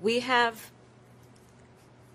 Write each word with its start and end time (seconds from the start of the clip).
We 0.00 0.20
have 0.20 0.70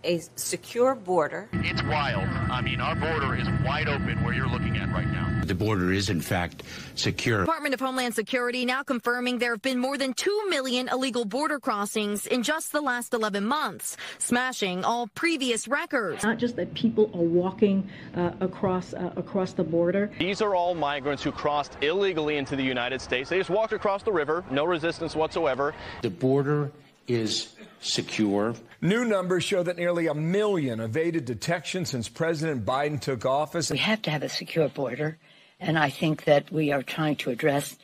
a 0.03 0.21
secure 0.35 0.95
border. 0.95 1.49
It's 1.53 1.83
wild. 1.83 2.27
I 2.51 2.61
mean, 2.61 2.79
our 2.79 2.95
border 2.95 3.35
is 3.35 3.47
wide 3.63 3.87
open 3.87 4.23
where 4.23 4.33
you're 4.33 4.47
looking 4.47 4.77
at 4.77 4.91
right 4.91 5.07
now. 5.07 5.41
The 5.45 5.55
border 5.55 5.91
is, 5.91 6.09
in 6.09 6.21
fact, 6.21 6.63
secure. 6.95 7.41
Department 7.41 7.73
of 7.73 7.79
Homeland 7.79 8.15
Security 8.15 8.65
now 8.65 8.81
confirming 8.81 9.37
there 9.37 9.51
have 9.51 9.61
been 9.61 9.77
more 9.77 9.97
than 9.97 10.13
2 10.13 10.47
million 10.49 10.89
illegal 10.89 11.25
border 11.25 11.59
crossings 11.59 12.25
in 12.25 12.41
just 12.41 12.71
the 12.71 12.81
last 12.81 13.13
11 13.13 13.45
months, 13.45 13.97
smashing 14.17 14.83
all 14.83 15.07
previous 15.07 15.67
records. 15.67 16.23
Not 16.23 16.37
just 16.37 16.55
that 16.55 16.73
people 16.73 17.11
are 17.13 17.21
walking 17.21 17.87
uh, 18.15 18.31
across 18.39 18.93
uh, 18.93 19.11
across 19.15 19.53
the 19.53 19.63
border. 19.63 20.11
These 20.17 20.41
are 20.41 20.55
all 20.55 20.73
migrants 20.73 21.21
who 21.21 21.31
crossed 21.31 21.77
illegally 21.81 22.37
into 22.37 22.55
the 22.55 22.63
United 22.63 23.01
States. 23.01 23.29
They 23.29 23.37
just 23.37 23.51
walked 23.51 23.73
across 23.73 24.01
the 24.01 24.11
river, 24.11 24.43
no 24.49 24.65
resistance 24.65 25.15
whatsoever. 25.15 25.75
The 26.01 26.09
border 26.09 26.71
is 27.07 27.53
secure. 27.81 28.55
New 28.81 29.05
numbers 29.05 29.43
show 29.43 29.63
that 29.63 29.77
nearly 29.77 30.07
a 30.07 30.13
million 30.13 30.79
evaded 30.79 31.25
detection 31.25 31.85
since 31.85 32.09
President 32.09 32.65
Biden 32.65 32.99
took 32.99 33.25
office. 33.25 33.69
We 33.69 33.77
have 33.77 34.01
to 34.03 34.11
have 34.11 34.23
a 34.23 34.29
secure 34.29 34.69
border, 34.69 35.17
and 35.59 35.77
I 35.77 35.89
think 35.89 36.25
that 36.25 36.51
we 36.51 36.71
are 36.71 36.83
trying 36.83 37.15
to 37.17 37.29
address. 37.29 37.77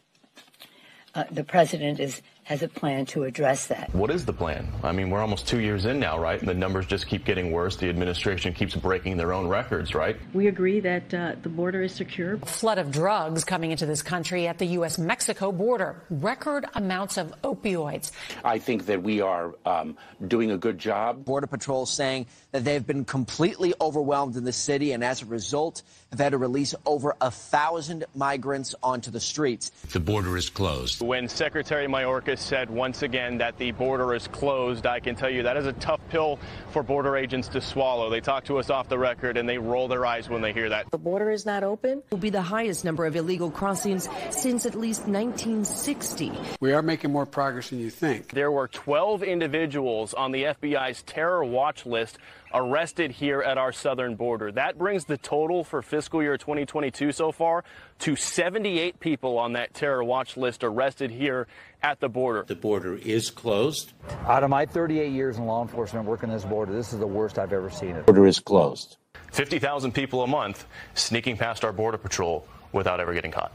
Uh, 1.13 1.25
the 1.29 1.43
president 1.43 1.99
is 1.99 2.21
has 2.51 2.61
a 2.63 2.67
plan 2.67 3.05
to 3.05 3.23
address 3.23 3.67
that. 3.67 3.95
What 3.95 4.11
is 4.11 4.25
the 4.25 4.33
plan? 4.33 4.67
I 4.83 4.91
mean, 4.91 5.09
we're 5.09 5.21
almost 5.21 5.47
two 5.47 5.61
years 5.61 5.85
in 5.85 6.01
now, 6.01 6.19
right? 6.19 6.37
And 6.37 6.49
the 6.49 6.53
numbers 6.53 6.85
just 6.85 7.07
keep 7.07 7.23
getting 7.23 7.53
worse. 7.53 7.77
The 7.77 7.87
administration 7.87 8.53
keeps 8.53 8.75
breaking 8.75 9.15
their 9.15 9.31
own 9.31 9.47
records, 9.47 9.95
right? 9.95 10.17
We 10.33 10.47
agree 10.47 10.81
that 10.81 11.13
uh, 11.13 11.35
the 11.41 11.47
border 11.47 11.81
is 11.81 11.93
secure. 11.93 12.37
Flood 12.39 12.77
of 12.77 12.91
drugs 12.91 13.45
coming 13.45 13.71
into 13.71 13.85
this 13.85 14.01
country 14.01 14.47
at 14.47 14.57
the 14.57 14.65
U.S. 14.65 14.97
Mexico 14.97 15.53
border. 15.53 16.03
Record 16.09 16.65
amounts 16.75 17.17
of 17.17 17.33
opioids. 17.41 18.11
I 18.43 18.59
think 18.59 18.85
that 18.87 19.01
we 19.01 19.21
are 19.21 19.55
um, 19.65 19.95
doing 20.27 20.51
a 20.51 20.57
good 20.57 20.77
job. 20.77 21.23
Border 21.23 21.47
Patrol 21.47 21.85
saying 21.85 22.25
that 22.51 22.65
they've 22.65 22.85
been 22.85 23.05
completely 23.05 23.73
overwhelmed 23.79 24.35
in 24.35 24.43
the 24.43 24.51
city 24.51 24.91
and 24.91 25.05
as 25.05 25.21
a 25.21 25.25
result 25.25 25.83
have 26.11 26.19
had 26.19 26.31
to 26.31 26.37
release 26.37 26.75
over 26.85 27.15
a 27.21 27.31
thousand 27.31 28.03
migrants 28.13 28.75
onto 28.83 29.09
the 29.09 29.19
streets. 29.21 29.69
The 29.93 29.99
border 30.01 30.35
is 30.35 30.49
closed. 30.49 31.01
When 31.01 31.29
Secretary 31.29 31.87
Mayorkas 31.87 32.40
said 32.41 32.69
once 32.69 33.03
again 33.03 33.37
that 33.37 33.57
the 33.57 33.71
border 33.71 34.13
is 34.13 34.27
closed, 34.27 34.85
I 34.85 34.99
can 34.99 35.15
tell 35.15 35.29
you 35.29 35.43
that 35.43 35.57
is 35.57 35.65
a 35.65 35.73
tough 35.73 36.01
pill 36.09 36.39
for 36.71 36.83
border 36.83 37.15
agents 37.15 37.47
to 37.49 37.61
swallow. 37.61 38.09
They 38.09 38.21
talk 38.21 38.45
to 38.45 38.57
us 38.57 38.69
off 38.69 38.89
the 38.89 38.97
record 38.97 39.37
and 39.37 39.47
they 39.47 39.57
roll 39.57 39.87
their 39.87 40.05
eyes 40.05 40.29
when 40.29 40.41
they 40.41 40.53
hear 40.53 40.69
that. 40.69 40.89
The 40.91 40.97
border 40.97 41.31
is 41.31 41.45
not 41.45 41.63
open. 41.63 42.03
Will 42.11 42.17
be 42.17 42.29
the 42.29 42.41
highest 42.41 42.83
number 42.83 43.05
of 43.05 43.15
illegal 43.15 43.51
crossings 43.51 44.09
since 44.31 44.65
at 44.65 44.75
least 44.75 45.07
1960. 45.07 46.31
We 46.59 46.73
are 46.73 46.81
making 46.81 47.11
more 47.11 47.25
progress 47.25 47.69
than 47.69 47.79
you 47.79 47.89
think. 47.89 48.31
There 48.31 48.51
were 48.51 48.67
12 48.67 49.23
individuals 49.23 50.13
on 50.13 50.31
the 50.31 50.43
FBI's 50.43 51.03
terror 51.03 51.43
watch 51.43 51.85
list 51.85 52.17
arrested 52.53 53.11
here 53.11 53.41
at 53.41 53.57
our 53.57 53.71
southern 53.71 54.15
border. 54.15 54.51
That 54.51 54.77
brings 54.77 55.05
the 55.05 55.17
total 55.17 55.63
for 55.63 55.81
fiscal 55.81 56.21
year 56.21 56.37
2022 56.37 57.11
so 57.11 57.31
far 57.31 57.63
to 57.99 58.15
78 58.15 58.99
people 58.99 59.37
on 59.37 59.53
that 59.53 59.73
terror 59.73 60.03
watch 60.03 60.37
list 60.37 60.63
arrested 60.63 61.11
here 61.11 61.47
at 61.81 61.99
the 61.99 62.09
border. 62.09 62.30
The 62.47 62.55
border 62.55 62.95
is 62.95 63.29
closed. 63.29 63.93
Out 64.25 64.43
of 64.43 64.49
my 64.49 64.65
38 64.65 65.11
years 65.11 65.37
in 65.37 65.45
law 65.45 65.61
enforcement 65.61 66.05
working 66.05 66.29
this 66.29 66.45
border, 66.45 66.73
this 66.73 66.93
is 66.93 66.99
the 66.99 67.07
worst 67.07 67.37
I've 67.37 67.53
ever 67.53 67.69
seen 67.69 67.95
it. 67.95 68.05
Border 68.05 68.25
is 68.25 68.39
closed. 68.39 68.97
50,000 69.31 69.93
people 69.93 70.23
a 70.23 70.27
month 70.27 70.65
sneaking 70.93 71.37
past 71.37 71.65
our 71.65 71.73
border 71.73 71.97
patrol 71.97 72.47
without 72.71 72.99
ever 72.99 73.13
getting 73.13 73.31
caught. 73.31 73.53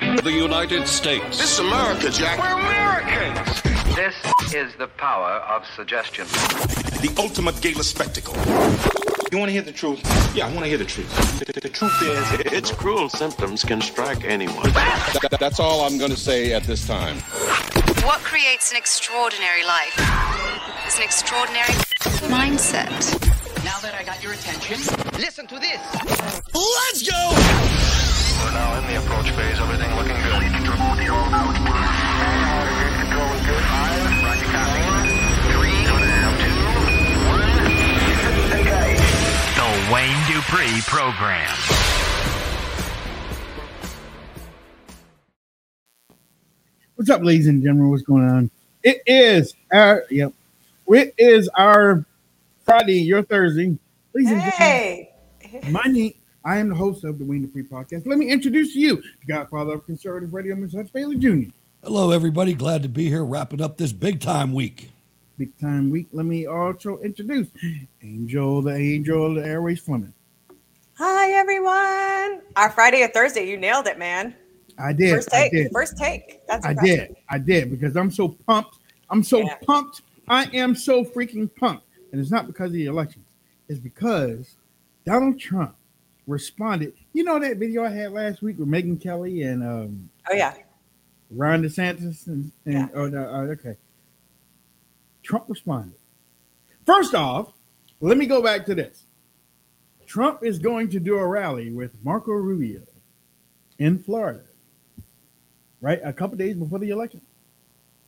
The 0.00 0.32
United 0.32 0.88
States. 0.88 1.38
This 1.38 1.52
is 1.52 1.58
America, 1.58 2.10
Jack. 2.10 2.38
We're 2.38 2.58
Americans. 2.58 3.62
This 3.94 4.14
is 4.54 4.74
the 4.76 4.88
power 4.88 5.40
of 5.48 5.64
suggestion. 5.74 6.26
The 6.26 7.14
ultimate 7.18 7.60
gala 7.60 7.84
spectacle. 7.84 8.34
You 9.36 9.40
want 9.40 9.50
to 9.50 9.52
hear 9.52 9.60
the 9.60 9.70
truth? 9.70 10.00
Yeah, 10.34 10.46
I 10.46 10.48
want 10.48 10.60
to 10.60 10.66
hear 10.66 10.78
the 10.78 10.86
truth. 10.86 11.38
The, 11.40 11.52
the, 11.52 11.60
the 11.60 11.68
truth 11.68 11.92
is, 12.00 12.32
its 12.54 12.70
cruel 12.70 13.10
symptoms 13.10 13.64
can 13.64 13.82
strike 13.82 14.24
anyone. 14.24 14.72
That, 14.72 15.36
that's 15.38 15.60
all 15.60 15.82
I'm 15.82 15.98
going 15.98 16.10
to 16.10 16.16
say 16.16 16.54
at 16.54 16.62
this 16.62 16.86
time. 16.86 17.18
What 18.00 18.20
creates 18.20 18.70
an 18.70 18.78
extraordinary 18.78 19.62
life 19.62 19.92
is 20.88 20.96
an 20.96 21.02
extraordinary 21.02 21.74
mindset. 22.32 22.88
Now 23.62 23.78
that 23.80 23.94
I 23.94 24.04
got 24.04 24.22
your 24.22 24.32
attention, 24.32 24.78
listen 25.20 25.46
to 25.48 25.58
this. 25.58 25.82
Let's 26.54 27.02
go! 27.04 27.36
We're 28.40 28.52
now 28.52 28.78
in 28.80 28.86
the 28.86 28.96
approach 29.04 29.28
phase. 29.32 29.60
Everything 29.60 29.76
looking 29.76 29.85
The 39.86 39.92
Wayne 39.92 40.16
Dupree 40.26 40.80
Program. 40.82 41.56
What's 46.96 47.10
up, 47.10 47.22
ladies 47.22 47.46
and 47.46 47.62
gentlemen? 47.62 47.90
What's 47.90 48.02
going 48.02 48.24
on? 48.24 48.50
It 48.82 49.02
is 49.06 49.54
our 49.72 50.04
yep. 50.10 50.32
It 50.88 51.14
is 51.18 51.48
our 51.56 52.04
Friday, 52.64 53.00
your 53.00 53.22
Thursday. 53.22 53.78
Ladies 54.12 54.32
and 54.32 54.40
hey. 54.40 55.12
gentlemen, 55.42 55.72
my 55.72 55.84
name. 55.84 56.14
I 56.44 56.56
am 56.56 56.68
the 56.68 56.74
host 56.74 57.04
of 57.04 57.18
the 57.18 57.24
Wayne 57.24 57.42
Dupree 57.42 57.64
Podcast. 57.64 58.06
Let 58.06 58.18
me 58.18 58.28
introduce 58.28 58.74
you, 58.74 58.96
the 58.96 59.32
Godfather 59.32 59.74
of 59.74 59.86
Conservative 59.86 60.32
Radio, 60.32 60.56
Mr. 60.56 60.76
Hutch 60.76 60.92
Bailey 60.92 61.16
Jr. 61.16 61.50
Hello, 61.84 62.10
everybody. 62.10 62.54
Glad 62.54 62.82
to 62.82 62.88
be 62.88 63.08
here, 63.08 63.24
wrapping 63.24 63.60
up 63.60 63.76
this 63.76 63.92
big 63.92 64.20
time 64.20 64.52
week. 64.52 64.90
Big 65.38 65.56
time 65.58 65.90
week. 65.90 66.06
Let 66.12 66.24
me 66.24 66.46
also 66.46 66.98
introduce 66.98 67.48
Angel, 68.02 68.62
the 68.62 68.74
Angel 68.74 69.26
of 69.26 69.34
the 69.34 69.46
Airways 69.46 69.80
Fleming. 69.80 70.14
Hi, 70.94 71.30
everyone. 71.32 72.40
Our 72.56 72.70
Friday 72.70 73.02
or 73.02 73.08
Thursday, 73.08 73.46
you 73.46 73.58
nailed 73.58 73.86
it, 73.86 73.98
man. 73.98 74.34
I 74.78 74.94
did. 74.94 75.14
First 75.14 75.28
take. 75.28 75.52
Did. 75.52 75.70
First 75.72 75.98
take. 75.98 76.40
That's 76.46 76.64
I 76.64 76.70
impressive. 76.70 77.08
did. 77.08 77.16
I 77.28 77.38
did 77.38 77.70
because 77.70 77.96
I'm 77.96 78.10
so 78.10 78.28
pumped. 78.28 78.78
I'm 79.10 79.22
so 79.22 79.40
Yeah. 79.40 79.56
pumped. 79.66 80.02
I 80.26 80.44
am 80.54 80.74
so 80.74 81.04
freaking 81.04 81.54
pumped. 81.54 81.84
And 82.12 82.20
it's 82.20 82.30
not 82.30 82.46
because 82.46 82.68
of 82.68 82.72
the 82.72 82.86
election. 82.86 83.22
It's 83.68 83.78
because 83.78 84.56
Donald 85.04 85.38
Trump 85.38 85.76
responded. 86.26 86.94
You 87.12 87.24
know 87.24 87.38
that 87.38 87.58
video 87.58 87.84
I 87.84 87.90
had 87.90 88.12
last 88.12 88.40
week 88.40 88.58
with 88.58 88.68
Megyn 88.68 88.98
Kelly 89.00 89.42
and 89.42 89.62
um, 89.62 90.08
Oh, 90.30 90.34
yeah. 90.34 90.54
Ron 91.30 91.62
DeSantis 91.62 92.26
and, 92.26 92.50
and 92.64 92.88
oh 92.94 93.06
no, 93.08 93.28
oh, 93.28 93.40
okay. 93.52 93.76
Trump 95.26 95.46
responded. 95.48 95.98
First 96.86 97.14
off, 97.14 97.52
let 98.00 98.16
me 98.16 98.26
go 98.26 98.40
back 98.40 98.64
to 98.66 98.74
this. 98.76 99.06
Trump 100.06 100.44
is 100.44 100.60
going 100.60 100.88
to 100.90 101.00
do 101.00 101.18
a 101.18 101.26
rally 101.26 101.72
with 101.72 101.92
Marco 102.04 102.30
Rubio 102.30 102.82
in 103.80 103.98
Florida, 103.98 104.44
right? 105.80 106.00
A 106.04 106.12
couple 106.12 106.36
days 106.36 106.54
before 106.54 106.78
the 106.78 106.90
election. 106.90 107.20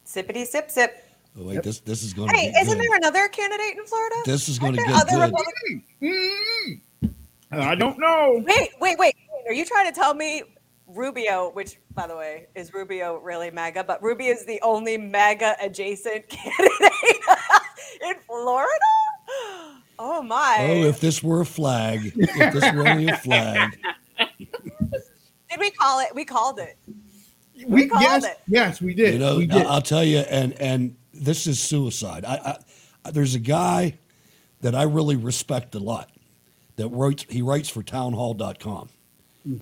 Sippity 0.06 0.46
sip 0.46 0.70
sip. 0.70 1.04
Oh, 1.36 1.44
wait, 1.44 1.62
this 1.64 1.80
this 1.80 2.04
is 2.04 2.14
going 2.14 2.28
to 2.28 2.36
Hey, 2.36 2.52
get 2.52 2.62
isn't 2.62 2.78
good. 2.78 2.86
there 2.86 2.96
another 2.96 3.26
candidate 3.28 3.76
in 3.76 3.84
Florida? 3.84 4.14
This 4.24 4.48
is 4.48 4.60
going 4.60 4.74
to 4.74 4.82
Aren't 4.82 5.08
get 5.08 5.08
good. 5.08 5.20
Republicans? 5.20 5.82
Mm. 6.00 7.10
I 7.50 7.74
don't 7.74 7.98
know. 7.98 8.44
Wait, 8.46 8.70
wait, 8.80 8.96
wait. 8.98 9.16
Are 9.48 9.52
you 9.52 9.64
trying 9.64 9.86
to 9.86 9.92
tell 9.92 10.14
me 10.14 10.44
Rubio, 10.86 11.50
which 11.50 11.78
by 11.98 12.06
the 12.06 12.16
way 12.16 12.46
is 12.54 12.72
Rubio 12.72 13.18
really 13.18 13.50
MAGA, 13.50 13.82
but 13.82 14.00
Rubio 14.00 14.32
is 14.32 14.46
the 14.46 14.60
only 14.62 14.96
MAGA 14.96 15.56
adjacent 15.60 16.28
candidate 16.28 16.92
in 18.02 18.14
Florida? 18.24 18.70
Oh 19.98 20.22
my! 20.22 20.56
Oh, 20.60 20.84
if 20.84 21.00
this 21.00 21.24
were 21.24 21.40
a 21.40 21.46
flag, 21.46 22.12
if 22.14 22.52
this 22.52 22.72
were 22.72 22.86
only 22.86 23.08
a 23.08 23.16
flag. 23.16 23.76
Did 24.38 25.58
we 25.58 25.70
call 25.72 25.98
it? 25.98 26.14
We 26.14 26.24
called 26.24 26.60
it. 26.60 26.78
We, 27.66 27.88
called 27.88 28.02
yes, 28.02 28.24
it. 28.24 28.38
yes, 28.46 28.80
we 28.80 28.94
did. 28.94 29.14
You 29.14 29.18
know, 29.18 29.38
we 29.38 29.46
did. 29.46 29.66
I'll 29.66 29.82
tell 29.82 30.04
you, 30.04 30.18
and 30.18 30.52
and 30.60 30.94
this 31.12 31.48
is 31.48 31.58
suicide. 31.58 32.24
I, 32.24 32.58
I 33.04 33.10
there's 33.10 33.34
a 33.34 33.40
guy 33.40 33.98
that 34.60 34.76
I 34.76 34.84
really 34.84 35.16
respect 35.16 35.74
a 35.74 35.80
lot 35.80 36.10
that 36.76 36.88
writes. 36.90 37.26
He 37.28 37.42
writes 37.42 37.68
for 37.68 37.82
townhall.com. 37.82 38.90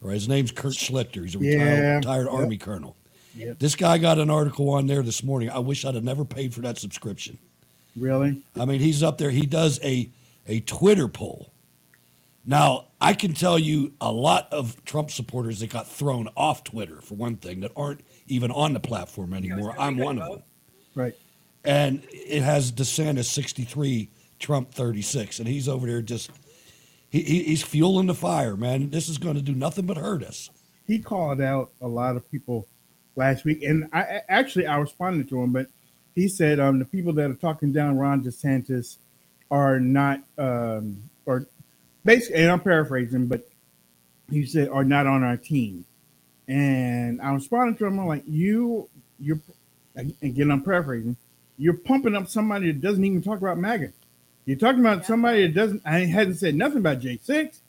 Right, 0.03 0.15
his 0.15 0.29
name's 0.29 0.53
Kurt 0.53 0.73
Schlichter. 0.73 1.23
He's 1.23 1.37
a 1.37 1.39
Yeah, 1.39 1.53
retired, 1.63 1.97
retired 1.97 2.25
yep. 2.27 2.35
Army 2.35 2.57
colonel. 2.57 2.97
Yep. 3.37 3.59
This 3.59 3.77
guy 3.77 3.99
got 3.99 4.19
an 4.19 4.31
article 4.31 4.71
on 4.71 4.87
there 4.87 5.03
this 5.03 5.23
morning. 5.23 5.51
I 5.51 5.59
wish 5.59 5.85
I'd 5.85 5.95
have 5.95 6.05
never 6.05 6.25
paid 6.25 6.55
for 6.55 6.63
that 6.63 6.79
subscription. 6.79 7.39
Really? 7.95 8.43
I 8.59 8.65
mean, 8.65 8.81
he's 8.81 9.03
up 9.03 9.19
there. 9.19 9.31
He 9.31 9.47
does 9.47 9.79
a 9.83 10.11
a 10.47 10.61
Twitter 10.61 11.09
poll. 11.09 11.53
Now, 12.45 12.87
I 13.01 13.15
can 13.15 13.35
tell 13.35 13.59
you 13.59 13.93
a 14.01 14.13
lot 14.13 14.53
of 14.53 14.85
Trump 14.85 15.11
supporters 15.11 15.61
that 15.61 15.71
got 15.71 15.89
thrown 15.89 16.29
off 16.37 16.63
Twitter 16.63 17.01
for 17.01 17.15
one 17.15 17.37
thing 17.37 17.61
that 17.61 17.73
aren't 17.77 18.03
even 18.29 18.53
on 18.53 18.73
the 18.73 18.81
platform 18.81 19.35
anymore. 19.35 19.75
I'm 19.79 19.97
one 19.97 20.21
of 20.21 20.31
them. 20.31 20.43
Right. 20.95 21.15
And 21.65 22.07
it 22.13 22.43
has 22.43 22.71
DeSantis 22.71 23.25
63, 23.25 24.09
Trump 24.39 24.73
36, 24.73 25.41
and 25.41 25.49
he's 25.49 25.69
over 25.69 25.89
there 25.89 26.01
just 26.01 26.31
he, 27.17 27.23
he, 27.23 27.43
he's 27.45 27.63
fueling 27.63 28.07
the 28.07 28.15
fire, 28.15 28.57
man. 28.57 28.91
This 28.91 29.09
is 29.09 29.19
going 29.19 29.37
to 29.37 29.43
do 29.43 29.55
nothing 29.55 29.87
but 29.87 29.97
hurt 29.97 30.23
us. 30.23 30.51
he 30.87 30.99
called 30.99 31.41
out 31.41 31.71
a 31.81 31.89
lot 31.89 32.17
of 32.17 32.31
people 32.31 32.67
last 33.17 33.45
week, 33.45 33.63
and 33.63 33.89
I 33.93 34.01
I- 34.01 34.23
actually 34.29 34.67
I 34.67 34.77
responded 34.79 35.29
to 35.31 35.41
him, 35.43 35.53
but 35.53 35.67
he 36.15 36.29
said 36.29 36.61
um, 36.61 36.79
the 36.79 36.85
people 36.85 37.13
that 37.15 37.31
are 37.31 37.35
talking 37.35 37.73
down 37.73 37.99
Ron 37.99 38.23
DeSantis 38.23 38.99
are 39.51 39.79
not, 39.81 40.21
um, 40.39 41.09
or 41.27 41.47
basically, 42.05 42.43
and 42.43 42.51
I'm 42.51 42.61
paraphrasing, 42.61 43.27
but 43.27 43.49
he 44.31 44.45
said 44.47 44.69
are 44.69 44.85
not 44.85 45.07
on 45.07 45.23
our 45.23 45.37
team, 45.37 45.85
and 46.49 47.21
I 47.23 47.33
responded 47.33 47.79
to 47.79 47.87
him. 47.87 47.99
I'm 48.01 48.07
like, 48.07 48.25
you, 48.27 48.89
you're, 49.19 49.41
again, 50.23 50.51
I'm 50.51 50.63
paraphrasing. 50.63 51.17
You're 51.59 51.75
pumping 51.79 52.15
up 52.15 52.29
somebody 52.29 52.67
that 52.73 52.81
doesn't 52.81 53.05
even 53.05 53.23
talk 53.23 53.39
about 53.39 53.57
MAGA. 53.59 53.93
You're 54.47 54.57
talking 54.57 54.81
about 54.81 55.05
somebody 55.05 55.43
that 55.43 55.55
doesn't. 55.55 55.83
I 55.85 56.01
hadn't 56.01 56.37
said 56.37 56.55
nothing 56.55 56.79
about 56.79 57.01
J 57.01 57.19
six. 57.23 57.63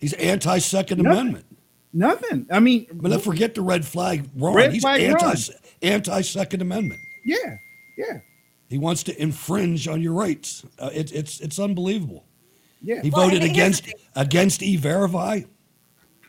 He's 0.00 0.14
anti 0.14 0.58
Second 0.58 1.00
Amendment. 1.00 1.44
Nothing. 1.92 2.46
I 2.50 2.60
mean, 2.60 2.86
But 2.92 3.10
let's 3.10 3.24
forget 3.24 3.54
the 3.54 3.62
red 3.62 3.84
flag 3.84 4.28
Ron. 4.36 4.54
Red 4.54 4.72
he's 4.72 4.82
flag 4.82 5.02
anti 5.02 5.24
Ron. 5.26 5.36
anti 5.82 6.20
Second 6.22 6.62
Amendment. 6.62 7.00
yeah, 7.24 7.56
yeah, 7.96 8.20
He 8.68 8.78
wants 8.78 9.02
to 9.04 9.22
infringe 9.22 9.86
on 9.88 10.00
your 10.00 10.12
rights. 10.14 10.64
Uh, 10.78 10.90
it, 10.92 11.12
it's 11.12 11.40
it's 11.40 11.58
unbelievable. 11.58 12.24
yeah. 12.82 13.02
He 13.02 13.10
Well, 13.10 13.28
voted 13.28 13.42
against 13.42 13.92
against 14.16 14.62
E 14.62 14.76
Verify. 14.76 15.40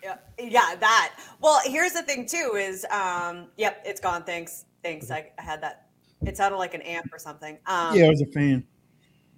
Yeah, 0.03 0.15
yeah, 0.39 0.75
that. 0.79 1.15
Well, 1.41 1.59
here's 1.65 1.93
the 1.93 2.01
thing 2.03 2.25
too: 2.25 2.55
is 2.57 2.85
um, 2.91 3.47
yep, 3.57 3.81
it's 3.85 4.01
gone. 4.01 4.23
Thanks, 4.23 4.65
thanks. 4.83 5.09
I, 5.11 5.31
I 5.37 5.41
had 5.41 5.61
that. 5.61 5.87
It 6.25 6.35
sounded 6.35 6.57
like 6.57 6.73
an 6.73 6.81
amp 6.81 7.13
or 7.13 7.19
something. 7.19 7.57
Um, 7.65 7.95
yeah, 7.95 8.05
I 8.05 8.09
was 8.09 8.21
a 8.21 8.25
fan. 8.25 8.65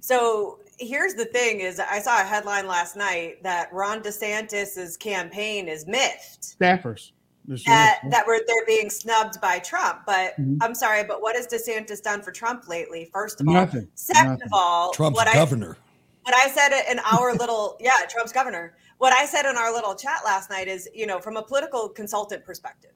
So 0.02 0.60
here's 0.80 1.14
the 1.14 1.26
thing: 1.26 1.62
is 1.62 1.80
I 1.80 2.00
saw 2.00 2.20
a 2.20 2.24
headline 2.24 2.68
last 2.68 2.96
night 2.98 3.42
that 3.44 3.72
Ron 3.72 4.02
DeSantis's 4.02 4.98
campaign 4.98 5.68
is 5.68 5.88
miffed 5.88 6.60
Staffers. 6.60 7.12
That 7.66 8.00
that 8.10 8.26
were 8.28 8.40
they're 8.48 8.66
being 8.66 8.90
snubbed 8.90 9.40
by 9.42 9.60
Trump. 9.60 10.02
But 10.06 10.36
Mhm. 10.40 10.58
I'm 10.62 10.76
sorry, 10.76 11.04
but 11.04 11.22
what 11.22 11.36
has 11.36 11.48
DeSantis 11.48 12.02
done 12.02 12.22
for 12.22 12.32
Trump 12.32 12.68
lately? 12.68 13.10
First 13.14 13.42
of 13.42 13.48
all, 13.48 13.54
Nothing. 13.54 13.88
second 13.96 14.32
Nothing. 14.32 14.44
of 14.48 14.54
all, 14.54 14.92
Trump's 14.92 15.16
what 15.18 15.28
I 15.28 15.34
governor. 15.34 15.78
what 16.24 16.36
I 16.36 16.50
said 16.50 16.72
in 16.92 17.00
our 17.00 17.34
little 17.36 17.78
yeah, 17.80 18.06
Trump's 18.10 18.32
governor. 18.32 18.76
What 18.98 19.14
I 19.14 19.26
said 19.26 19.46
in 19.46 19.56
our 19.58 19.72
little 19.74 19.96
chat 19.96 20.22
last 20.26 20.50
night 20.52 20.68
is, 20.68 20.88
you 20.94 21.08
know, 21.08 21.20
from 21.20 21.36
a 21.38 21.42
political 21.44 21.90
consultant 21.90 22.46
perspective, 22.46 22.92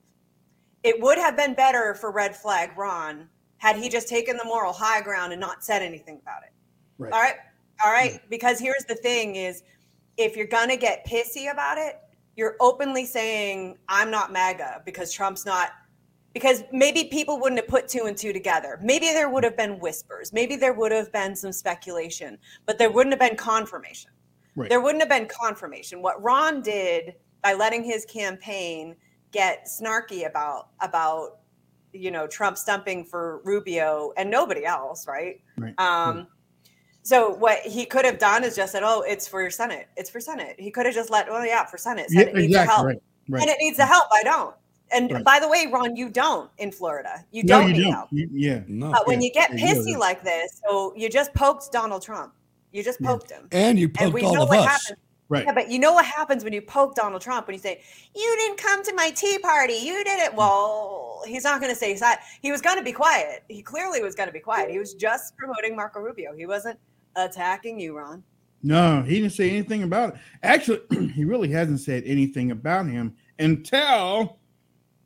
it 0.84 1.00
would 1.01 1.18
have 1.18 1.36
been 1.36 1.54
better 1.56 1.96
for 1.96 2.12
Red 2.12 2.36
Flag 2.36 2.78
Ron 2.78 3.28
had 3.58 3.75
he 3.75 3.90
just 3.90 4.08
taken 4.08 4.38
the 4.38 4.46
moral 4.46 4.74
high 4.74 5.01
ground 5.01 5.34
and 5.34 5.40
not 5.42 5.63
said 5.63 5.81
anything 5.81 6.19
about 6.22 6.44
it. 6.44 6.51
Right. 6.98 7.14
All 7.14 7.22
right. 7.22 7.36
All 7.84 7.92
right. 7.92 8.20
Because 8.30 8.60
here's 8.60 8.86
the 8.86 8.96
thing 8.96 9.36
is 9.36 9.64
if 10.18 10.36
you're 10.36 10.48
gonna 10.48 10.78
get 10.78 11.06
pissy 11.06 11.52
about 11.52 11.78
it, 11.78 12.00
you're 12.36 12.56
openly 12.60 13.06
saying, 13.06 13.78
I'm 13.88 14.12
not 14.12 14.32
MAGA 14.32 14.82
because 14.86 15.12
Trump's 15.12 15.46
not 15.46 15.72
because 16.34 16.64
maybe 16.74 17.06
people 17.06 17.40
wouldn't 17.40 17.62
have 17.62 17.70
put 17.70 17.88
two 17.88 18.04
and 18.08 18.18
two 18.18 18.34
together. 18.34 18.78
Maybe 18.84 19.08
there 19.08 19.30
would 19.30 19.46
have 19.46 19.56
been 19.56 19.80
whispers. 19.80 20.34
Maybe 20.34 20.58
there 20.58 20.74
would 20.74 20.92
have 20.92 21.10
been 21.14 21.34
some 21.34 21.54
speculation, 21.54 22.38
but 22.66 22.78
there 22.78 22.92
wouldn't 22.92 23.14
have 23.14 23.22
been 23.22 23.38
confirmation. 23.38 24.12
Right. 24.58 24.70
There 24.70 24.82
wouldn't 24.82 25.02
have 25.02 25.10
been 25.10 25.28
confirmation. 25.28 26.02
What 26.02 26.22
Ron 26.22 26.62
did 26.62 27.16
by 27.42 27.54
letting 27.54 27.86
his 27.86 28.06
campaign 28.06 28.96
get 29.32 29.68
snarky 29.68 30.28
about 30.28 30.70
about 30.82 31.40
you 31.94 32.12
know 32.12 32.28
Trump 32.28 32.58
stumping 32.58 33.06
for 33.06 33.42
Rubio 33.46 34.12
and 34.18 34.30
nobody 34.30 34.66
else, 34.66 35.08
right? 35.08 35.42
Right. 35.58 35.80
Um, 35.80 36.28
so 37.06 37.30
what 37.36 37.60
he 37.60 37.86
could 37.86 38.04
have 38.04 38.18
done 38.19 38.44
is 38.44 38.56
just 38.56 38.72
said, 38.72 38.84
"Oh, 38.84 39.02
it's 39.02 39.28
for 39.28 39.42
your 39.42 39.52
Senate. 39.52 39.88
It's 39.96 40.10
for 40.10 40.19
Senate." 40.19 40.56
He 40.60 40.72
could 40.72 40.86
have 40.88 40.96
just 40.96 41.10
let, 41.12 41.28
"Oh 41.30 41.44
yeah, 41.44 41.63
for 41.66 41.78
Senate. 41.78 42.07
Yeah, 42.10 42.22
Senate 42.22 42.36
needs 42.36 42.54
the 42.54 42.62
exactly. 42.62 42.74
help, 42.75 42.86
Right. 42.88 42.98
Right. 43.30 43.42
and 43.44 43.50
it 43.52 43.57
needs 43.62 43.78
the 43.78 43.86
help. 43.86 44.07
I 44.12 44.24
don't." 44.24 44.56
And 44.92 45.12
Right. 45.12 45.24
by 45.24 45.40
the 45.40 45.48
way, 45.48 45.68
Ron, 45.72 45.96
you 45.96 46.10
don't 46.10 46.50
in 46.57 46.72
Florida. 46.72 47.24
You 47.31 47.44
don't 47.44 47.68
you 47.69 47.74
need 47.74 47.84
don't. 47.84 47.92
help. 47.94 48.10
You- 48.12 48.30
yeah. 48.34 48.60
No. 48.68 48.92
But 48.92 49.07
when 49.07 49.22
you 49.22 49.31
get 49.31 49.52
pissy 49.52 49.92
don't. 49.92 50.00
like 50.00 50.24
this, 50.24 50.62
so 50.68 50.94
you 50.96 51.10
just 51.10 51.34
poked 51.34 51.72
Donald 51.72 52.02
Trump. 52.04 52.34
You 52.72 52.84
just 52.84 53.00
Yeah. 53.02 53.08
poked 53.08 53.31
him. 53.31 53.48
And 53.51 53.80
you 53.80 53.86
And 53.88 53.96
poked 53.96 54.13
we 54.13 54.24
all 54.24 54.34
know 54.36 54.44
of 54.44 54.50
what 54.50 54.60
us. 54.60 54.66
happens. 54.66 55.00
Right. 55.28 55.44
Yeah, 55.46 55.54
but 55.54 55.69
you 55.72 55.80
know 55.80 55.94
what 55.94 56.06
happens 56.06 56.44
when 56.44 56.54
you 56.54 56.62
poke 56.62 56.94
Donald 56.94 57.19
Trump 57.19 57.48
when 57.48 57.56
you 57.56 57.60
say, 57.60 57.81
You 58.13 58.36
didn't 58.38 58.58
come 58.60 58.84
to 58.84 58.94
my 58.94 59.10
tea 59.10 59.40
party. 59.40 59.74
You 59.74 60.04
did 60.04 60.19
it. 60.19 60.34
Mm. 60.34 60.36
Well, 60.36 61.24
he's 61.25 61.44
not 61.44 61.60
going 61.60 61.74
to 61.74 61.78
say 61.80 61.96
that. 61.96 62.22
He 62.44 62.51
was 62.51 62.62
going 62.62 62.78
to 62.78 62.84
be 62.84 62.92
quiet. 62.92 63.44
He 63.48 63.63
clearly 63.63 64.04
was 64.04 64.13
going 64.13 64.28
to 64.28 64.34
be 64.34 64.40
quiet. 64.40 64.69
He 64.69 64.78
was 64.78 64.94
just 64.94 65.36
promoting 65.36 65.75
Marco 65.75 66.00
Rubio. 66.00 66.36
He 66.36 66.46
wasn't 66.46 66.78
attacking 67.16 67.80
you, 67.80 67.98
Ron. 67.98 68.24
No, 68.64 69.04
he 69.04 69.20
didn't 69.22 69.34
say 69.34 69.50
anything 69.52 69.84
about 69.84 70.16
it. 70.16 70.20
Actually, 70.42 70.82
he 71.14 71.24
really 71.24 71.50
hasn't 71.50 71.82
said 71.82 72.04
anything 72.06 72.52
about 72.52 72.88
him 72.88 73.16
until 73.38 74.40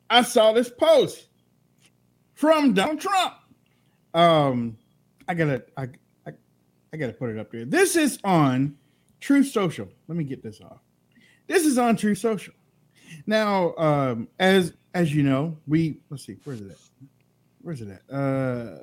I 0.08 0.22
saw 0.22 0.52
this 0.52 0.70
post 0.70 1.28
from 2.34 2.72
Donald 2.72 3.00
Trump. 3.00 3.34
Um, 4.14 4.78
I 5.28 5.34
gotta, 5.34 5.64
I, 5.76 5.88
I, 6.26 6.32
I 6.92 6.96
gotta 6.96 7.12
put 7.12 7.30
it 7.30 7.38
up 7.38 7.52
there. 7.52 7.64
This 7.64 7.96
is 7.96 8.18
on 8.24 8.76
Truth 9.20 9.48
Social. 9.48 9.88
Let 10.08 10.16
me 10.16 10.24
get 10.24 10.42
this 10.42 10.60
off. 10.60 10.80
This 11.46 11.66
is 11.66 11.78
on 11.78 11.96
Truth 11.96 12.18
Social. 12.18 12.54
Now, 13.26 13.74
um, 13.76 14.28
as 14.38 14.72
as 14.94 15.14
you 15.14 15.22
know, 15.22 15.56
we 15.66 16.00
let's 16.10 16.24
see, 16.24 16.36
where's 16.44 16.60
it 16.60 16.70
at? 16.70 16.78
Where's 17.62 17.80
it 17.82 17.88
at? 17.88 18.14
Uh, 18.14 18.78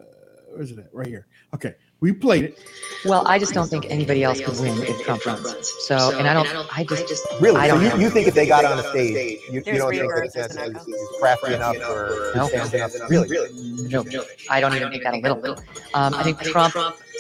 where's 0.54 0.72
it 0.72 0.80
at? 0.80 0.94
Right 0.94 1.08
here. 1.08 1.28
Okay, 1.54 1.76
we 2.00 2.12
played 2.14 2.44
it. 2.46 2.60
Well, 3.06 3.24
I 3.28 3.40
just 3.40 3.54
don't 3.54 3.68
think 3.70 3.86
anybody 3.90 4.24
else 4.24 4.42
could 4.42 4.60
win 4.60 4.82
if 4.84 5.02
Trump 5.04 5.26
runs. 5.26 5.72
So, 5.88 6.12
and 6.18 6.28
I 6.28 6.34
don't, 6.34 6.48
I 6.78 6.84
just, 6.84 7.26
Really? 7.40 7.60
I 7.60 7.68
So 7.68 7.76
don't 7.80 8.00
you, 8.00 8.06
you 8.06 8.10
think 8.10 8.28
if 8.28 8.34
they 8.34 8.48
got 8.48 8.66
on 8.66 8.80
a 8.80 8.84
stage, 8.84 9.40
you, 9.52 9.64
you 9.66 9.78
don't 9.78 9.92
think 9.92 10.14
that 10.14 10.32
there's 10.34 10.56
an 10.56 10.58
DeSantis 10.58 10.76
echo. 10.76 10.92
is 10.92 11.10
crafty 11.20 11.54
enough 11.54 11.76
or 11.90 12.32
No. 12.36 12.48
stand 12.48 12.74
enough? 12.74 13.10
Really? 13.10 13.50
No, 13.90 14.04
I 14.50 14.60
don't 14.60 14.76
even 14.76 14.90
think 14.92 15.04
that 15.04 15.14
a 15.14 15.18
little. 15.18 15.58
Um, 15.94 16.14
I 16.14 16.24
think 16.24 16.42
Trump 16.42 16.76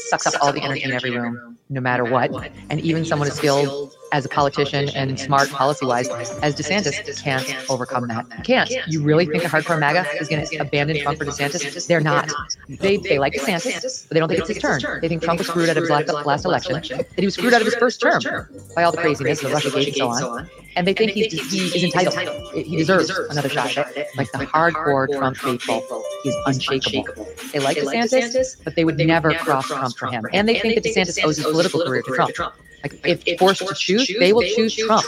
sucks 0.10 0.27
up 0.27 0.34
all 0.41 0.51
the 0.51 0.62
energy 0.62 0.84
in 0.84 0.91
every 0.91 1.12
room, 1.12 1.57
no 1.69 1.81
matter 1.81 2.03
what. 2.03 2.31
And 2.69 2.79
even 2.81 3.05
someone 3.05 3.27
as 3.27 3.36
skilled 3.36 3.97
as 4.11 4.25
a 4.25 4.29
politician 4.29 4.89
and 4.89 5.19
smart 5.19 5.49
policy-wise 5.49 6.09
as 6.41 6.55
DeSantis 6.55 7.21
can't 7.21 7.69
overcome 7.69 8.07
that. 8.07 8.25
Can't. 8.43 8.69
You 8.87 9.03
really 9.03 9.25
think 9.25 9.43
a 9.43 9.47
hardcore 9.47 9.79
MAGA 9.79 10.05
is 10.19 10.27
going 10.27 10.45
to 10.45 10.57
abandon 10.57 10.99
Trump 11.01 11.17
for 11.17 11.25
DeSantis? 11.25 11.87
They're 11.87 12.01
not. 12.01 12.31
They 12.69 12.97
they 12.97 13.19
like 13.19 13.33
DeSantis, 13.33 14.07
but 14.07 14.13
they 14.13 14.19
don't 14.19 14.29
think 14.29 14.39
it's 14.41 14.49
his 14.49 14.59
turn. 14.59 14.81
They 15.01 15.07
think 15.07 15.23
Trump 15.23 15.39
was 15.39 15.47
screwed 15.47 15.69
out 15.69 15.77
of 15.77 15.83
his 15.83 15.89
last, 15.89 16.25
last 16.25 16.45
election. 16.45 16.97
That 16.97 17.07
he 17.17 17.25
was 17.25 17.33
screwed 17.33 17.53
out 17.53 17.61
of 17.61 17.65
his 17.65 17.75
first 17.75 18.01
term 18.01 18.21
by 18.75 18.83
all 18.83 18.91
the 18.91 18.97
craziness, 18.97 19.41
the 19.41 19.49
Russia 19.49 19.71
Gate 19.71 19.87
and 19.99 20.15
so 20.15 20.29
on. 20.29 20.49
And 20.75 20.85
they 20.85 20.93
think 20.93 21.11
he's, 21.11 21.51
he 21.51 21.59
is 21.59 21.83
entitled. 21.83 22.53
He 22.53 22.75
deserves 22.75 23.09
another 23.09 23.49
shot 23.49 23.75
at 23.77 23.97
it. 23.97 24.07
Like 24.15 24.31
the 24.31 24.39
hardcore 24.39 25.07
Trump 25.11 25.37
faithful, 25.37 26.03
he's 26.21 26.35
unshakable. 26.45 27.27
They 27.51 27.59
like 27.59 27.77
DeSantis, 27.77 28.63
but 28.63 28.75
they 28.75 28.85
would 28.85 28.97
never 28.97 29.33
cross 29.33 29.67
Trump 29.67 29.97
for 29.97 30.07
him. 30.07 30.25
And 30.33 30.47
they 30.47 30.59
think 30.59 30.75
that 30.75 30.83
DeSantis 30.83 31.23
owes 31.23 31.37
his 31.37 31.45
political 31.47 31.83
career 31.83 32.03
to 32.03 32.11
Trump. 32.11 32.35
Like 32.84 33.00
if 33.05 33.39
forced 33.39 33.67
to 33.67 33.74
choose, 33.74 34.12
they 34.19 34.34
will 34.34 34.43
choose 34.43 34.75
Trump. 34.75 35.05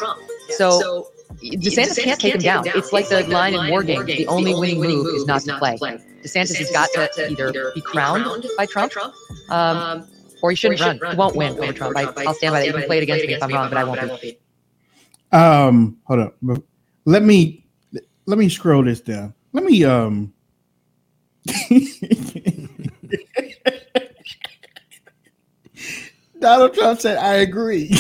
So 0.50 1.12
DeSantis 1.42 2.02
can't 2.04 2.20
take 2.20 2.36
him 2.36 2.42
down. 2.42 2.66
It's 2.68 2.92
like 2.92 3.10
the 3.10 3.24
line 3.28 3.54
in 3.54 3.70
War 3.70 3.84
Games: 3.84 4.08
the 4.08 4.28
only 4.28 4.54
winning 4.56 4.80
move 4.80 5.08
is 5.16 5.26
not 5.26 5.42
to 5.44 5.58
play. 5.58 5.78
DeSantis 6.24 6.56
has 6.56 6.72
got 6.72 6.90
to 6.94 7.30
either 7.30 7.72
be 7.74 7.82
crowned 7.82 8.26
by 8.58 8.66
Trump, 8.66 8.94
um, 9.50 10.08
or 10.42 10.50
he 10.52 10.56
shouldn't 10.56 10.82
run. 10.82 11.00
He 11.12 11.18
won't 11.18 11.36
win 11.36 11.58
over 11.60 11.74
Trump. 11.74 11.98
I, 11.98 12.04
I'll 12.26 12.34
stand 12.34 12.54
by 12.54 12.60
that. 12.60 12.68
You 12.68 12.74
can 12.74 12.84
play 12.84 12.98
it 12.98 13.04
against 13.04 13.26
me 13.26 13.34
if 13.34 13.44
I'm 13.44 13.52
wrong, 13.52 13.70
but 13.70 13.78
I 13.78 13.84
won't 13.84 14.22
be. 14.22 14.38
Um, 15.32 15.98
hold 16.06 16.20
up. 16.20 16.38
Let 17.06 17.24
me 17.24 17.66
let 18.26 18.38
me 18.38 18.50
scroll 18.50 18.84
this 18.84 19.02
down. 19.02 19.34
Let 19.54 19.64
me 19.64 19.84
um 19.84 20.34
Donald 26.40 26.74
Trump 26.74 27.00
said, 27.02 27.18
I 27.18 27.36
agree. 27.36 27.90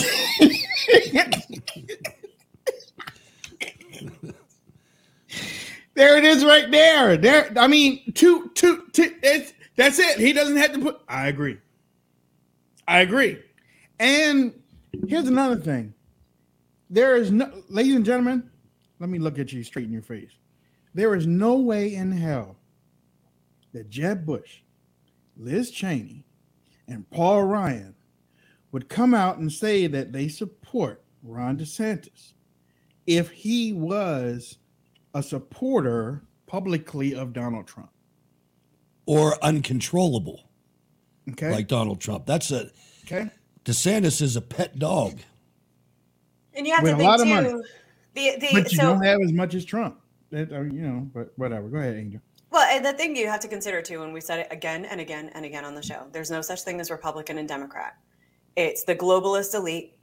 there 5.93 6.17
it 6.17 6.23
is 6.23 6.45
right 6.45 6.71
there. 6.71 7.17
There, 7.17 7.51
I 7.57 7.67
mean, 7.67 8.13
two, 8.13 8.49
two, 8.55 8.85
two, 8.93 9.15
it's 9.21 9.53
that's 9.75 9.99
it. 9.99 10.19
He 10.19 10.33
doesn't 10.33 10.57
have 10.57 10.73
to 10.73 10.79
put 10.79 11.01
I 11.07 11.27
agree. 11.27 11.57
I 12.87 12.99
agree. 13.01 13.39
And 13.99 14.53
here's 15.07 15.27
another 15.27 15.57
thing. 15.57 15.93
There 16.89 17.15
is 17.17 17.31
no 17.31 17.63
ladies 17.69 17.95
and 17.95 18.05
gentlemen, 18.05 18.49
let 18.99 19.09
me 19.09 19.19
look 19.19 19.37
at 19.39 19.53
you 19.53 19.63
straight 19.63 19.85
in 19.85 19.91
your 19.91 20.01
face. 20.01 20.31
There 20.93 21.13
is 21.15 21.27
no 21.27 21.55
way 21.55 21.93
in 21.93 22.11
hell 22.11 22.55
that 23.73 23.89
Jeb 23.89 24.25
Bush, 24.25 24.61
Liz 25.37 25.69
Cheney, 25.69 26.25
and 26.87 27.09
Paul 27.11 27.43
Ryan 27.43 27.95
would 28.71 28.89
come 28.89 29.13
out 29.13 29.37
and 29.37 29.51
say 29.51 29.87
that 29.87 30.11
they 30.11 30.27
support 30.27 31.03
Ron 31.23 31.57
DeSantis 31.57 32.33
if 33.07 33.29
he 33.31 33.73
was 33.73 34.57
a 35.13 35.23
supporter 35.23 36.23
publicly 36.45 37.15
of 37.15 37.33
Donald 37.33 37.67
Trump. 37.67 37.89
Or 39.05 39.43
uncontrollable, 39.43 40.49
Okay. 41.31 41.51
like 41.51 41.67
Donald 41.67 41.99
Trump. 41.99 42.27
That's 42.27 42.51
a 42.51 42.69
okay. 43.05 43.29
DeSantis 43.65 44.21
is 44.21 44.35
a 44.35 44.41
pet 44.41 44.77
dog. 44.77 45.19
And 46.53 46.67
you 46.67 46.73
have 46.73 46.83
With 46.83 46.91
to 46.91 46.95
a 46.95 46.99
think 46.99 47.09
lot 47.09 47.19
of 47.19 47.27
too. 47.27 47.33
money. 47.33 47.63
The, 48.13 48.37
the, 48.39 48.47
But 48.53 48.71
you 48.71 48.77
so, 48.77 48.83
don't 48.83 49.03
have 49.03 49.19
as 49.21 49.31
much 49.31 49.53
as 49.55 49.65
Trump. 49.65 49.99
That, 50.31 50.51
uh, 50.51 50.61
you 50.61 50.81
know, 50.81 51.09
but 51.13 51.31
whatever. 51.37 51.67
Go 51.69 51.77
ahead, 51.77 51.95
Angel. 51.95 52.21
Well, 52.51 52.67
and 52.75 52.85
the 52.85 52.93
thing 52.93 53.15
you 53.15 53.27
have 53.27 53.39
to 53.41 53.47
consider 53.47 53.81
too, 53.81 54.03
and 54.03 54.13
we 54.13 54.21
said 54.21 54.39
it 54.39 54.47
again 54.51 54.85
and 54.85 54.99
again 55.01 55.29
and 55.33 55.45
again 55.45 55.65
on 55.65 55.73
the 55.75 55.81
show, 55.83 56.07
there's 56.11 56.29
no 56.31 56.41
such 56.41 56.61
thing 56.61 56.79
as 56.79 56.91
Republican 56.91 57.37
and 57.37 57.47
Democrat. 57.47 57.97
It's 58.59 58.83
the 58.83 58.93
globalist 58.93 59.55
elite 59.55 59.93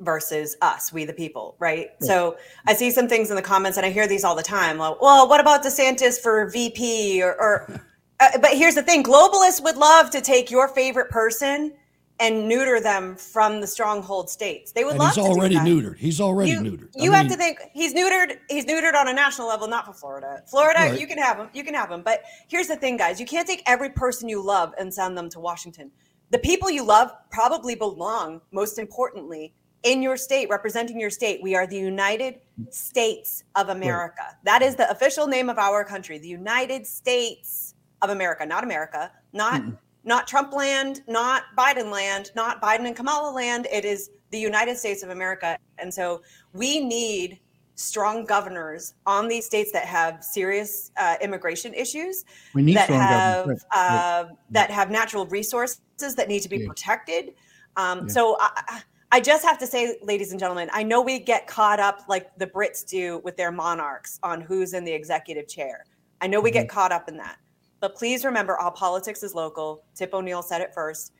versus 0.00 0.56
us, 0.62 0.90
we 0.90 1.04
the 1.04 1.12
people, 1.12 1.54
right? 1.58 1.90
So 2.00 2.38
I 2.66 2.72
see 2.72 2.90
some 2.90 3.08
things 3.08 3.28
in 3.28 3.36
the 3.36 3.42
comments, 3.42 3.76
and 3.76 3.84
I 3.84 3.90
hear 3.90 4.06
these 4.06 4.24
all 4.24 4.34
the 4.34 4.42
time. 4.42 4.78
Like, 4.78 5.02
well, 5.02 5.28
what 5.28 5.38
about 5.38 5.62
DeSantis 5.62 6.18
for 6.18 6.48
VP? 6.48 7.22
Or, 7.22 7.34
or 7.38 7.80
uh, 8.20 8.38
but 8.40 8.52
here's 8.52 8.74
the 8.74 8.82
thing: 8.82 9.02
globalists 9.04 9.62
would 9.62 9.76
love 9.76 10.08
to 10.12 10.22
take 10.22 10.50
your 10.50 10.66
favorite 10.68 11.10
person 11.10 11.74
and 12.18 12.48
neuter 12.48 12.80
them 12.80 13.14
from 13.16 13.60
the 13.60 13.66
stronghold 13.66 14.30
states. 14.30 14.72
They 14.72 14.82
would 14.84 14.92
And 14.92 15.00
love 15.00 15.14
he's 15.14 15.22
already 15.22 15.56
neutered. 15.56 15.98
He's 15.98 16.18
already 16.18 16.52
you, 16.52 16.60
neutered. 16.60 16.88
I 16.98 17.04
You 17.04 17.12
have 17.12 17.24
mean, 17.26 17.32
to 17.32 17.36
think 17.36 17.58
he's 17.74 17.92
neutered. 17.92 18.38
He's 18.48 18.64
neutered 18.64 18.94
on 18.94 19.08
a 19.08 19.12
national 19.12 19.46
level, 19.46 19.68
not 19.68 19.84
for 19.84 19.92
Florida. 19.92 20.42
Florida, 20.48 20.80
Right. 20.80 20.98
you 20.98 21.06
can 21.06 21.18
have 21.18 21.36
him. 21.36 21.50
You 21.52 21.62
can 21.62 21.74
have 21.74 21.90
him. 21.90 22.00
But 22.00 22.22
here's 22.48 22.68
the 22.68 22.76
thing, 22.76 22.96
guys: 22.96 23.20
you 23.20 23.26
can't 23.26 23.46
take 23.46 23.62
every 23.66 23.90
person 23.90 24.30
you 24.30 24.42
love 24.42 24.72
and 24.78 24.92
send 24.92 25.18
them 25.18 25.28
to 25.28 25.38
Washington. 25.40 25.90
The 26.30 26.38
people 26.38 26.70
you 26.70 26.84
love 26.84 27.12
probably 27.30 27.74
belong, 27.74 28.40
most 28.50 28.78
importantly, 28.78 29.54
in 29.82 30.02
your 30.02 30.16
state, 30.16 30.48
representing 30.50 30.98
your 30.98 31.10
state. 31.10 31.40
We 31.42 31.54
are 31.54 31.66
the 31.66 31.78
United 31.78 32.40
States 32.70 33.44
of 33.54 33.68
America. 33.68 34.36
That 34.42 34.60
is 34.60 34.74
the 34.74 34.90
official 34.90 35.28
name 35.28 35.48
of 35.48 35.58
our 35.58 35.84
country, 35.84 36.18
the 36.18 36.28
United 36.28 36.86
States 36.86 37.74
of 38.02 38.10
America, 38.10 38.44
not 38.44 38.64
America, 38.64 39.12
not 39.32 39.62
not 40.04 40.28
Trump 40.28 40.52
land, 40.52 41.02
not 41.08 41.44
Biden 41.58 41.90
land, 41.90 42.30
not 42.36 42.62
Biden 42.62 42.86
and 42.86 42.94
Kamala 42.94 43.32
land. 43.32 43.66
It 43.72 43.84
is 43.84 44.10
the 44.30 44.38
United 44.38 44.76
States 44.76 45.02
of 45.02 45.10
America. 45.10 45.58
And 45.78 45.92
so 45.92 46.22
we 46.52 46.80
need 46.80 47.40
strong 47.74 48.24
governors 48.24 48.94
on 49.04 49.28
these 49.28 49.44
states 49.44 49.72
that 49.72 49.84
have 49.84 50.22
serious 50.24 50.92
uh, 50.96 51.16
immigration 51.20 51.74
issues, 51.74 52.24
We 52.54 52.62
need 52.62 52.76
that 52.76 52.88
have 52.88 53.46
right, 53.48 53.58
uh, 53.74 54.26
that 54.50 54.70
have 54.70 54.90
natural 54.90 55.26
resources 55.26 55.80
that 55.98 56.28
need 56.28 56.40
to 56.40 56.48
be 56.48 56.58
Yeah. 56.58 56.68
protected. 56.68 57.34
Um, 57.76 58.02
Yeah. 58.02 58.06
So 58.08 58.36
I, 58.40 58.82
I- 59.12 59.20
just 59.20 59.44
have 59.44 59.58
to 59.58 59.66
say, 59.66 59.98
ladies 60.02 60.30
and 60.30 60.38
gentlemen, 60.40 60.68
I 60.72 60.82
know 60.82 61.00
we 61.00 61.18
get 61.18 61.46
caught 61.46 61.80
up 61.80 62.04
like 62.08 62.36
the 62.38 62.46
Brits 62.46 62.86
do 62.86 63.20
with 63.24 63.36
their 63.36 63.50
monarchs 63.52 64.18
on 64.22 64.40
who's 64.40 64.74
in 64.74 64.84
the 64.84 64.92
executive 64.92 65.48
chair. 65.48 65.84
I 66.20 66.26
know 66.26 66.40
we 66.40 66.50
get 66.50 66.68
caught 66.68 66.92
up 66.92 67.08
in 67.08 67.16
that. 67.18 67.38
But 67.80 67.94
please 67.94 68.24
remember, 68.24 68.56
all 68.56 68.70
politics 68.70 69.22
is 69.22 69.34
local. 69.34 69.84
Tip 69.94 70.12
O'Neill 70.14 70.42
said 70.42 70.60
it 70.60 70.72
first. 70.74 71.12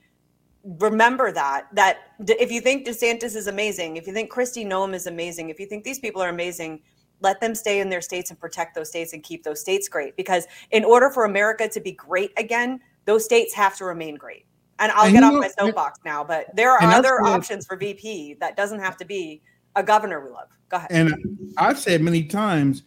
Remember 0.64 1.30
that 1.32 1.68
that 1.74 1.98
if 2.18 2.50
you 2.50 2.60
think 2.60 2.86
DeSantis 2.86 3.36
is 3.36 3.46
amazing, 3.46 3.96
if 3.98 4.06
you 4.06 4.12
think 4.12 4.32
Kristi 4.32 4.66
Noem 4.66 4.94
is 4.94 5.06
amazing, 5.06 5.48
if 5.50 5.60
you 5.60 5.66
think 5.66 5.84
these 5.84 5.98
people 6.00 6.20
are 6.22 6.30
amazing, 6.30 6.80
let 7.20 7.40
them 7.40 7.54
stay 7.54 7.80
in 7.80 7.88
their 7.88 8.00
states 8.00 8.30
and 8.30 8.38
protect 8.40 8.74
those 8.74 8.88
states 8.88 9.12
and 9.12 9.22
keep 9.22 9.42
those 9.44 9.60
states 9.60 9.88
great. 9.88 10.16
Because 10.16 10.46
in 10.70 10.84
order 10.84 11.08
for 11.10 11.24
America 11.24 11.68
to 11.68 11.80
be 11.80 11.92
great 11.92 12.32
again, 12.36 12.80
those 13.04 13.24
states 13.24 13.54
have 13.54 13.76
to 13.76 13.84
remain 13.84 14.16
great. 14.16 14.44
And 14.78 14.92
I'll 14.92 15.04
And 15.06 15.14
get 15.14 15.22
off 15.24 15.32
know- 15.32 15.40
my 15.40 15.48
soapbox 15.48 16.00
now, 16.04 16.22
but 16.22 16.54
there 16.54 16.70
are 16.70 16.82
other 16.82 17.20
what- 17.20 17.30
options 17.32 17.66
for 17.66 17.76
VP 17.76 18.34
that 18.40 18.56
doesn't 18.56 18.80
have 18.80 18.96
to 18.98 19.04
be 19.04 19.40
a 19.74 19.82
governor 19.82 20.20
we 20.24 20.30
love. 20.30 20.48
Go 20.68 20.76
ahead. 20.78 20.88
And 20.90 21.54
I've 21.56 21.78
said 21.78 22.02
many 22.02 22.24
times, 22.24 22.82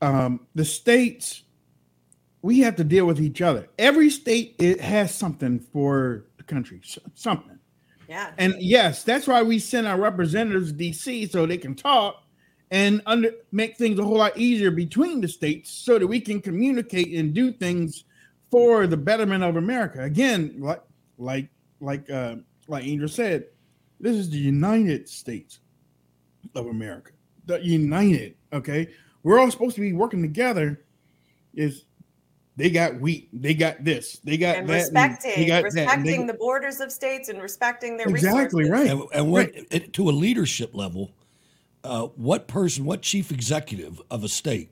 um, 0.00 0.46
the 0.54 0.64
states, 0.64 1.42
we 2.42 2.60
have 2.60 2.76
to 2.76 2.84
deal 2.84 3.04
with 3.06 3.20
each 3.20 3.42
other. 3.42 3.68
Every 3.78 4.10
state 4.10 4.54
it 4.58 4.80
has 4.80 5.14
something 5.14 5.58
for 5.58 6.24
the 6.36 6.44
country, 6.44 6.80
something. 7.14 7.58
yeah. 8.08 8.30
And 8.38 8.54
yes, 8.58 9.02
that's 9.04 9.26
why 9.26 9.42
we 9.42 9.58
send 9.58 9.86
our 9.86 9.98
representatives 10.00 10.72
to 10.72 10.78
DC 10.78 11.26
so 11.30 11.44
they 11.46 11.58
can 11.58 11.74
talk 11.74 12.22
and 12.70 13.02
under 13.06 13.32
make 13.50 13.76
things 13.76 13.98
a 13.98 14.04
whole 14.04 14.18
lot 14.18 14.36
easier 14.38 14.70
between 14.70 15.20
the 15.20 15.28
states 15.28 15.70
so 15.70 15.98
that 15.98 16.06
we 16.06 16.20
can 16.20 16.40
communicate 16.40 17.12
and 17.14 17.34
do 17.34 17.50
things 17.52 18.04
for 18.50 18.86
the 18.86 18.96
betterment 18.96 19.42
of 19.42 19.56
America. 19.56 20.02
Again, 20.02 20.54
like 20.58 20.80
like 21.18 21.48
like 21.80 22.08
uh 22.10 22.36
like 22.66 22.84
Angel 22.84 23.08
said, 23.08 23.46
this 24.00 24.16
is 24.16 24.30
the 24.30 24.38
United 24.38 25.08
States 25.08 25.60
of 26.54 26.66
America. 26.66 27.12
The 27.46 27.60
United, 27.64 28.36
okay? 28.52 28.88
We're 29.22 29.38
all 29.38 29.50
supposed 29.50 29.74
to 29.76 29.80
be 29.80 29.92
working 29.92 30.22
together. 30.22 30.84
Is 31.54 31.84
they 32.56 32.70
got 32.70 33.00
wheat, 33.00 33.28
they 33.32 33.54
got 33.54 33.84
this, 33.84 34.18
they 34.24 34.36
got 34.36 34.58
and 34.58 34.68
that, 34.68 34.74
respecting, 34.74 35.32
they 35.36 35.46
got 35.46 35.62
that, 35.62 35.66
and 35.66 35.76
they 35.76 35.82
respecting 35.84 36.26
got- 36.26 36.32
the 36.32 36.38
borders 36.38 36.80
of 36.80 36.92
states 36.92 37.28
and 37.28 37.40
respecting 37.40 37.96
their 37.96 38.08
Exactly 38.08 38.64
resources. 38.64 38.70
right. 38.70 38.90
And, 38.90 39.08
and 39.14 39.32
what 39.32 39.50
it, 39.70 39.92
to 39.94 40.08
a 40.08 40.12
leadership 40.12 40.74
level, 40.74 41.12
uh, 41.84 42.06
what 42.16 42.48
person, 42.48 42.84
what 42.84 43.02
chief 43.02 43.30
executive 43.30 44.00
of 44.10 44.24
a 44.24 44.28
state 44.28 44.70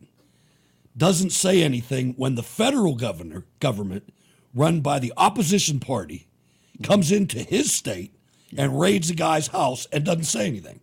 doesn't 0.96 1.30
say 1.30 1.62
anything 1.62 2.14
when 2.16 2.34
the 2.34 2.42
federal 2.42 2.94
governor 2.94 3.44
government, 3.60 4.12
run 4.54 4.80
by 4.80 4.98
the 4.98 5.12
opposition 5.16 5.78
party, 5.78 6.25
comes 6.82 7.12
into 7.12 7.38
his 7.38 7.72
state 7.72 8.14
and 8.56 8.78
raids 8.78 9.10
a 9.10 9.14
guy's 9.14 9.48
house 9.48 9.86
and 9.92 10.04
doesn't 10.04 10.24
say 10.24 10.46
anything? 10.46 10.80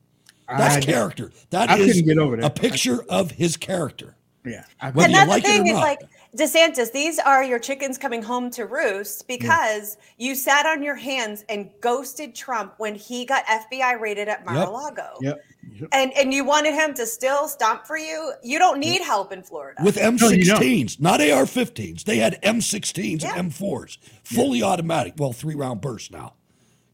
That's 0.48 0.76
I- 0.76 0.82
character. 0.82 1.32
That 1.52 1.70
I 1.70 1.78
is 1.78 2.02
get 2.02 2.18
over 2.18 2.38
that. 2.38 2.46
a 2.46 2.50
picture 2.50 3.04
of 3.10 3.32
his 3.32 3.58
character. 3.58 4.16
Yeah, 4.46 4.66
I 4.82 4.92
Whether 4.92 5.06
and 5.06 5.12
you 5.14 5.18
that's 5.20 5.30
like 5.30 5.44
the 5.44 5.50
it 5.50 5.54
or 5.54 5.64
thing 5.64 5.68
is 5.68 5.74
like 5.76 6.00
DeSantis, 6.36 6.92
these 6.92 7.20
are 7.20 7.44
your 7.44 7.60
chickens 7.60 7.98
coming 7.98 8.24
home 8.24 8.50
to 8.52 8.66
roost 8.66 9.22
hmm. 9.22 9.28
because 9.28 9.98
you 10.18 10.36
sat 10.36 10.66
on 10.66 10.82
your 10.82 10.96
hands 10.96 11.46
and 11.50 11.70
ghosted 11.82 12.34
Trump 12.34 12.74
when 12.78 12.96
he 12.96 13.26
got 13.26 13.46
FBI 13.46 14.00
raided 14.00 14.28
at 14.28 14.46
Mar-a-Lago. 14.46 15.18
Yep. 15.22 15.44
And 15.92 16.14
and 16.14 16.34
you 16.34 16.44
wanted 16.44 16.74
him 16.76 16.94
to 16.94 17.06
still 17.06 17.48
stomp 17.48 17.88
for 17.88 17.98
you. 17.98 18.34
You 18.44 18.60
don't 18.60 18.80
need 18.80 19.02
help 19.02 19.32
in 19.32 19.42
Florida. 19.42 19.82
with 19.84 19.98
No, 19.98 20.30
you 20.30 20.46
don't. 20.46 20.62
M16s, 20.62 21.00
not 21.00 21.20
AR-15s. 21.20 22.04
They 22.04 22.18
had 22.18 22.40
M16s 22.44 23.24
and 23.24 23.52
M4s, 23.52 23.98
fully 24.24 24.62
automatic. 24.62 25.14
Well, 25.18 25.34
three 25.34 25.56
round 25.56 25.82
bursts 25.82 26.12
now, 26.12 26.34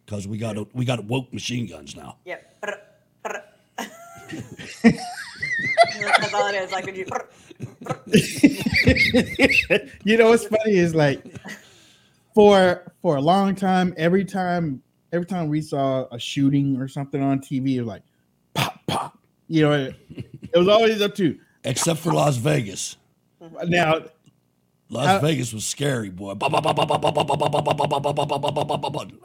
because 0.05 0.27
we 0.27 0.37
got 0.37 0.57
a, 0.57 0.65
we 0.73 0.85
got 0.85 1.03
woke 1.05 1.33
machine 1.33 1.67
guns 1.67 1.95
now. 1.95 2.17
Yep. 2.25 2.61
Brr, 2.61 2.81
brr. 3.23 3.43
That's 5.99 6.33
all 6.33 6.47
it 6.47 6.55
is. 6.55 6.71
Like 6.71 6.85
when 6.85 6.95
you. 6.95 7.05
You 10.03 10.17
know 10.17 10.29
what's 10.29 10.45
funny 10.45 10.75
is 10.77 10.95
like 10.95 11.23
for 12.33 12.93
for 13.01 13.17
a 13.17 13.21
long 13.21 13.55
time, 13.55 13.93
every 13.97 14.23
time 14.25 14.81
every 15.11 15.25
time 15.25 15.49
we 15.49 15.61
saw 15.61 16.05
a 16.11 16.19
shooting 16.19 16.77
or 16.77 16.87
something 16.87 17.21
on 17.21 17.39
TV, 17.39 17.75
it 17.75 17.81
was 17.81 17.87
like 17.87 18.03
pop 18.53 18.79
pop. 18.87 19.17
You 19.47 19.63
know, 19.63 19.71
it, 19.73 19.95
it 20.53 20.57
was 20.57 20.67
always 20.67 21.01
up 21.01 21.15
to 21.15 21.37
Except 21.63 21.99
for 21.99 22.13
Las 22.13 22.37
Vegas. 22.37 22.97
now. 23.65 24.01
Las 24.91 25.05
How- 25.05 25.19
Vegas 25.19 25.53
was 25.53 25.65
scary, 25.65 26.09
boy. 26.09 26.33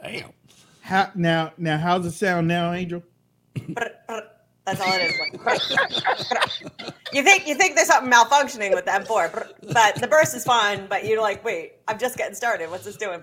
Damn. 0.03 0.31
How 0.81 1.11
now 1.15 1.53
now 1.57 1.77
how's 1.77 2.05
it 2.05 2.11
sound 2.11 2.47
now, 2.47 2.71
Angel? 2.73 3.01
That's 4.65 4.81
all 4.81 4.91
it 4.93 5.11
is. 5.11 5.15
you 7.13 7.21
think 7.23 7.47
you 7.47 7.53
think 7.55 7.75
there's 7.75 7.87
something 7.87 8.11
malfunctioning 8.11 8.73
with 8.73 8.85
the 8.85 8.91
M4, 8.91 9.73
but 9.73 9.95
the 10.01 10.07
burst 10.07 10.35
is 10.35 10.43
fine. 10.43 10.87
But 10.87 11.05
you're 11.05 11.21
like, 11.21 11.43
wait, 11.45 11.73
I'm 11.87 11.99
just 11.99 12.17
getting 12.17 12.33
started. 12.35 12.71
What's 12.71 12.85
this 12.85 12.97
doing? 12.97 13.21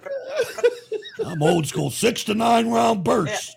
I'm 1.25 1.43
old 1.43 1.67
school, 1.67 1.91
six 1.91 2.23
to 2.25 2.35
nine 2.35 2.71
round 2.71 3.03
bursts. 3.05 3.57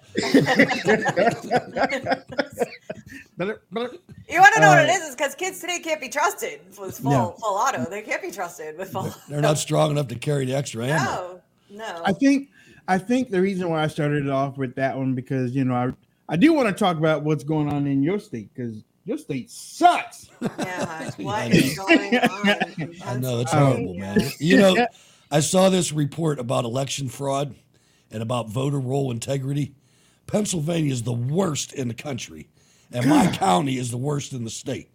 But- 3.37 3.61
but- 3.71 3.93
You 4.29 4.39
want 4.39 4.55
to 4.55 4.61
know 4.61 4.69
what 4.69 4.79
it 4.79 4.89
is? 4.89 4.95
Uh, 4.95 5.03
is? 5.03 5.09
Is 5.09 5.15
because 5.15 5.35
kids 5.35 5.59
today 5.59 5.79
can't 5.79 6.01
be 6.01 6.09
trusted 6.09 6.61
with 6.79 6.97
full 6.99 7.11
No. 7.11 7.35
full 7.39 7.55
auto. 7.55 7.85
They 7.89 8.01
can't 8.01 8.21
be 8.21 8.31
trusted 8.31 8.77
with 8.77 8.91
full. 8.91 9.13
They're 9.29 9.41
not 9.41 9.57
strong 9.57 9.91
enough 9.91 10.07
to 10.07 10.15
carry 10.15 10.45
the 10.45 10.55
extra 10.55 10.85
ammo. 10.87 11.41
No, 11.69 11.77
no. 11.77 12.01
I 12.03 12.13
think 12.13 12.49
I 12.87 12.97
think 12.97 13.29
the 13.29 13.41
reason 13.41 13.69
why 13.69 13.83
I 13.83 13.87
started 13.87 14.25
it 14.25 14.31
off 14.31 14.57
with 14.57 14.75
that 14.75 14.97
one 14.97 15.13
because 15.15 15.51
you 15.55 15.65
know 15.65 15.75
I 15.75 15.91
I 16.27 16.35
do 16.37 16.53
want 16.53 16.67
to 16.67 16.73
talk 16.73 16.97
about 16.97 17.23
what's 17.23 17.43
going 17.43 17.69
on 17.71 17.85
in 17.87 18.01
your 18.01 18.19
state 18.19 18.49
because 18.53 18.83
your 19.05 19.17
state 19.17 19.49
sucks. 19.51 20.29
Yeah, 20.41 21.11
what 21.17 21.51
is 21.51 21.77
going 21.77 22.17
on? 22.17 22.49
I 23.05 23.17
know 23.17 23.41
it's 23.41 23.53
Oh. 23.53 23.65
horrible, 23.73 23.93
man. 23.95 24.19
You 24.39 24.57
know, 24.57 24.87
I 25.31 25.39
saw 25.39 25.69
this 25.69 25.91
report 25.91 26.39
about 26.39 26.65
election 26.65 27.07
fraud 27.09 27.55
and 28.11 28.23
about 28.23 28.49
voter 28.49 28.79
roll 28.79 29.11
integrity. 29.11 29.73
Pennsylvania 30.27 30.91
is 30.91 31.03
the 31.03 31.13
worst 31.13 31.73
in 31.73 31.87
the 31.87 31.93
country, 31.93 32.49
and 32.91 33.05
my 33.07 33.27
county 33.27 33.77
is 33.77 33.91
the 33.91 33.97
worst 33.97 34.33
in 34.33 34.43
the 34.43 34.49
state. 34.49 34.89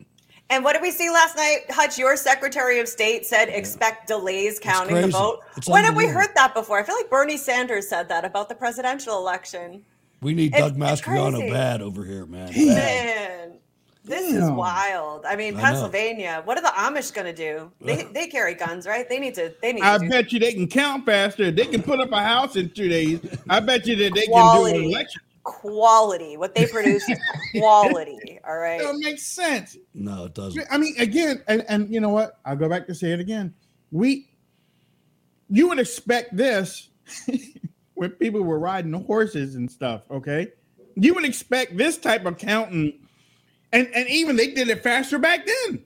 And 0.49 0.65
what 0.65 0.73
did 0.73 0.83
we 0.83 0.91
see 0.91 1.09
last 1.11 1.37
night? 1.37 1.59
Hutch, 1.71 1.97
your 1.97 2.17
Secretary 2.17 2.81
of 2.81 2.89
State 2.89 3.25
said 3.25 3.49
expect 3.49 4.09
delays 4.09 4.59
counting 4.59 5.01
the 5.01 5.07
vote. 5.07 5.41
It's 5.57 5.69
when 5.69 5.85
have 5.85 5.95
we 5.95 6.07
heard 6.09 6.31
that 6.35 6.55
before? 6.55 6.81
I 6.81 6.83
feel 6.83 6.97
like 6.97 7.09
Bernie 7.09 7.37
Sanders 7.37 7.89
said 7.89 8.09
that 8.09 8.25
about 8.25 8.49
the 8.49 8.57
presidential 8.57 9.17
election. 9.19 9.85
We 10.21 10.35
need 10.35 10.55
It's- 10.55 10.61
Doug 10.61 10.73
it's 10.81 11.01
Mastriano 11.03 11.51
bad 11.51 11.81
over 11.83 12.05
here, 12.05 12.27
man. 12.27 12.49
Bad. 12.49 12.57
Man, 12.57 13.53
this 14.05 14.33
is 14.35 14.51
wild. 14.51 15.25
I 15.25 15.37
mean, 15.37 15.55
I 15.55 15.57
know. 15.57 15.63
Pennsylvania. 15.63 16.43
What 16.45 16.59
are 16.59 16.63
the 16.63 16.69
Amish 16.69 17.13
going 17.15 17.27
to 17.27 17.33
do? 17.33 17.71
They 17.81 18.03
they 18.15 18.27
carry 18.27 18.55
guns, 18.55 18.87
right? 18.87 19.09
They 19.09 19.19
need 19.19 19.35
to. 19.37 19.55
They 19.63 19.73
need. 19.73 19.83
I 19.83 19.99
to 19.99 20.05
do 20.05 20.11
bet 20.11 20.33
you 20.33 20.41
they 20.41 20.53
can 20.53 20.67
count 20.69 21.07
faster. 21.07 21.51
They 21.51 21.67
can 21.67 21.83
put 21.83 22.01
up 22.01 22.11
a 22.13 22.21
house 22.23 22.57
in 22.57 22.71
two 22.71 22.89
days. 22.89 23.21
I 23.49 23.61
bet 23.61 23.87
you 23.87 23.97
that 23.97 24.15
they 24.15 24.23
can 24.23 24.29
do 24.29 24.33
Quality. 24.33 24.79
an 24.79 24.85
election. 24.91 25.23
quality. 25.43 26.37
What 26.37 26.55
they 26.55 26.67
produce 26.67 27.09
is 27.09 27.19
quality. 27.59 28.39
All 28.47 28.59
right. 28.59 28.81
That 28.81 28.97
makes 28.99 29.27
sense. 29.27 29.77
No, 29.95 30.27
it 30.27 30.35
doesn't. 30.35 30.67
I 30.71 30.77
mean, 30.79 30.95
again, 30.99 31.43
and, 31.49 31.65
and 31.69 31.93
you 31.93 32.01
know 32.01 32.11
what? 32.11 32.39
I'll 32.45 32.57
go 32.57 32.69
back 32.69 32.87
to 32.89 32.95
say 32.95 33.13
it 33.13 33.21
again. 33.21 33.55
We, 33.91 34.29
you 35.49 35.69
would 35.69 35.79
expect 35.79 36.37
this 36.37 36.89
when 38.01 38.13
people 38.13 38.41
were 38.41 38.59
riding 38.59 38.95
horses 38.95 39.57
and 39.57 39.71
stuff. 39.71 40.05
Okay, 40.11 40.49
you 40.95 41.13
would 41.13 41.27
expect 41.27 41.77
this 41.77 41.99
type 41.99 42.25
of 42.25 42.39
counting, 42.39 42.95
and 43.73 43.89
and 43.95 44.09
even 44.09 44.37
they 44.37 44.53
did 44.53 44.71
it 44.71 44.83
faster 44.83 45.19
back 45.19 45.45
then. 45.45 45.85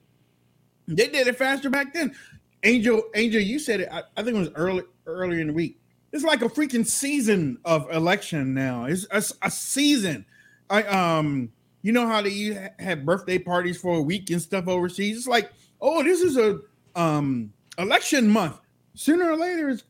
They 0.86 1.08
did 1.08 1.26
it 1.26 1.36
faster 1.36 1.68
back 1.68 1.92
then. 1.92 2.14
Angel, 2.62 3.02
Angel, 3.16 3.40
you 3.40 3.58
said 3.58 3.80
it. 3.80 3.88
I, 3.90 4.04
I 4.16 4.22
think 4.22 4.36
it 4.36 4.38
was 4.38 4.50
early 4.54 4.84
earlier 5.06 5.40
in 5.40 5.48
the 5.48 5.52
week. 5.52 5.80
It's 6.12 6.22
like 6.22 6.40
a 6.42 6.48
freaking 6.48 6.86
season 6.86 7.58
of 7.64 7.90
election 7.90 8.54
now. 8.54 8.84
It's 8.84 9.08
a, 9.10 9.24
a 9.42 9.50
season. 9.50 10.24
I 10.70 10.84
um, 10.84 11.50
you 11.82 11.90
know 11.90 12.06
how 12.06 12.22
they 12.22 12.70
have 12.78 13.04
birthday 13.04 13.38
parties 13.38 13.76
for 13.76 13.96
a 13.96 14.02
week 14.02 14.30
and 14.30 14.40
stuff 14.40 14.68
overseas. 14.68 15.16
It's 15.16 15.26
like, 15.26 15.50
oh, 15.80 16.04
this 16.04 16.20
is 16.20 16.36
a 16.36 16.60
um 16.94 17.52
election 17.76 18.28
month. 18.28 18.60
Sooner 18.94 19.32
or 19.32 19.36
later, 19.36 19.70
it's 19.70 19.82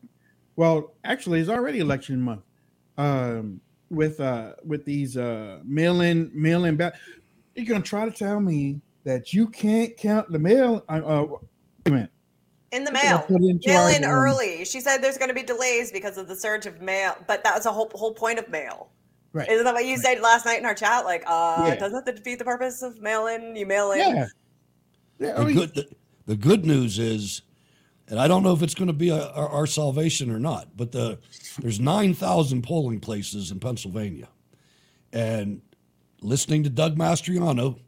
well, 0.55 0.93
actually, 1.03 1.39
it's 1.39 1.49
already 1.49 1.79
election 1.79 2.21
month. 2.21 2.43
Um, 2.97 3.61
with 3.89 4.19
uh 4.19 4.53
with 4.65 4.85
these 4.85 5.17
uh 5.17 5.59
mail-in 5.63 6.31
mail-in 6.33 6.75
ballot. 6.75 6.95
You're 7.55 7.65
gonna 7.65 7.81
try 7.81 8.05
to 8.05 8.11
tell 8.11 8.39
me 8.39 8.81
that 9.03 9.33
you 9.33 9.47
can't 9.47 9.95
count 9.95 10.31
the 10.31 10.39
mail? 10.39 10.83
Uh, 10.89 11.01
uh 11.05 11.25
wait 11.29 11.39
a 11.85 11.89
minute. 11.91 12.09
In 12.71 12.83
the 12.83 12.91
I 12.91 12.93
think 12.93 13.05
I 13.05 13.09
mail, 13.09 13.19
put 13.27 13.41
it 13.41 13.49
into 13.49 13.69
mail 13.69 13.87
in 13.87 14.03
early. 14.03 14.65
She 14.65 14.81
said 14.81 14.97
there's 14.97 15.17
going 15.17 15.29
to 15.29 15.35
be 15.35 15.43
delays 15.43 15.91
because 15.91 16.17
of 16.17 16.27
the 16.27 16.35
surge 16.35 16.65
of 16.65 16.81
mail, 16.81 17.15
but 17.25 17.43
that 17.43 17.53
was 17.55 17.63
the 17.63 17.71
whole 17.71 17.89
whole 17.93 18.13
point 18.13 18.39
of 18.39 18.49
mail. 18.49 18.89
Right. 19.31 19.47
Isn't 19.47 19.63
that 19.63 19.73
what 19.73 19.85
you 19.85 19.97
said 19.97 20.19
last 20.19 20.45
night 20.45 20.59
in 20.59 20.65
our 20.65 20.73
chat? 20.73 21.05
Like, 21.05 21.23
uh, 21.27 21.65
Yeah. 21.67 21.75
doesn't 21.75 22.05
that 22.05 22.15
defeat 22.15 22.39
the 22.39 22.45
purpose 22.45 22.81
of 22.81 23.01
mail 23.01 23.27
in? 23.27 23.55
You 23.55 23.65
mail 23.65 23.91
in. 23.91 23.99
Yeah. 23.99 24.25
Yeah, 25.19 25.43
The 25.43 25.53
good, 25.53 25.75
the, 25.75 25.87
the 26.25 26.35
good 26.35 26.65
news 26.65 26.99
is, 26.99 27.43
and 28.07 28.19
I 28.19 28.27
don't 28.27 28.43
know 28.43 28.53
if 28.53 28.61
it's 28.61 28.75
going 28.75 28.87
to 28.87 28.93
be 28.93 29.09
a, 29.09 29.29
our, 29.31 29.49
our 29.49 29.67
salvation 29.67 30.29
or 30.31 30.39
not, 30.39 30.75
but 30.77 30.91
the 30.91 31.19
there's 31.59 31.79
nine 31.79 32.13
thousand 32.13 32.63
polling 32.63 32.99
places 32.99 33.51
in 33.51 33.59
Pennsylvania, 33.59 34.27
and 35.13 35.61
listening 36.21 36.63
to 36.63 36.69
Doug 36.69 36.97
Mastriano 36.97 37.79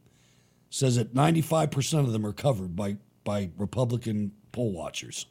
says 0.70 0.96
that 0.96 1.14
ninety 1.14 1.40
five 1.40 1.70
percent 1.70 2.06
of 2.06 2.12
them 2.12 2.26
are 2.26 2.32
covered 2.32 2.74
by 2.76 2.96
by 3.24 3.50
Republican 3.58 4.32
poll 4.52 4.72
watchers. 4.72 5.26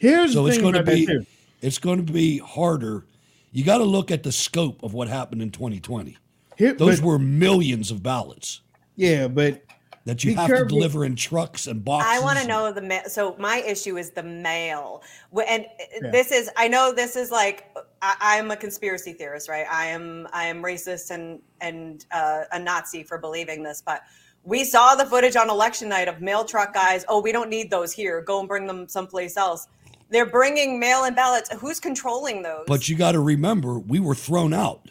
Here's 0.00 0.32
so 0.34 0.42
the 0.42 0.48
it's 0.48 0.56
thing 0.58 0.72
going 0.72 0.74
to 0.74 0.82
be 0.82 1.26
it's 1.62 1.78
going 1.78 2.04
to 2.04 2.12
be 2.12 2.38
harder. 2.38 3.06
You 3.52 3.64
got 3.64 3.78
to 3.78 3.84
look 3.84 4.10
at 4.10 4.22
the 4.22 4.32
scope 4.32 4.82
of 4.82 4.92
what 4.92 5.08
happened 5.08 5.40
in 5.40 5.50
2020. 5.50 6.16
Here- 6.58 6.74
Those 6.74 7.00
but- 7.00 7.06
were 7.06 7.18
millions 7.18 7.90
of 7.90 8.02
ballots 8.02 8.60
Yeah, 8.96 9.28
but 9.28 9.62
that 10.06 10.24
you 10.24 10.30
Be 10.30 10.34
have 10.36 10.46
careful. 10.46 10.68
to 10.68 10.74
deliver 10.74 11.04
in 11.04 11.16
trucks 11.16 11.66
and 11.66 11.84
boxes. 11.84 12.10
I 12.10 12.20
want 12.20 12.38
to 12.38 12.46
know 12.46 12.72
the 12.72 12.80
mail. 12.80 13.02
So 13.08 13.36
my 13.38 13.58
issue 13.58 13.98
is 13.98 14.10
the 14.12 14.22
mail, 14.22 15.02
and 15.46 15.64
uh, 15.66 15.68
Yeah. 16.00 16.10
this 16.10 16.32
is. 16.32 16.48
I 16.56 16.68
know 16.68 16.92
this 16.92 17.16
is 17.16 17.30
like 17.30 17.66
I, 18.00 18.16
I'm 18.20 18.50
a 18.50 18.56
conspiracy 18.56 19.12
theorist, 19.12 19.48
right? 19.48 19.66
I 19.70 19.86
am. 19.86 20.26
I 20.32 20.44
am 20.46 20.62
racist 20.62 21.10
and 21.10 21.40
and 21.60 22.06
uh, 22.12 22.44
a 22.52 22.58
Nazi 22.58 23.02
for 23.02 23.18
believing 23.18 23.62
this, 23.62 23.82
but 23.84 24.02
we 24.44 24.64
saw 24.64 24.94
the 24.94 25.04
footage 25.04 25.34
on 25.34 25.50
election 25.50 25.88
night 25.88 26.06
of 26.08 26.20
mail 26.22 26.44
truck 26.44 26.72
guys. 26.72 27.04
Oh, 27.08 27.20
we 27.20 27.32
don't 27.32 27.50
need 27.50 27.68
those 27.70 27.92
here. 27.92 28.22
Go 28.22 28.38
and 28.38 28.48
bring 28.48 28.66
them 28.66 28.88
someplace 28.88 29.36
else. 29.36 29.66
They're 30.08 30.24
bringing 30.24 30.78
mail-in 30.78 31.16
ballots. 31.16 31.50
Who's 31.58 31.80
controlling 31.80 32.42
those? 32.42 32.62
But 32.68 32.88
you 32.88 32.94
got 32.96 33.12
to 33.12 33.20
remember, 33.20 33.76
we 33.80 33.98
were 33.98 34.14
thrown 34.14 34.54
out. 34.54 34.88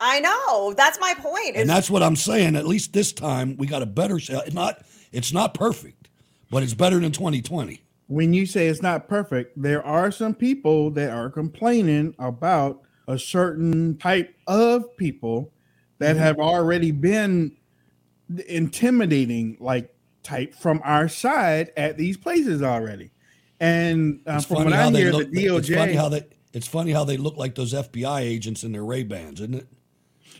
I 0.00 0.20
know. 0.20 0.72
That's 0.74 0.98
my 1.00 1.14
point. 1.14 1.50
And 1.56 1.62
is- 1.62 1.68
that's 1.68 1.90
what 1.90 2.02
I'm 2.02 2.16
saying. 2.16 2.56
At 2.56 2.66
least 2.66 2.92
this 2.92 3.12
time, 3.12 3.56
we 3.56 3.66
got 3.66 3.82
a 3.82 3.86
better. 3.86 4.16
It's 4.18 4.52
not. 4.54 4.84
It's 5.12 5.32
not 5.32 5.54
perfect, 5.54 6.08
but 6.50 6.62
it's 6.62 6.74
better 6.74 6.98
than 7.00 7.12
2020. 7.12 7.80
when 8.08 8.32
you 8.32 8.46
say 8.46 8.68
it's 8.68 8.82
not 8.82 9.08
perfect, 9.08 9.60
there 9.60 9.84
are 9.84 10.12
some 10.12 10.32
people 10.32 10.90
that 10.92 11.10
are 11.10 11.28
complaining 11.28 12.14
about 12.20 12.80
a 13.08 13.18
certain 13.18 13.96
type 13.98 14.32
of 14.46 14.96
people 14.96 15.50
that 15.98 16.14
Mhm. 16.14 16.20
have 16.20 16.38
already 16.38 16.92
been 16.92 17.50
intimidating, 18.48 19.56
like 19.60 19.92
type 20.22 20.54
from 20.54 20.80
our 20.84 21.08
side 21.08 21.70
at 21.76 21.96
these 21.96 22.16
places 22.16 22.62
already. 22.62 23.10
And 23.60 24.20
uh, 24.26 24.34
It's 24.34 24.44
from 24.46 24.56
funny 24.58 24.70
what 24.70 24.72
I 24.78 24.82
how 24.82 24.90
they 24.90 25.00
hear, 25.00 25.12
look. 25.12 25.30
the 25.30 25.44
DOJ, 25.46 25.58
It's 25.58 25.68
funny 25.70 25.94
how 25.94 26.08
they. 26.08 26.22
It's 26.52 26.66
funny 26.68 26.92
how 26.92 27.04
they 27.04 27.16
look 27.16 27.36
like 27.36 27.54
those 27.54 27.74
FBI 27.74 28.20
agents 28.20 28.64
in 28.64 28.72
their 28.72 28.84
Ray 28.84 29.02
Bans, 29.02 29.40
isn't 29.40 29.54
it? 29.54 29.66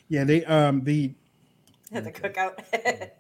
Yeah, 0.08 0.24
they 0.24 0.44
um 0.44 0.82
the 0.84 1.14
the 1.90 2.12
cookout. 2.12 2.58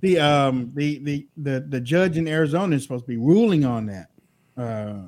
the 0.00 0.18
um 0.18 0.70
the 0.74 0.98
the 1.00 1.26
the 1.36 1.60
the 1.68 1.80
judge 1.80 2.16
in 2.16 2.28
Arizona 2.28 2.76
is 2.76 2.82
supposed 2.82 3.04
to 3.04 3.08
be 3.08 3.16
ruling 3.16 3.64
on 3.64 3.86
that. 3.86 4.08
Uh, 4.56 5.02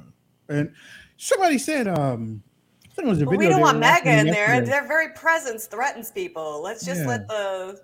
and 0.49 0.73
somebody 1.17 1.59
said 1.59 1.89
um 1.89 2.43
I 2.87 2.93
think 2.95 3.07
it 3.07 3.11
was 3.11 3.23
a 3.23 3.27
Well, 3.27 3.39
video. 3.39 3.49
we 3.49 3.55
don't 3.55 3.61
want 3.61 3.79
MAGA 3.79 4.05
watching 4.07 4.19
in 4.19 4.31
there. 4.31 4.47
yesterday. 4.49 4.71
Their 4.71 4.89
very 4.89 5.09
presence 5.15 5.67
threatens 5.67 6.11
people. 6.11 6.61
Let's 6.63 6.85
just 6.85 7.01
Yeah. 7.03 7.07
let 7.07 7.29
the 7.29 7.81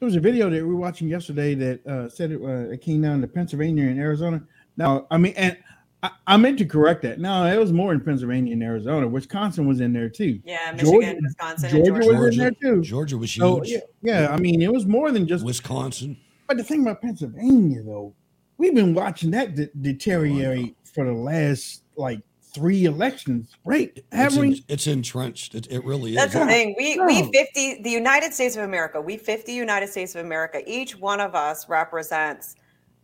There 0.00 0.06
was 0.06 0.16
a 0.16 0.20
video 0.20 0.50
that 0.50 0.56
we 0.56 0.68
were 0.68 0.76
watching 0.76 1.08
yesterday 1.08 1.54
that 1.54 1.86
uh, 1.86 2.08
said 2.08 2.32
it, 2.32 2.40
uh, 2.42 2.70
it 2.72 2.80
came 2.82 3.00
down 3.00 3.20
to 3.22 3.28
Pennsylvania 3.28 3.84
and 3.86 3.98
Arizona. 3.98 4.42
Now, 4.76 5.06
I 5.10 5.18
mean, 5.18 5.34
and 5.36 5.56
I, 6.04 6.10
I 6.26 6.36
meant 6.36 6.58
to 6.58 6.66
correct 6.66 7.00
that. 7.02 7.18
No, 7.18 7.46
it 7.46 7.58
was 7.58 7.72
more 7.72 7.94
in 7.94 8.00
Pennsylvania 8.00 8.52
and 8.52 8.62
Arizona. 8.62 9.08
Wisconsin 9.08 9.66
was 9.66 9.80
in 9.80 9.94
there 9.94 10.10
too. 10.10 10.38
Yeah, 10.44 10.72
Michigan, 10.72 11.18
Wisconsin, 11.22 11.74
and 11.74 11.86
Georgia, 11.86 12.02
Georgia. 12.02 12.20
was 12.20 12.34
in 12.34 12.38
there 12.38 12.50
too. 12.50 12.82
Georgia 12.82 13.16
was 13.16 13.30
So, 13.30 13.62
huge. 13.62 13.80
yeah, 14.02 14.20
yeah, 14.20 14.28
I 14.28 14.36
mean, 14.36 14.60
it 14.60 14.70
was 14.70 14.84
more 14.84 15.10
than 15.10 15.26
just 15.26 15.46
Wisconsin. 15.46 16.18
But 16.46 16.58
the 16.58 16.64
thing 16.64 16.82
about 16.82 17.00
Pennsylvania, 17.00 17.82
though, 17.82 18.14
we've 18.58 18.74
been 18.74 18.92
watching 18.92 19.30
that 19.30 19.54
de- 19.54 19.70
deteriorate 19.80 20.76
oh, 20.78 20.90
for 20.92 21.06
the 21.06 21.12
last 21.14 21.84
like 21.96 22.20
three 22.52 22.84
elections, 22.84 23.56
right? 23.64 23.90
It's, 23.96 24.06
Haven't 24.12 24.40
we? 24.40 24.64
it's 24.68 24.86
entrenched. 24.86 25.54
It, 25.54 25.68
it 25.70 25.82
really 25.86 26.10
is. 26.10 26.16
That's 26.16 26.34
the 26.34 26.44
thing. 26.44 26.74
We 26.76 27.00
we 27.00 27.32
50 27.32 27.80
the 27.82 27.90
United 27.90 28.34
States 28.34 28.56
of 28.56 28.64
America. 28.64 29.00
We 29.00 29.16
50 29.16 29.54
United 29.54 29.88
States 29.88 30.14
of 30.14 30.22
America. 30.22 30.60
Each 30.66 30.98
one 30.98 31.20
of 31.20 31.34
us 31.34 31.66
represents 31.66 32.56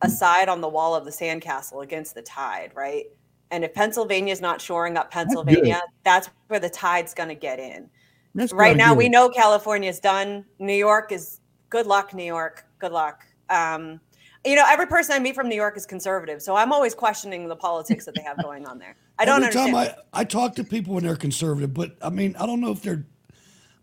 a 0.03 0.09
side 0.09 0.49
on 0.49 0.61
the 0.61 0.69
wall 0.69 0.95
of 0.95 1.05
the 1.05 1.11
sandcastle 1.11 1.83
against 1.83 2.15
the 2.15 2.23
tide, 2.23 2.73
right? 2.75 3.07
And 3.51 3.65
if 3.65 3.75
Pennsylvania's 3.75 4.41
not 4.41 4.61
shoring 4.61 4.97
up 4.97 5.11
Pennsylvania, 5.11 5.83
that's, 6.05 6.31
where 6.49 6.61
the 6.61 6.71
tide's 6.71 7.15
going 7.15 7.29
to 7.29 7.35
get 7.35 7.59
in. 7.59 7.89
That's 8.35 8.53
right 8.53 8.77
now, 8.77 8.91
good. 8.91 8.99
we 8.99 9.09
know 9.09 9.29
California's 9.29 9.99
done. 9.99 10.45
New 10.59 10.73
York 10.73 11.11
is 11.11 11.41
good 11.69 11.87
luck. 11.87 12.15
New 12.15 12.25
York, 12.25 12.65
good 12.79 12.93
luck. 12.93 13.25
Um, 13.49 14.01
you 14.45 14.55
know, 14.55 14.65
every 14.67 14.87
person 14.87 15.15
I 15.15 15.19
meet 15.19 15.35
from 15.35 15.49
New 15.49 15.57
York 15.57 15.77
is 15.77 15.85
conservative, 15.85 16.41
so 16.41 16.57
I'm 16.57 16.73
always 16.73 16.95
questioning 16.95 17.47
the 17.49 17.57
politics 17.57 18.07
that 18.07 18.15
they 18.15 18.23
have 18.23 18.41
going 18.43 18.67
on 18.67 18.79
there. 18.79 18.97
I 19.19 19.25
don't 19.25 19.43
Every 19.43 19.61
understand. 19.61 19.93
time 19.93 20.05
I, 20.15 20.21
I 20.21 20.25
talk 20.25 20.55
to 20.55 20.65
people 20.65 20.95
when 20.95 21.05
they're 21.05 21.17
conservative, 21.17 21.75
but 21.75 21.97
I 22.01 22.09
mean, 22.09 22.35
I 22.39 22.47
don't 22.47 22.61
know 22.61 22.71
if 22.71 22.81
they're. 22.83 23.05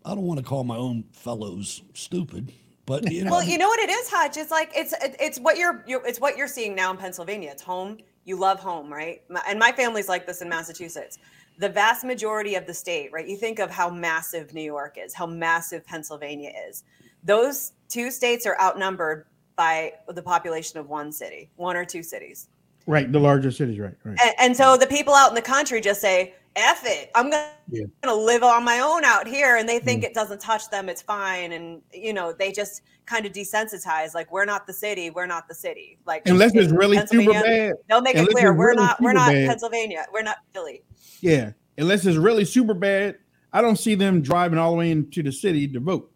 I 0.04 0.14
don't 0.14 0.24
want 0.24 0.40
to 0.40 0.44
call 0.44 0.64
my 0.64 0.76
own 0.76 1.04
fellows 1.12 1.82
stupid, 1.94 2.52
but 2.88 3.12
you 3.12 3.22
know, 3.22 3.32
well, 3.32 3.42
you 3.42 3.58
know 3.58 3.68
what 3.68 3.78
it 3.80 3.90
is, 3.90 4.08
Hutch. 4.08 4.38
It's 4.38 4.50
like 4.50 4.72
it's 4.74 4.94
it's 5.00 5.38
what 5.38 5.58
you're, 5.58 5.84
you're 5.86 6.04
it's 6.06 6.20
what 6.20 6.38
you're 6.38 6.48
seeing 6.48 6.74
now 6.74 6.90
in 6.90 6.96
Pennsylvania. 6.96 7.50
It's 7.50 7.62
home. 7.62 7.98
You 8.24 8.36
love 8.36 8.58
home, 8.58 8.90
right? 8.90 9.22
And 9.46 9.58
my 9.58 9.72
family's 9.72 10.08
like 10.08 10.26
this 10.26 10.40
in 10.40 10.48
Massachusetts. 10.48 11.18
The 11.58 11.68
vast 11.68 12.04
majority 12.04 12.54
of 12.54 12.66
the 12.66 12.72
state, 12.72 13.12
right? 13.12 13.28
You 13.28 13.36
think 13.36 13.58
of 13.58 13.70
how 13.70 13.90
massive 13.90 14.54
New 14.54 14.62
York 14.62 14.96
is, 14.98 15.12
how 15.12 15.26
massive 15.26 15.84
Pennsylvania 15.84 16.52
is. 16.68 16.84
Those 17.24 17.72
two 17.88 18.10
states 18.10 18.46
are 18.46 18.58
outnumbered 18.60 19.26
by 19.56 19.92
the 20.08 20.22
population 20.22 20.78
of 20.78 20.88
one 20.88 21.12
city, 21.12 21.50
one 21.56 21.76
or 21.76 21.84
two 21.84 22.02
cities. 22.02 22.48
Right, 22.86 23.10
the 23.10 23.18
larger 23.18 23.50
cities, 23.50 23.78
right? 23.78 23.94
Right. 24.02 24.18
And, 24.22 24.34
and 24.38 24.56
so 24.56 24.78
the 24.78 24.86
people 24.86 25.14
out 25.14 25.28
in 25.28 25.34
the 25.34 25.42
country 25.42 25.80
just 25.80 26.00
say, 26.00 26.34
F 26.58 26.82
it. 26.84 27.10
I'm 27.14 27.30
gonna, 27.30 27.50
Yeah. 27.70 27.84
to 28.02 28.14
live 28.14 28.42
on 28.42 28.64
my 28.64 28.80
own 28.80 29.04
out 29.04 29.26
here. 29.26 29.56
And 29.56 29.68
they 29.68 29.78
think 29.78 30.04
it 30.04 30.14
doesn't 30.14 30.40
touch 30.40 30.68
them. 30.70 30.88
It's 30.88 31.02
fine. 31.02 31.52
And, 31.52 31.82
you 31.92 32.12
know, 32.12 32.32
they 32.32 32.52
just 32.52 32.82
kind 33.06 33.24
of 33.26 33.32
desensitize 33.32 34.14
like, 34.14 34.30
we're 34.32 34.44
not 34.44 34.66
the 34.66 34.72
city. 34.72 35.10
We're 35.10 35.26
not 35.26 35.48
the 35.48 35.54
city. 35.54 35.98
Like, 36.06 36.28
Unless 36.28 36.54
it's 36.54 36.70
in 36.70 36.76
really 36.76 36.98
super 37.06 37.32
bad. 37.32 37.74
They'll 37.88 38.02
make 38.02 38.16
it 38.16 38.28
clear 38.28 38.52
we're 38.52 38.70
really 38.70 38.82
not, 38.82 39.00
we're 39.00 39.12
not 39.12 39.32
bad. 39.32 39.48
Pennsylvania. 39.48 40.06
We're 40.12 40.22
not 40.22 40.38
Philly. 40.52 40.82
Yeah, 41.20 41.52
unless 41.78 42.04
it's 42.06 42.16
really 42.18 42.44
super 42.44 42.74
bad, 42.74 43.18
I 43.52 43.62
don't 43.62 43.76
see 43.76 43.94
them 43.94 44.20
driving 44.20 44.58
all 44.58 44.72
the 44.72 44.76
way 44.78 44.90
into 44.90 45.22
the 45.22 45.32
city 45.32 45.66
to 45.68 45.80
vote. 45.80 46.12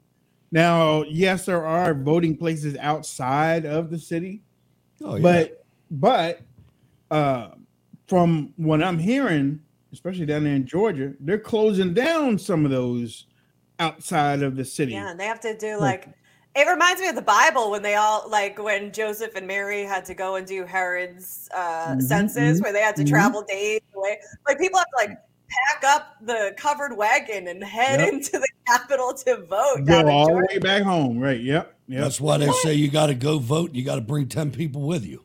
Now, 0.51 1.03
yes, 1.05 1.47
there 1.47 1.65
are 1.65 1.95
voting 1.95 2.37
places 2.37 2.77
outside 2.77 3.65
of 3.65 3.91
the 3.91 3.99
city, 3.99 4.43
Oh, 5.05 5.17
yeah. 5.17 5.23
But 5.23 5.65
but 5.91 6.41
uh, 7.11 7.49
from 8.07 8.53
what 8.57 8.83
I'm 8.83 8.99
hearing, 8.99 9.61
especially 9.93 10.27
down 10.27 10.45
there 10.45 10.55
in 10.55 10.67
Georgia, 10.67 11.13
they're 11.21 11.39
closing 11.39 11.95
down 11.95 12.39
some 12.39 12.65
of 12.65 12.71
those 12.71 13.27
outside 13.79 14.43
of 14.43 14.57
the 14.57 14.65
city. 14.65 14.93
Yeah, 14.93 15.11
and 15.11 15.21
they 15.21 15.27
have 15.27 15.41
to 15.41 15.57
do 15.57 15.79
like 15.79 16.09
it 16.55 16.69
reminds 16.69 17.01
me 17.01 17.09
of 17.09 17.15
the 17.15 17.23
Bible 17.23 17.71
when 17.71 17.83
they 17.83 17.95
all 17.95 18.29
like 18.29 18.63
when 18.63 18.93
Joseph 18.93 19.35
and 19.37 19.47
Mary 19.47 19.83
had 19.85 20.05
to 20.07 20.15
go 20.15 20.37
and 20.37 20.47
do 20.47 20.65
Herod's 20.65 21.49
uh, 21.55 21.95
Mhm, 21.95 22.03
census, 22.03 22.61
mhm, 22.61 22.63
where 22.63 22.73
they 22.73 22.81
had 22.83 22.97
to 22.97 23.05
mhm. 23.05 23.09
travel 23.09 23.43
days 23.43 23.81
away. 23.95 24.19
Like 24.47 24.59
people 24.59 24.79
have 24.79 24.87
to 24.99 25.07
like 25.09 25.19
pack 25.49 25.85
up 25.85 26.17
the 26.23 26.55
covered 26.57 26.97
wagon 26.97 27.49
and 27.49 27.63
head 27.65 28.01
Yep. 28.01 28.13
into 28.13 28.33
the 28.33 28.49
Capitol 28.67 29.15
to 29.15 29.45
vote. 29.47 29.85
Go 29.87 30.09
all 30.09 30.27
the 30.27 30.47
way 30.51 30.59
back 30.59 30.83
home, 30.83 31.19
right? 31.19 31.41
Yep. 31.41 31.75
Yep. 31.89 32.01
That's 32.03 32.21
why 32.21 32.39
they 32.39 32.51
say 32.63 32.75
you 32.75 32.89
got 32.91 33.07
to 33.07 33.15
go 33.15 33.39
vote. 33.39 33.75
You 33.75 33.85
got 33.85 33.97
to 33.97 34.01
bring 34.01 34.29
ten 34.29 34.51
people 34.51 34.83
with 34.83 35.05
you. 35.07 35.25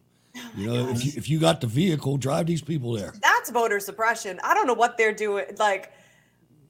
You 0.55 0.73
know, 0.73 0.89
if 0.89 1.05
you 1.05 1.11
if 1.15 1.29
you 1.29 1.39
got 1.39 1.61
the 1.61 1.67
vehicle, 1.67 2.17
drive 2.17 2.45
these 2.47 2.61
people 2.61 2.93
there. 2.93 3.13
That's 3.21 3.49
voter 3.49 3.79
suppression. 3.79 4.39
I 4.43 4.53
don't 4.53 4.67
know 4.67 4.73
what 4.73 4.97
they're 4.97 5.13
doing. 5.13 5.45
Like, 5.57 5.91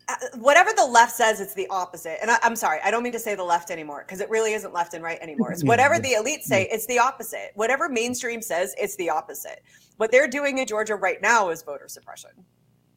uh, 0.09 0.15
whatever 0.37 0.71
the 0.75 0.85
left 0.85 1.13
says, 1.13 1.41
it's 1.41 1.53
the 1.53 1.67
opposite. 1.67 2.17
And 2.21 2.31
I, 2.31 2.37
I'm 2.41 2.55
sorry, 2.55 2.79
I 2.83 2.91
don't 2.91 3.03
mean 3.03 3.13
to 3.13 3.19
say 3.19 3.35
the 3.35 3.43
left 3.43 3.71
anymore 3.71 4.03
because 4.05 4.21
it 4.21 4.29
really 4.29 4.53
isn't 4.53 4.73
left 4.73 4.93
and 4.93 5.03
right 5.03 5.19
anymore. 5.19 5.51
It's 5.51 5.63
Yeah, 5.63 5.67
whatever 5.67 5.95
yeah, 5.95 6.01
the 6.01 6.09
elites 6.23 6.43
say, 6.43 6.67
it's 6.71 6.85
the 6.85 6.99
opposite. 6.99 7.51
Whatever 7.55 7.89
mainstream 7.89 8.41
says, 8.41 8.73
it's 8.77 8.95
the 8.95 9.09
opposite. 9.09 9.63
What 9.97 10.11
they're 10.11 10.27
doing 10.27 10.59
in 10.59 10.65
Georgia 10.65 10.95
right 10.95 11.21
now 11.21 11.49
is 11.49 11.61
voter 11.61 11.87
suppression. 11.87 12.31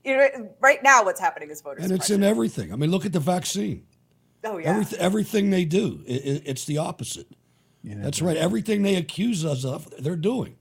You 0.05 0.17
know, 0.17 0.55
right 0.61 0.83
now, 0.83 1.05
what's 1.05 1.21
happening 1.21 1.51
is 1.51 1.61
voter 1.61 1.81
And 1.83 1.91
it's 1.93 2.11
in 2.11 2.23
everything. 2.23 2.73
I 2.73 2.77
mean, 2.77 2.91
look 2.91 3.05
at 3.05 3.13
the 3.13 3.21
vaccine. 3.21 3.87
oh 4.45 4.59
yeah, 4.59 4.71
Everything, 4.71 4.99
everything 5.01 5.51
they 5.51 5.65
do, 5.65 6.03
i 6.09 6.13
i 6.13 6.43
it's 6.47 6.65
the 6.65 6.79
opposite. 6.79 7.27
that's 7.83 8.23
right. 8.23 8.37
Everything 8.37 8.83
they 8.83 8.95
accuse 8.97 9.45
us 9.45 9.65
of, 9.65 9.93
they're 9.99 10.17
doing. 10.17 10.57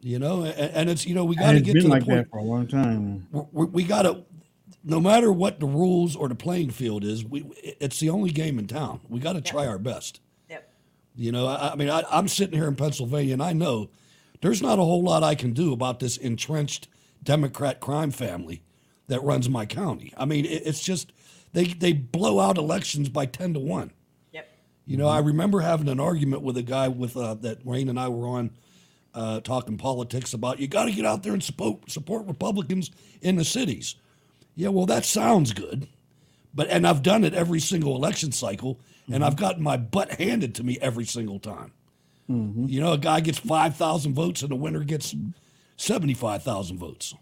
Yep. 0.00 0.10
You 0.10 0.18
know, 0.18 0.44
and, 0.44 0.54
and 0.74 0.90
it's 0.90 1.06
you 1.06 1.14
know 1.14 1.24
we 1.24 1.36
got 1.36 1.52
to 1.52 1.60
get 1.60 1.74
to 1.74 1.82
the 1.82 1.88
like 1.88 2.04
point. 2.04 2.18
that 2.18 2.30
for 2.30 2.38
a 2.38 2.42
long 2.42 2.66
time. 2.66 3.26
we, 3.52 3.66
we 3.66 3.84
got 3.84 4.02
to, 4.02 4.24
no 4.82 5.00
matter 5.00 5.30
what 5.32 5.60
the 5.60 5.66
rules 5.66 6.16
or 6.16 6.28
the 6.28 6.34
playing 6.34 6.70
field 6.70 7.04
is, 7.04 7.24
we 7.24 7.44
it's 7.62 8.00
the 8.00 8.10
only 8.10 8.30
game 8.30 8.58
in 8.58 8.66
town. 8.66 9.00
We 9.08 9.20
got 9.20 9.34
to 9.34 9.40
try 9.40 9.66
our 9.66 9.78
best. 9.78 10.20
Yep. 10.48 10.72
You 11.14 11.32
know, 11.32 11.46
I, 11.46 11.72
I 11.72 11.76
mean, 11.76 11.90
I, 11.90 12.02
I'm 12.10 12.28
sitting 12.28 12.58
here 12.58 12.68
in 12.68 12.76
Pennsylvania, 12.76 13.34
and 13.34 13.42
I 13.42 13.52
know 13.52 13.90
there's 14.40 14.62
not 14.62 14.78
a 14.78 14.82
whole 14.82 15.02
lot 15.02 15.22
I 15.22 15.34
can 15.34 15.52
do 15.52 15.72
about 15.72 16.00
this 16.00 16.16
entrenched 16.16 16.88
Democrat 17.22 17.80
crime 17.80 18.10
family 18.10 18.62
that 19.08 19.22
runs 19.22 19.48
my 19.48 19.66
county. 19.66 20.14
I 20.16 20.24
mean, 20.24 20.46
it, 20.46 20.62
it's 20.66 20.82
just 20.82 21.12
they 21.52 21.64
they 21.64 21.92
blow 21.92 22.40
out 22.40 22.56
elections 22.56 23.10
by 23.10 23.26
ten 23.26 23.52
to 23.54 23.60
one. 23.60 23.92
Yep. 24.32 24.48
You 24.86 24.96
know, 24.96 25.08
I 25.08 25.18
remember 25.18 25.60
having 25.60 25.88
an 25.88 26.00
argument 26.00 26.42
with 26.42 26.56
a 26.56 26.62
guy 26.62 26.88
with 26.88 27.16
uh, 27.16 27.34
that 27.34 27.66
wayne 27.66 27.90
and 27.90 28.00
I 28.00 28.08
were 28.08 28.26
on 28.26 28.52
uh, 29.14 29.40
talking 29.40 29.76
politics 29.76 30.32
about 30.32 30.58
you 30.58 30.68
got 30.68 30.84
to 30.84 30.92
get 30.92 31.04
out 31.04 31.22
there 31.22 31.32
and 31.32 31.42
support 31.42 31.90
support 31.90 32.26
Republicans 32.26 32.90
in 33.20 33.36
the 33.36 33.44
cities. 33.44 33.96
Yeah, 34.56 34.68
well, 34.68 34.86
that 34.86 35.04
sounds 35.04 35.52
good, 35.52 35.88
but 36.54 36.68
and 36.68 36.86
I've 36.86 37.02
done 37.02 37.24
it 37.24 37.34
every 37.34 37.60
single 37.60 37.96
election 37.96 38.32
cycle, 38.32 38.78
and 39.10 39.24
I've 39.24 39.36
gotten 39.36 39.62
my 39.62 39.76
butt 39.76 40.12
handed 40.12 40.54
to 40.56 40.64
me 40.64 40.78
every 40.80 41.04
single 41.04 41.38
time. 41.38 41.72
You 42.28 42.80
know, 42.80 42.92
a 42.92 42.98
guy 42.98 43.18
gets 43.20 43.38
five 43.38 43.74
thousand 43.74 44.14
votes, 44.14 44.42
and 44.42 44.52
the 44.52 44.56
winner 44.56 44.84
gets 44.84 45.16
seventy 45.76 46.14
five 46.14 46.44
thousand 46.44 46.78
votes. 46.78 47.12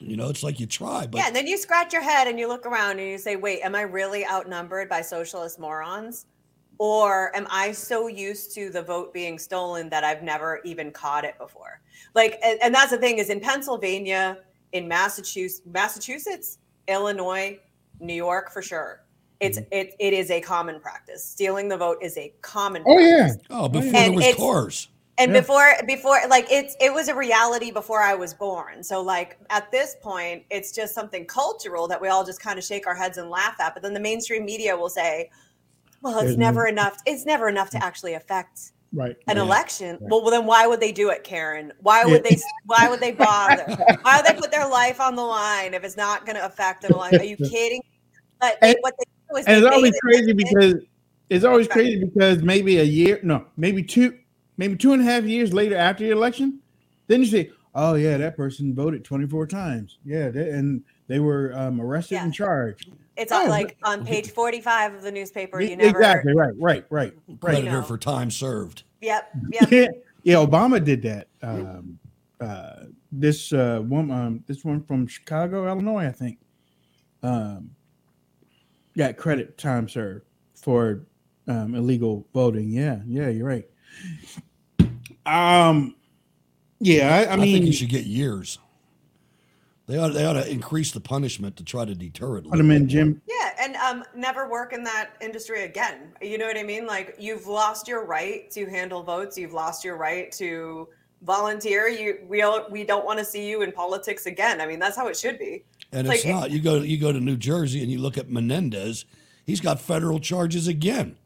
You 0.00 0.16
know, 0.16 0.28
it's 0.28 0.44
like 0.44 0.60
you 0.60 0.66
try, 0.66 1.08
but 1.08 1.18
yeah, 1.18 1.26
and 1.26 1.34
then 1.34 1.48
you 1.48 1.58
scratch 1.58 1.92
your 1.92 2.02
head 2.02 2.28
and 2.28 2.38
you 2.38 2.46
look 2.46 2.64
around 2.64 3.00
and 3.00 3.08
you 3.08 3.18
say, 3.18 3.34
wait, 3.34 3.60
am 3.62 3.74
I 3.74 3.80
really 3.80 4.24
outnumbered 4.24 4.88
by 4.88 5.00
socialist 5.00 5.58
morons? 5.58 6.26
Or 6.78 7.34
am 7.36 7.46
I 7.50 7.72
so 7.72 8.06
used 8.06 8.54
to 8.54 8.70
the 8.70 8.82
vote 8.82 9.12
being 9.12 9.38
stolen 9.38 9.88
that 9.88 10.04
I've 10.04 10.22
never 10.22 10.60
even 10.64 10.92
caught 10.92 11.24
it 11.24 11.36
before? 11.36 11.80
Like, 12.14 12.38
and, 12.44 12.58
and 12.62 12.74
that's 12.74 12.92
the 12.92 12.98
thing 12.98 13.18
is 13.18 13.30
in 13.30 13.40
Pennsylvania, 13.40 14.38
in 14.72 14.86
Massachusetts, 14.86 15.66
Massachusetts, 15.66 16.58
Illinois, 16.86 17.58
New 18.00 18.14
York 18.14 18.52
for 18.52 18.62
sure. 18.62 19.04
It's 19.40 19.58
mm-hmm. 19.58 19.68
it 19.72 19.94
it 19.98 20.12
is 20.12 20.30
a 20.30 20.40
common 20.40 20.80
practice. 20.80 21.24
Stealing 21.24 21.68
the 21.68 21.76
vote 21.76 21.98
is 22.02 22.16
a 22.16 22.32
common 22.42 22.82
Oh 22.86 22.98
yeah. 22.98 23.30
oh, 23.50 23.68
before 23.68 23.86
And 23.86 24.18
there 24.18 24.28
was 24.28 24.34
cars. 24.36 24.88
And 25.16 25.32
Yeah. 25.32 25.40
before 25.40 25.74
before 25.86 26.20
like 26.28 26.46
it's 26.50 26.76
it 26.80 26.92
was 26.92 27.08
a 27.08 27.14
reality 27.14 27.70
before 27.70 28.02
I 28.02 28.14
was 28.14 28.34
born. 28.34 28.82
So 28.82 29.00
like 29.00 29.38
at 29.50 29.70
this 29.70 29.96
point, 30.00 30.44
it's 30.50 30.72
just 30.72 30.94
something 30.94 31.24
cultural 31.26 31.86
that 31.88 32.00
we 32.00 32.08
all 32.08 32.24
just 32.24 32.40
kind 32.40 32.58
of 32.58 32.64
shake 32.64 32.86
our 32.86 32.94
heads 32.94 33.18
and 33.18 33.30
laugh 33.30 33.60
at. 33.60 33.74
But 33.74 33.82
then 33.82 33.94
the 33.94 34.00
mainstream 34.00 34.44
media 34.44 34.76
will 34.76 34.88
say, 34.90 35.30
"Well, 36.02 36.14
it's 36.18 36.24
There's 36.24 36.36
no- 36.36 36.46
never 36.46 36.66
enough. 36.66 36.98
It's 37.06 37.24
never 37.26 37.48
enough 37.48 37.70
to 37.70 37.84
actually 37.84 38.14
affect 38.14 38.72
Right. 38.92 39.16
an 39.26 39.36
Yeah. 39.36 39.42
election." 39.42 39.98
Well, 40.00 40.22
well, 40.22 40.30
then 40.30 40.46
why 40.46 40.66
would 40.66 40.80
they 40.80 40.92
do 40.92 41.10
it, 41.10 41.24
Karen? 41.24 41.72
Why 41.80 42.04
would 42.04 42.24
Yeah. 42.24 42.30
they? 42.36 42.42
Why 42.66 42.88
would 42.88 43.00
they 43.00 43.12
bother? 43.12 43.64
why 44.02 44.16
would 44.18 44.26
they 44.26 44.38
put 44.40 44.50
their 44.50 44.68
life 44.68 45.00
on 45.00 45.14
the 45.16 45.22
line 45.24 45.74
if 45.74 45.84
it's 45.84 45.96
not 45.96 46.24
going 46.26 46.36
to 46.36 46.44
affect 46.44 46.84
an 46.84 46.92
election? 46.92 47.20
Are 47.20 47.24
you 47.24 47.36
kidding? 47.50 47.82
But 48.40 48.58
they, 48.60 48.76
what 48.82 48.94
they 48.98 49.04
do 49.30 49.36
is 49.38 49.46
And 49.46 49.56
it's 49.64 49.74
always 49.74 49.94
it- 49.94 50.00
crazy 50.00 50.32
because 50.32 50.74
it's 51.30 51.44
always 51.44 51.68
crazy 51.68 52.02
because 52.04 52.42
maybe 52.42 52.78
a 52.78 52.84
year, 52.84 53.20
no, 53.22 53.44
maybe 53.56 53.82
two, 53.82 54.16
maybe 54.56 54.76
two 54.76 54.92
and 54.92 55.02
a 55.02 55.04
half 55.04 55.24
years 55.24 55.52
later 55.52 55.76
after 55.76 56.04
the 56.04 56.10
election, 56.10 56.60
then 57.08 57.20
you 57.20 57.26
say, 57.26 57.50
"Oh 57.74 57.94
yeah, 57.94 58.16
that 58.16 58.36
person 58.36 58.74
voted 58.74 59.04
twenty 59.04 59.26
four 59.26 59.46
times. 59.46 59.98
Yeah, 60.04 60.30
they, 60.30 60.48
and 60.50 60.82
they 61.06 61.18
were 61.18 61.52
um, 61.54 61.80
arrested 61.80 62.16
and 62.18 62.32
charged." 62.32 62.90
It's 63.18 63.32
Oh, 63.32 63.46
like 63.48 63.76
on 63.82 64.06
page 64.06 64.30
forty-five 64.30 64.94
of 64.94 65.02
the 65.02 65.10
newspaper. 65.10 65.60
You 65.60 65.76
never. 65.76 65.98
exactly 65.98 66.34
right, 66.34 66.54
right, 66.56 66.84
right, 66.88 67.12
right. 67.28 67.40
Creditor 67.40 67.82
for 67.82 67.98
time 67.98 68.30
served. 68.30 68.84
Yep. 69.00 69.30
Yep. 69.60 69.70
yeah, 69.72 69.86
yeah, 70.22 70.34
Obama 70.36 70.82
did 70.82 71.02
that. 71.02 71.28
Um, 71.42 71.98
uh, 72.40 72.84
this 73.10 73.52
uh, 73.52 73.80
one, 73.80 74.10
um, 74.10 74.44
this 74.46 74.64
one 74.64 74.82
from 74.84 75.06
Chicago, 75.06 75.66
Illinois, 75.66 76.06
I 76.06 76.12
think, 76.12 76.38
um, 77.22 77.70
got 78.96 79.16
credit 79.16 79.58
time 79.58 79.88
served 79.88 80.24
for 80.54 81.06
um, 81.48 81.74
illegal 81.74 82.26
voting. 82.34 82.70
Yeah, 82.70 83.00
yeah, 83.06 83.28
you're 83.28 83.46
right. 83.46 83.66
Um, 85.26 85.96
yeah, 86.80 87.26
I, 87.28 87.32
I 87.32 87.36
mean, 87.36 87.54
think 87.54 87.66
you 87.66 87.72
should 87.72 87.88
get 87.88 88.04
years. 88.04 88.58
They 89.88 89.96
ought, 89.96 90.12
they 90.12 90.26
ought 90.26 90.34
to 90.34 90.48
increase 90.48 90.92
the 90.92 91.00
punishment 91.00 91.56
to 91.56 91.64
try 91.64 91.86
to 91.86 91.94
deter 91.94 92.36
it. 92.36 92.40
a 92.40 92.42
put 92.42 92.50
little 92.50 92.58
them 92.58 92.70
in 92.72 92.82
bit 92.84 92.90
Jim. 92.90 93.22
Yeah, 93.26 93.54
and 93.58 93.74
um, 93.76 94.04
never 94.14 94.46
work 94.46 94.74
in 94.74 94.84
that 94.84 95.12
industry 95.22 95.64
again. 95.64 96.12
You 96.20 96.36
know 96.36 96.46
what 96.46 96.58
I 96.58 96.62
mean? 96.62 96.86
Like 96.86 97.16
you've 97.18 97.46
lost 97.46 97.88
your 97.88 98.04
right 98.04 98.50
to 98.50 98.66
handle 98.66 99.02
votes. 99.02 99.38
You've 99.38 99.54
lost 99.54 99.84
your 99.84 99.96
right 99.96 100.30
to 100.32 100.88
volunteer. 101.22 101.88
You 101.88 102.18
we 102.28 102.42
all, 102.42 102.66
we 102.70 102.84
don't 102.84 103.06
want 103.06 103.18
to 103.18 103.24
see 103.24 103.48
you 103.48 103.62
in 103.62 103.72
politics 103.72 104.26
again. 104.26 104.60
I 104.60 104.66
mean, 104.66 104.78
that's 104.78 104.94
how 104.94 105.08
it 105.08 105.16
should 105.16 105.38
be. 105.38 105.64
And 105.90 106.06
Like, 106.06 106.18
it's 106.18 106.26
not. 106.26 106.50
You 106.50 106.60
go 106.60 106.82
you 106.82 106.98
go 106.98 107.10
to 107.10 107.20
New 107.20 107.38
Jersey 107.38 107.80
and 107.82 107.90
you 107.90 107.98
look 107.98 108.18
at 108.18 108.28
Menendez. 108.28 109.06
He's 109.46 109.60
got 109.60 109.80
federal 109.80 110.20
charges 110.20 110.68
again. 110.68 111.16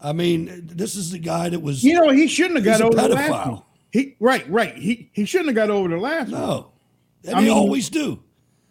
I 0.00 0.12
mean, 0.12 0.66
this 0.66 0.96
is 0.96 1.12
the 1.12 1.18
guy 1.20 1.48
that 1.48 1.60
was. 1.60 1.84
You 1.84 1.94
know, 1.94 2.10
he 2.10 2.26
shouldn't 2.26 2.56
have 2.56 2.64
got 2.64 2.80
a 2.80 2.86
over 2.86 3.08
the 3.08 3.14
last 3.14 3.48
one. 3.50 3.62
He 3.92 4.16
right, 4.18 4.48
right. 4.50 4.76
He 4.76 5.10
he 5.12 5.24
shouldn't 5.24 5.50
have 5.50 5.56
got 5.56 5.70
over 5.70 5.88
the 5.88 5.96
last 5.96 6.32
one. 6.32 6.64
And 7.24 7.34
I 7.36 7.40
they 7.40 7.48
mean- 7.48 7.56
always 7.56 7.88
do. 7.90 8.22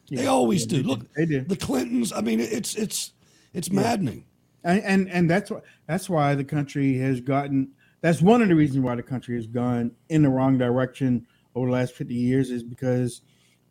They 0.10 0.24
Yeah, 0.24 0.30
always 0.30 0.62
yeah, 0.64 0.68
do. 0.70 0.84
they 0.84 0.88
Look, 0.90 1.14
They 1.16 1.26
do. 1.26 1.42
the 1.42 1.58
Clintons. 1.58 2.14
I 2.14 2.22
mean, 2.22 2.40
it's 2.40 2.76
it's 2.76 3.12
it's 3.54 3.72
maddening. 3.72 4.26
and 4.64 4.82
and 4.84 5.10
and 5.10 5.30
that's 5.30 5.52
why 5.52 5.60
that's 5.88 6.10
why 6.10 6.34
the 6.36 6.44
country 6.46 6.98
has 6.98 7.20
gotten 7.22 7.70
that's 8.02 8.22
one 8.22 8.42
of 8.42 8.48
the 8.48 8.56
reasons 8.56 8.80
why 8.86 8.96
the 8.96 9.04
country 9.04 9.36
has 9.36 9.48
gone 9.48 9.92
in 10.10 10.22
the 10.24 10.30
wrong 10.30 10.58
direction 10.58 11.26
over 11.56 11.66
the 11.68 11.74
last 11.74 11.94
50 11.96 12.14
years 12.14 12.52
is 12.52 12.62
because 12.64 13.22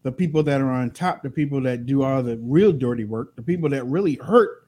the 0.02 0.10
people 0.12 0.42
that 0.42 0.60
are 0.60 0.70
on 0.70 0.90
top 0.90 1.22
the 1.22 1.30
people 1.30 1.60
that 1.62 1.86
do 1.86 2.02
all 2.02 2.22
the 2.22 2.36
real 2.42 2.72
dirty 2.72 3.04
work 3.04 3.34
the 3.36 3.42
people 3.42 3.68
that 3.70 3.84
really 3.86 4.16
hurt 4.16 4.66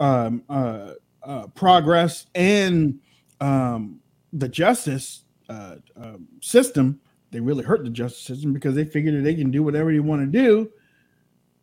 um, 0.00 0.42
uh, 0.48 0.92
uh, 1.22 1.46
progress 1.48 2.26
and 2.34 2.98
um, 3.40 4.00
the 4.32 4.48
justice 4.48 5.24
uh, 5.48 5.76
um, 5.96 6.28
system 6.40 7.00
they 7.30 7.40
really 7.40 7.64
hurt 7.64 7.84
the 7.84 7.90
justice 7.90 8.22
system 8.22 8.52
because 8.52 8.74
they 8.74 8.84
figure 8.84 9.12
that 9.12 9.22
they 9.22 9.34
can 9.34 9.50
do 9.50 9.62
whatever 9.62 9.92
they 9.92 10.00
want 10.00 10.20
to 10.20 10.26
do 10.26 10.70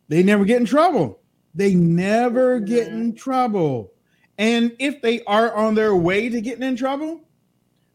they 0.08 0.22
never 0.22 0.44
get 0.44 0.58
in 0.58 0.66
trouble 0.66 1.20
they 1.58 1.74
never 1.74 2.60
get 2.60 2.88
in 2.88 3.08
mm-hmm. 3.08 3.16
trouble. 3.16 3.92
And 4.38 4.76
if 4.78 5.02
they 5.02 5.24
are 5.24 5.52
on 5.54 5.74
their 5.74 5.96
way 5.96 6.28
to 6.28 6.40
getting 6.40 6.62
in 6.62 6.76
trouble, 6.76 7.20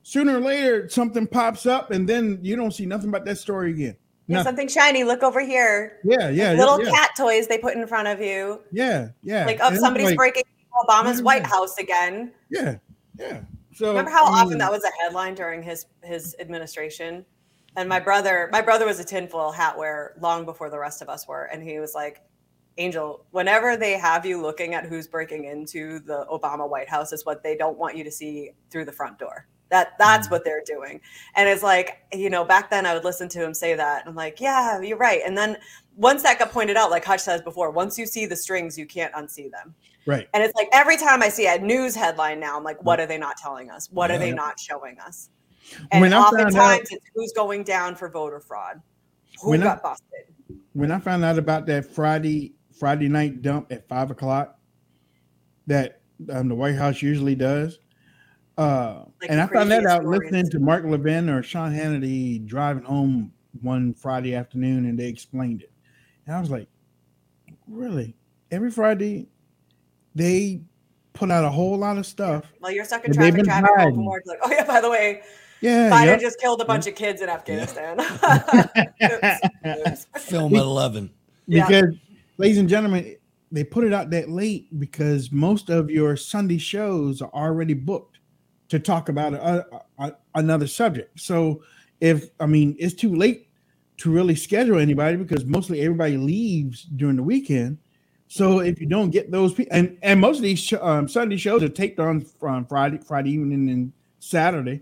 sooner 0.01 0.37
or 0.37 0.41
later 0.41 0.89
something 0.89 1.25
pops 1.25 1.65
up 1.65 1.91
and 1.91 2.07
then 2.07 2.39
you 2.41 2.57
don't 2.57 2.73
see 2.73 2.85
nothing 2.85 3.07
about 3.07 3.23
that 3.25 3.37
story 3.37 3.71
again. 3.71 3.95
Yeah, 4.27 4.37
Nothing. 4.37 4.49
something 4.49 4.67
shiny. 4.67 5.03
Look 5.05 5.23
over 5.23 5.39
here. 5.39 5.99
Yeah, 6.03 6.29
yeah, 6.29 6.49
Like 6.49 6.59
little 6.59 6.83
yeah. 6.83 6.91
cat 6.91 7.11
toys 7.17 7.47
they 7.47 7.57
put 7.57 7.75
in 7.75 7.87
front 7.87 8.09
of 8.09 8.19
you. 8.19 8.61
Yeah, 8.71 9.09
yeah. 9.21 9.45
Like, 9.45 9.59
oh, 9.61 9.67
And 9.67 9.77
somebody's 9.77 10.07
like- 10.07 10.17
breaking 10.17 10.43
Obama's 10.85 11.19
Yeah. 11.19 11.23
White 11.23 11.45
House 11.45 11.77
again. 11.77 12.33
Yeah, 12.49 12.77
yeah. 13.17 13.41
So 13.73 13.89
Remember 13.89 14.11
how 14.11 14.25
I 14.25 14.41
often 14.41 14.55
mm. 14.55 14.59
that 14.59 14.71
was 14.71 14.83
a 14.83 14.91
headline 15.01 15.35
during 15.35 15.63
his 15.63 15.85
his 16.03 16.35
administration? 16.39 17.25
And 17.75 17.89
my 17.89 17.99
brother, 17.99 18.49
my 18.51 18.61
brother 18.61 18.85
was 18.85 18.99
a 18.99 19.03
tinfoil 19.03 19.51
hat 19.51 19.77
wearer 19.77 20.13
long 20.19 20.45
before 20.45 20.69
the 20.69 20.79
rest 20.79 21.01
of 21.01 21.09
us 21.09 21.27
were, 21.27 21.45
and 21.45 21.63
he 21.63 21.79
was 21.79 21.95
like, 21.95 22.21
"Angel, 22.77 23.25
whenever 23.31 23.75
they 23.77 23.93
have 23.93 24.25
you 24.25 24.41
looking 24.41 24.73
at 24.73 24.85
who's 24.85 25.07
breaking 25.07 25.45
into 25.45 25.99
the 25.99 26.25
Obama 26.31 26.69
White 26.69 26.89
House, 26.89 27.11
is 27.11 27.25
what 27.25 27.43
they 27.43 27.55
don't 27.55 27.77
want 27.77 27.97
you 27.97 28.03
to 28.03 28.11
see 28.11 28.51
through 28.69 28.85
the 28.85 28.91
front 28.91 29.17
door. 29.17 29.47
That 29.73 29.97
that's 29.97 30.27
mm. 30.27 30.31
what 30.31 30.45
they're 30.45 30.63
doing. 30.63 31.01
And 31.35 31.49
it's 31.49 31.63
like, 31.63 32.03
you 32.13 32.29
know, 32.29 32.45
back 32.45 32.69
then 32.69 32.85
I 32.85 32.93
would 32.93 33.03
listen 33.03 33.27
to 33.29 33.43
him 33.43 33.55
say 33.55 33.73
that. 33.73 34.01
And 34.01 34.09
I'm 34.09 34.15
like, 34.15 34.39
yeah, 34.39 34.79
you're 34.81 34.97
right. 34.97 35.21
And 35.25 35.35
then 35.35 35.57
once 35.95 36.21
that 36.21 36.37
got 36.37 36.51
pointed 36.51 36.77
out, 36.77 36.91
like 36.91 37.03
Hutch 37.03 37.21
says 37.21 37.41
before, 37.41 37.71
once 37.71 37.97
you 37.97 38.05
see 38.05 38.27
the 38.27 38.35
strings, 38.35 38.77
you 38.77 38.85
can't 38.85 39.11
unsee 39.13 39.49
them. 39.49 39.73
Right. 40.05 40.27
And 40.35 40.43
it's 40.43 40.53
like 40.55 40.69
every 40.73 40.97
time 40.97 41.23
I 41.23 41.29
see 41.29 41.47
a 41.47 41.57
news 41.57 41.95
headline 41.95 42.39
now, 42.39 42.55
I'm 42.55 42.63
like, 42.63 42.83
what 42.83 42.99
mm. 42.99 43.03
are 43.03 43.05
they 43.07 43.17
not 43.17 43.37
telling 43.37 43.71
us? 43.71 43.89
What 43.91 44.11
are 44.11 44.19
they 44.19 44.31
not 44.31 44.59
showing 44.59 44.99
us? 44.99 45.29
And 45.91 46.01
When 46.01 46.13
oftentimes 46.13 46.55
out- 46.55 46.81
it's 46.91 47.05
who's 47.15 47.33
going 47.33 47.63
down 47.63 47.95
for 47.95 48.09
voter 48.09 48.39
fraud, 48.39 48.81
who 49.41 49.51
When 49.51 49.61
I- 49.61 49.65
got 49.65 49.83
busted. 49.83 50.25
when 50.73 50.91
I 50.91 50.99
found 50.99 51.23
out 51.23 51.37
about 51.37 51.65
that 51.67 51.85
Friday 51.85 52.53
Friday 52.79 53.07
night 53.07 53.41
dump 53.41 53.71
at 53.71 53.87
five 53.87 54.11
o'clock 54.11 54.59
that 55.67 56.01
um, 56.31 56.47
the 56.49 56.55
White 56.55 56.75
House 56.75 57.01
usually 57.01 57.35
does, 57.35 57.79
uh, 58.57 59.03
Like 59.21 59.29
and 59.31 59.39
I 59.39 59.47
found 59.47 59.71
that 59.71 59.85
out 59.85 60.05
listening 60.05 60.49
to 60.49 60.59
Mark 60.59 60.83
Levin 60.85 61.29
or 61.29 61.41
Sean 61.43 61.71
Hannity 61.71 62.45
driving 62.45 62.83
home 62.83 63.31
one 63.61 63.93
Friday 63.93 64.35
afternoon, 64.35 64.85
and 64.85 64.97
they 64.99 65.07
explained 65.07 65.61
it, 65.61 65.71
and 66.27 66.35
I 66.35 66.39
was 66.39 66.49
like, 66.49 66.67
really? 67.67 68.15
Every 68.51 68.71
Friday, 68.71 69.27
they 70.15 70.61
put 71.13 71.31
out 71.31 71.45
a 71.45 71.49
whole 71.49 71.77
lot 71.77 71.97
of 71.97 72.05
stuff. 72.05 72.51
Well, 72.59 72.71
you're 72.71 72.85
stuck 72.85 73.05
in 73.05 73.13
traffic, 73.13 73.43
driving 73.45 73.65
home 73.65 73.77
hiding. 73.77 73.93
from 73.95 74.05
work. 74.05 74.23
Like, 74.25 74.39
oh 74.43 74.51
yeah, 74.51 74.65
by 74.65 74.81
the 74.81 74.89
way, 74.89 75.21
Yeah, 75.63 75.89
Biden 75.89 76.05
yep. 76.07 76.19
just 76.19 76.41
killed 76.41 76.59
a 76.59 76.65
bunch 76.65 76.87
of 76.87 76.95
kids 76.95 77.21
in 77.21 77.29
Afghanistan. 77.29 77.97
Film 80.17 80.55
at 80.55 80.61
11. 80.61 81.09
Yeah. 81.47 81.65
because 81.67 81.95
ladies 82.37 82.57
and 82.57 82.67
gentlemen 82.67 83.15
they 83.51 83.63
put 83.63 83.83
it 83.85 83.93
out 83.93 84.09
that 84.09 84.29
late 84.29 84.67
because 84.79 85.31
most 85.31 85.69
of 85.69 85.89
your 85.89 86.15
sunday 86.17 86.57
shows 86.57 87.21
are 87.21 87.29
already 87.33 87.73
booked 87.73 88.19
to 88.69 88.79
talk 88.79 89.09
about 89.09 89.33
a, 89.33 89.65
a- 89.75 89.81
a- 90.05 90.15
another 90.35 90.67
subject 90.67 91.19
so 91.19 91.61
if 91.99 92.29
i 92.39 92.45
mean 92.45 92.75
it's 92.79 92.93
too 92.93 93.13
late 93.15 93.49
to 93.97 94.09
really 94.09 94.35
schedule 94.35 94.79
anybody 94.79 95.17
because 95.17 95.45
mostly 95.45 95.81
everybody 95.81 96.15
leaves 96.17 96.83
during 96.95 97.17
the 97.17 97.23
weekend 97.23 97.77
so 98.29 98.61
if 98.61 98.79
you 98.79 98.87
don't 98.87 99.09
get 99.11 99.29
those 99.31 99.53
people 99.53 99.75
and, 99.77 99.97
and 100.01 100.19
most 100.19 100.37
of 100.37 100.43
these 100.43 100.59
sh- 100.59 100.73
um, 100.81 101.07
sunday 101.09 101.35
shows 101.37 101.61
are 101.61 101.69
taped 101.69 101.99
on 101.99 102.21
from 102.21 102.65
friday 102.65 102.97
friday 102.97 103.31
evening 103.31 103.69
and 103.69 103.91
saturday 104.19 104.81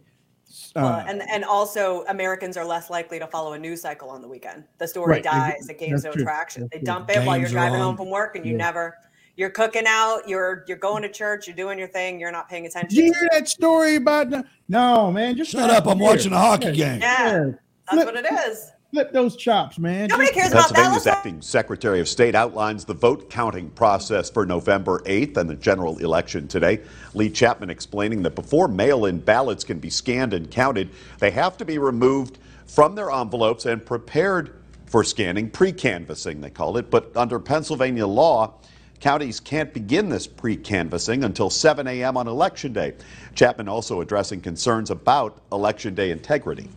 Well, 0.76 0.86
Uh, 0.86 1.04
and 1.08 1.22
and 1.30 1.44
also 1.46 2.04
Americans 2.08 2.58
are 2.58 2.66
less 2.66 2.90
likely 2.90 3.20
to 3.20 3.28
follow 3.28 3.54
a 3.54 3.60
news 3.60 3.82
cycle 3.82 4.10
on 4.10 4.22
the 4.22 4.28
weekend. 4.28 4.64
The 4.78 4.88
story 4.88 5.12
Right. 5.14 5.24
dies, 5.24 5.68
it 5.70 5.78
gains 5.80 6.04
That's 6.04 6.06
no 6.06 6.12
true. 6.14 6.24
traction. 6.24 6.64
That's 6.64 6.72
They 6.74 6.78
true. 6.80 6.86
dump 6.86 7.10
it 7.10 7.26
while 7.26 7.38
you're 7.38 7.50
driving 7.50 7.80
home 7.80 7.96
from 7.98 8.10
work, 8.10 8.36
and 8.36 8.46
you 8.46 8.52
Yeah. 8.54 8.58
never. 8.58 8.98
You're 9.38 9.50
cooking 9.50 9.86
out. 9.88 10.28
You're 10.28 10.66
you're 10.68 10.78
going 10.78 11.02
to 11.04 11.10
church. 11.10 11.48
You're 11.48 11.56
doing 11.56 11.80
your 11.80 11.88
thing. 11.88 12.20
You're 12.20 12.32
not 12.32 12.50
paying 12.50 12.66
attention. 12.66 12.90
Did 12.90 13.06
you 13.08 13.14
hear 13.14 13.30
that 13.32 13.48
story 13.48 13.96
about 13.96 14.30
the, 14.30 14.44
no 14.68 15.12
man 15.12 15.38
just 15.38 15.52
Shut 15.52 15.70
up, 15.70 15.88
I'm 15.88 16.00
watching 16.00 16.34
a 16.34 16.38
hockey 16.38 16.74
game. 16.74 17.00
Yeah, 17.02 17.52
that's 17.92 18.06
what 18.06 18.16
it 18.16 18.26
is. 18.48 18.72
Flip 18.92 19.14
those 19.14 19.38
chops 19.38 19.80
man 19.80 20.10
Nobody 20.10 20.28
Just- 20.28 20.38
cares 20.38 20.52
about 20.52 20.68
that. 20.70 20.76
Pennsylvania's 20.76 21.08
acting 21.08 21.42
Secretary 21.42 22.02
of 22.02 22.10
State 22.10 22.36
outlines 22.36 22.84
the 22.84 22.94
vote 22.94 23.30
counting 23.30 23.70
process 23.70 24.30
for 24.30 24.46
November 24.46 25.02
8th 25.06 25.38
and 25.38 25.50
the 25.50 25.56
general 25.56 25.98
election 26.00 26.46
today. 26.48 26.82
Leigh 27.14 27.30
Chapman 27.30 27.70
explaining 27.70 28.22
that 28.24 28.36
before 28.36 28.68
mail 28.68 29.06
in 29.06 29.20
ballots 29.20 29.64
can 29.64 29.80
be 29.80 29.90
scanned 29.90 30.34
and 30.34 30.52
counted, 30.52 30.90
they 31.20 31.32
have 31.32 31.56
to 31.58 31.64
be 31.64 31.78
removed 31.78 32.38
from 32.66 32.96
their 32.96 33.10
envelopes 33.10 33.66
and 33.66 33.86
prepared 33.86 34.56
for 34.88 35.06
scanning, 35.06 35.50
pre 35.50 35.72
canvassing, 35.72 36.42
they 36.42 36.50
call 36.50 36.76
it. 36.76 36.90
But 36.90 37.16
under 37.16 37.40
Pennsylvania 37.40 38.06
law, 38.06 38.56
counties 39.00 39.40
can't 39.40 39.74
begin 39.74 40.10
this 40.10 40.28
pre 40.28 40.58
canvassing 40.58 41.24
until 41.24 41.50
7 41.50 41.88
a.m. 41.88 42.18
on 42.18 42.28
Election 42.28 42.74
Day. 42.74 42.96
Chapman 43.36 43.70
also 43.70 44.02
addressing 44.02 44.42
concerns 44.42 44.92
about 44.92 45.42
Election 45.54 45.96
Day 45.96 46.12
integrity. 46.12 46.68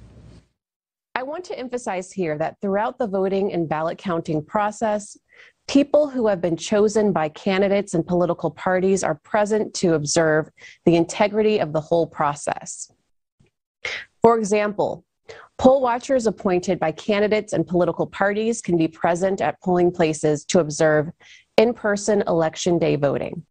I 1.24 1.26
want 1.26 1.44
to 1.44 1.58
emphasize 1.58 2.12
here 2.12 2.36
that 2.36 2.60
throughout 2.60 2.98
the 2.98 3.06
voting 3.06 3.50
and 3.54 3.66
ballot 3.66 3.96
counting 3.96 4.44
process, 4.44 5.16
people 5.66 6.06
who 6.06 6.26
have 6.26 6.42
been 6.42 6.54
chosen 6.54 7.14
by 7.14 7.30
candidates 7.30 7.94
and 7.94 8.06
political 8.06 8.50
parties 8.50 9.02
are 9.02 9.14
present 9.14 9.72
to 9.76 9.94
observe 9.94 10.50
the 10.84 10.96
integrity 10.96 11.60
of 11.60 11.72
the 11.72 11.80
whole 11.80 12.06
process. 12.06 12.92
For 14.20 14.38
example, 14.38 15.06
poll 15.56 15.80
watchers 15.80 16.26
appointed 16.26 16.78
by 16.78 16.92
candidates 16.92 17.54
and 17.54 17.66
political 17.66 18.06
parties 18.06 18.60
can 18.60 18.76
be 18.76 18.86
present 18.86 19.40
at 19.40 19.58
polling 19.62 19.92
places 19.92 20.44
to 20.48 20.60
observe 20.60 21.10
in 21.56 21.72
person 21.72 22.22
election 22.26 22.78
day 22.78 22.96
voting. 22.96 23.46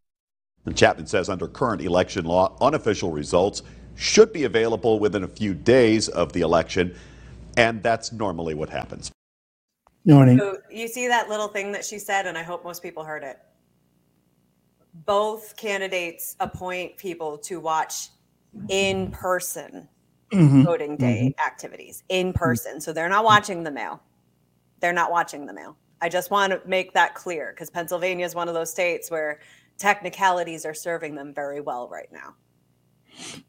Chapman 0.76 1.08
says 1.08 1.28
under 1.28 1.48
current 1.48 1.82
election 1.82 2.26
law, 2.26 2.56
unofficial 2.62 3.10
results 3.10 3.64
should 3.96 4.32
be 4.32 4.44
available 4.44 5.00
within 5.00 5.24
a 5.24 5.28
few 5.28 5.56
days 5.56 6.08
of 6.08 6.34
the 6.34 6.42
election, 6.42 6.96
and 7.58 7.82
that's 7.84 8.12
normally 8.12 8.54
what 8.54 8.70
happens. 8.70 9.12
You 10.04 10.14
know 10.14 10.20
what 10.20 10.30
I 10.30 10.32
mean? 10.32 10.40
So 10.40 10.58
you 10.70 10.88
see 10.88 11.08
that 11.08 11.30
little 11.30 11.48
thing 11.48 11.72
that 11.72 11.86
she 11.86 11.98
said, 12.00 12.28
and 12.28 12.38
I 12.38 12.44
hope 12.44 12.64
most 12.64 12.82
people 12.82 13.04
heard 13.04 13.24
it. 13.24 13.40
Both 15.06 15.56
candidates 15.56 16.36
appoint 16.40 16.98
people 16.98 17.38
to 17.40 17.60
watch 17.60 18.10
in 18.70 19.12
person 19.12 19.88
Mhm. 20.32 20.64
voting 20.66 20.98
day 20.98 21.36
activities 21.46 22.04
in 22.10 22.34
person. 22.34 22.82
So 22.82 22.92
they're 22.92 23.10
not 23.10 23.24
watching 23.24 23.64
the 23.64 23.72
mail. 23.72 24.02
They're 24.80 24.94
not 24.94 25.12
watching 25.12 25.46
the 25.46 25.54
mail. 25.54 25.78
I 26.02 26.10
just 26.10 26.32
want 26.32 26.52
to 26.52 26.62
make 26.68 26.94
that 26.94 27.16
clear 27.16 27.52
because 27.54 27.70
Pennsylvania 27.70 28.26
is 28.26 28.36
one 28.36 28.48
of 28.48 28.54
those 28.54 28.70
states 28.72 29.10
where 29.10 29.40
technicalities 29.78 30.66
are 30.66 30.74
serving 30.74 31.16
them 31.16 31.34
very 31.34 31.62
well 31.62 31.88
right 31.88 32.12
now. 32.12 32.36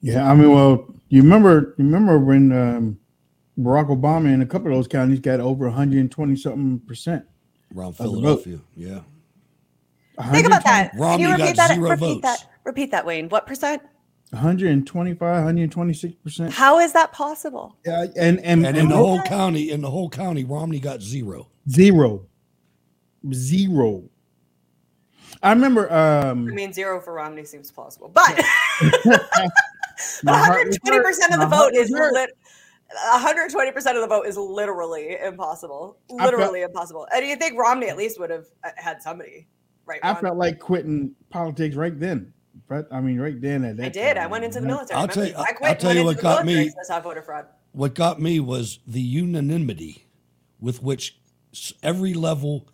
Yeah, 0.01 0.31
I 0.31 0.35
mean, 0.35 0.51
well, 0.53 0.87
you 1.09 1.23
remember, 1.23 1.75
you 1.79 1.85
remember 1.85 2.19
when 2.19 2.53
um, 2.53 2.99
Barack 3.59 3.88
Obama 3.88 4.33
in 4.33 4.43
a 4.43 4.47
couple 4.47 4.69
of 4.69 4.75
those 4.77 4.88
counties 4.88 5.21
got 5.21 5.40
over 5.40 5.67
120 5.67 6.37
something 6.37 6.81
percent 6.81 7.25
Around 7.77 7.88
of 7.88 7.97
the 7.99 8.05
vote. 8.05 8.11
Philadelphia. 8.45 8.59
Yeah. 8.77 9.01
Think 10.33 10.47
about 10.47 10.64
that. 10.64 10.93
Can 10.93 11.01
Romney 11.01 11.23
you 11.25 11.29
got 11.37 11.40
repeat 11.40 11.57
that? 11.57 11.75
zero 11.75 11.90
repeat 11.90 12.07
votes. 12.07 12.23
that. 12.23 12.47
Repeat 12.64 12.90
that, 12.93 13.05
Wayne. 13.07 13.29
What 13.29 13.47
percent? 13.47 13.83
125, 14.31 15.21
126 15.21 16.14
percent. 16.17 16.53
How 16.53 16.79
is 16.81 16.93
that 16.93 17.12
possible? 17.12 17.77
Yeah, 17.85 18.07
and 18.17 18.40
and, 18.40 18.67
And 18.67 18.77
in 18.77 18.88
the 18.88 18.97
whole 18.97 19.21
county, 19.23 19.71
in 19.71 19.81
the 19.81 19.90
whole 19.90 20.09
county, 20.09 20.45
Romney 20.45 20.81
got 20.81 21.01
zero. 21.03 21.49
zero, 21.71 22.27
zero. 23.33 24.05
I 25.43 25.53
remember. 25.53 25.93
Um, 25.93 26.49
I 26.49 26.53
mean, 26.53 26.73
zero 26.73 27.01
for 27.01 27.12
Romney 27.12 27.45
seems 27.45 27.71
plausible, 27.71 28.09
but 28.09 28.37
my 30.23 30.40
120 30.40 31.01
percent 31.01 31.33
of 31.35 31.40
the 31.40 31.47
hurt. 31.47 31.51
My 31.51 31.57
heart 31.57 31.73
vote 31.73 31.75
is 31.75 31.90
was 31.90 31.99
hurt. 31.99 32.12
lit. 32.14 32.31
120 32.88 33.73
percent 33.73 33.97
of 33.97 34.03
the 34.03 34.09
vote 34.09 34.27
is 34.27 34.37
literally 34.37 35.16
impossible. 35.20 35.99
I 36.11 36.18
felt- 36.18 36.33
Literally 36.35 36.62
impossible. 36.62 37.07
And 37.14 37.27
you 37.27 37.37
think 37.37 37.59
Romney 37.59 37.88
at 37.88 37.97
least 37.97 38.18
would 38.20 38.31
have 38.31 38.47
uh, 38.62 38.70
had 38.77 39.03
somebody, 39.03 39.49
right? 39.87 40.01
I 40.03 40.09
Romney? 40.09 40.20
felt 40.23 40.37
like 40.38 40.59
quitting 40.59 41.14
politics 41.31 41.77
right 41.77 41.99
then. 41.99 42.33
But 42.68 42.87
I 42.92 43.01
mean, 43.01 43.18
right 43.20 43.40
then 43.40 43.64
at 43.64 43.77
that. 43.79 43.87
I 43.87 43.88
did. 43.88 44.16
I 44.16 44.27
went 44.27 44.44
into 44.44 44.61
the 44.61 44.66
military. 44.66 44.99
I'll 45.01 45.09
tell 45.09 45.27
you- 45.27 45.35
I 45.37 45.53
I'll 45.62 45.77
tell 45.77 45.94
you 45.94 46.05
what 46.05 46.18
got 46.18 46.47
me- 46.47 46.66
because 46.66 46.90
I 46.90 47.01
voter 47.01 47.23
fraud. 47.23 47.47
What 47.73 47.94
got 47.94 48.20
me 48.20 48.38
was 48.38 48.79
the 48.87 49.01
unanimity 49.01 50.07
with 50.61 50.83
which 50.83 51.18
every 51.83 52.14
level 52.14 52.68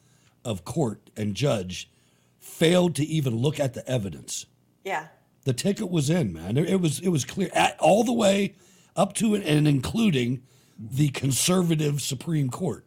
of 0.44 0.64
court 0.64 1.10
and 1.16 1.34
judge 1.34 1.90
failed 2.38 2.94
to 2.96 3.04
even 3.04 3.36
look 3.36 3.58
at 3.58 3.72
the 3.74 3.86
evidence. 3.88 4.46
Yeah. 4.84 5.08
The 5.44 5.52
ticket 5.54 5.90
was 5.90 6.10
in, 6.10 6.32
man. 6.34 6.58
It, 6.58 6.68
it 6.68 6.80
was 6.80 7.00
it 7.00 7.08
was 7.08 7.24
clear 7.24 7.48
at, 7.54 7.78
all 7.80 8.04
the 8.04 8.12
way 8.12 8.54
up 8.96 9.14
to 9.14 9.34
and, 9.34 9.68
including 9.68 10.42
the 10.78 11.08
conservative 11.10 12.00
Supreme 12.00 12.50
Court. 12.50 12.86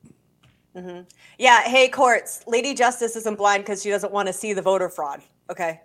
hmm 0.75 1.01
Yeah. 1.37 1.61
Hey, 1.61 1.87
courts. 1.89 2.43
Lady 2.47 2.73
Justice 2.73 3.15
isn't 3.15 3.37
blind 3.37 3.63
because 3.63 3.81
she 3.81 3.89
doesn't 3.89 4.11
want 4.11 4.27
to 4.27 4.33
see 4.33 4.53
the 4.53 4.61
voter 4.61 4.89
fraud. 4.89 5.21
Okay. 5.49 5.81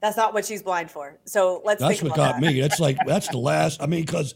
That's 0.00 0.16
not 0.16 0.32
what 0.32 0.46
she's 0.46 0.62
blind 0.62 0.90
for. 0.90 1.18
So 1.24 1.62
let's 1.64 1.80
That's 1.80 2.02
what 2.02 2.14
got 2.14 2.34
that. 2.34 2.40
me. 2.40 2.60
That's 2.60 2.80
like 2.80 2.98
that's 3.06 3.28
the 3.28 3.38
last. 3.38 3.82
I 3.82 3.86
mean, 3.86 4.04
because 4.04 4.34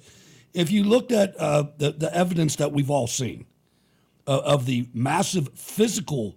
if 0.52 0.70
you 0.70 0.84
looked 0.84 1.10
at 1.10 1.34
uh, 1.38 1.64
the 1.78 1.92
the 1.92 2.14
evidence 2.14 2.56
that 2.56 2.72
we've 2.72 2.90
all 2.90 3.06
seen 3.06 3.46
uh, 4.26 4.40
of 4.44 4.66
the 4.66 4.88
massive 4.92 5.48
physical 5.54 6.36